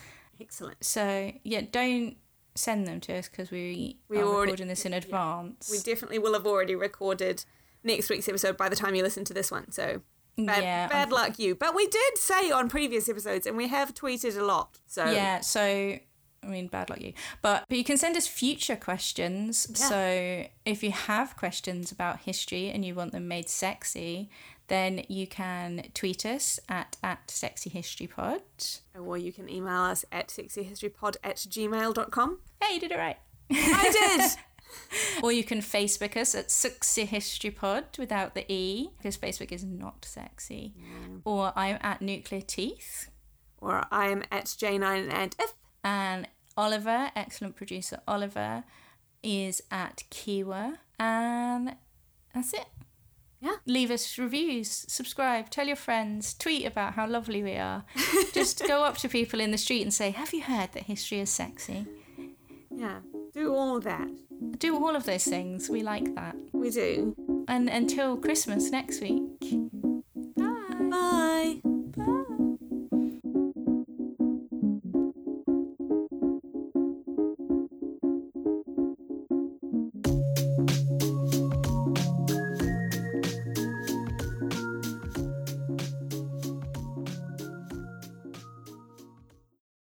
Excellent. 0.42 0.84
So 0.84 1.32
yeah, 1.44 1.62
don't 1.72 2.18
send 2.56 2.88
them 2.88 3.00
to 3.02 3.18
us 3.18 3.30
because 3.30 3.52
we, 3.52 4.00
We 4.10 4.18
are 4.18 4.24
already- 4.24 4.52
recording 4.52 4.68
this 4.68 4.86
in 4.86 4.94
advance. 4.94 5.70
We 5.72 5.80
definitely 5.80 6.20
will 6.20 6.34
have 6.34 6.46
already 6.48 6.76
recorded 6.76 7.46
next 7.84 8.10
week's 8.10 8.28
episode 8.28 8.58
by 8.58 8.70
the 8.70 8.76
time 8.76 8.96
you 8.96 9.04
listen 9.04 9.24
to 9.26 9.34
this 9.34 9.52
one. 9.52 9.72
So 9.72 10.02
bad, 10.38 10.64
yeah, 10.64 10.88
bad 10.88 11.12
luck 11.12 11.38
you. 11.40 11.56
But 11.56 11.76
we 11.76 11.88
did 11.88 12.18
say 12.18 12.52
on 12.52 12.70
previous 12.70 13.08
episodes, 13.10 13.46
and 13.46 13.56
we 13.58 13.68
have 13.68 13.94
tweeted 13.94 14.38
a 14.38 14.44
lot. 14.44 14.80
So 14.88 15.06
yeah. 15.10 15.42
So 15.42 15.98
I 16.44 16.48
mean, 16.48 16.68
bad 16.68 16.90
luck 16.90 17.02
you. 17.02 17.14
But 17.42 17.66
but 17.68 17.78
you 17.78 17.84
can 17.84 17.98
send 17.98 18.16
us 18.18 18.28
future 18.28 18.76
questions. 18.76 19.68
Yeah. 19.70 19.76
So 19.90 20.46
if 20.66 20.84
you 20.84 20.92
have 20.92 21.36
questions 21.38 21.92
about 21.92 22.22
history 22.22 22.70
and 22.70 22.84
you 22.86 22.96
want 22.96 23.12
them 23.12 23.28
made 23.28 23.50
sexy, 23.50 24.30
then 24.68 25.04
you 25.08 25.28
can 25.28 25.86
tweet 25.94 26.26
us 26.26 26.60
at 26.70 26.98
at 27.04 27.30
sexy 27.30 27.70
history 27.70 28.08
pod. 28.08 28.42
or 28.98 29.18
you 29.18 29.32
can 29.34 29.50
email 29.50 29.82
us 29.84 30.06
at 30.12 30.30
sexyhistorypod 30.30 31.18
at 31.24 31.38
gmail.com. 31.38 32.40
Hey, 32.62 32.74
you 32.76 32.80
did 32.80 32.92
it 32.92 32.98
right. 32.98 33.18
I 33.52 34.18
did. 34.18 34.32
Or 35.24 35.32
you 35.32 35.44
can 35.44 35.62
Facebook 35.62 36.16
us 36.16 36.36
at 36.36 36.52
Sexy 36.52 37.04
History 37.06 37.50
Pod 37.50 37.86
without 37.98 38.36
the 38.36 38.46
E, 38.52 38.90
because 38.98 39.18
Facebook 39.18 39.52
is 39.52 39.64
not 39.64 40.06
sexy. 40.06 40.74
Mm. 40.78 41.22
Or 41.26 41.52
I'm 41.56 41.80
at 41.82 42.04
Nuclear 42.04 42.42
Teeth. 42.42 43.10
or 43.58 43.84
I 43.92 44.10
am 44.10 44.24
at 44.32 44.46
J9 44.46 45.12
and 45.12 45.36
if. 45.40 45.54
And 45.84 46.28
Oliver, 46.58 47.12
excellent 47.16 47.56
producer 47.56 48.00
Oliver, 48.08 48.64
is 49.24 49.62
at 49.72 50.04
Kiwa. 50.12 50.78
And 51.00 51.76
that's 52.34 52.54
it. 52.54 52.66
Yeah. 53.42 53.56
Leave 53.66 53.90
us 53.90 54.18
reviews, 54.18 54.70
subscribe, 54.90 55.50
tell 55.50 55.66
your 55.66 55.78
friends, 55.78 56.34
tweet 56.34 56.66
about 56.66 56.96
how 56.96 57.08
lovely 57.08 57.42
we 57.42 57.56
are. 57.56 57.86
Just 58.34 58.68
go 58.68 58.84
up 58.84 58.98
to 58.98 59.08
people 59.08 59.40
in 59.40 59.52
the 59.52 59.58
street 59.58 59.82
and 59.82 59.94
say, 59.94 60.12
Have 60.12 60.34
you 60.34 60.42
heard 60.44 60.74
that 60.74 60.84
history 60.84 61.22
is 61.22 61.30
sexy? 61.30 61.88
Yeah, 62.70 63.00
do 63.34 63.54
all 63.54 63.78
of 63.78 63.86
that. 63.86 64.10
Do 64.58 64.76
all 64.76 64.96
of 64.96 65.06
those 65.06 65.24
things. 65.24 65.70
We 65.70 65.84
like 65.84 66.16
that. 66.16 66.36
We 66.52 66.70
do. 66.70 67.16
And 67.48 67.70
until 67.70 68.18
Christmas 68.18 68.70
next 68.72 69.02
week. 69.02 69.22
Bye. 70.38 70.76
Bye. 70.90 71.62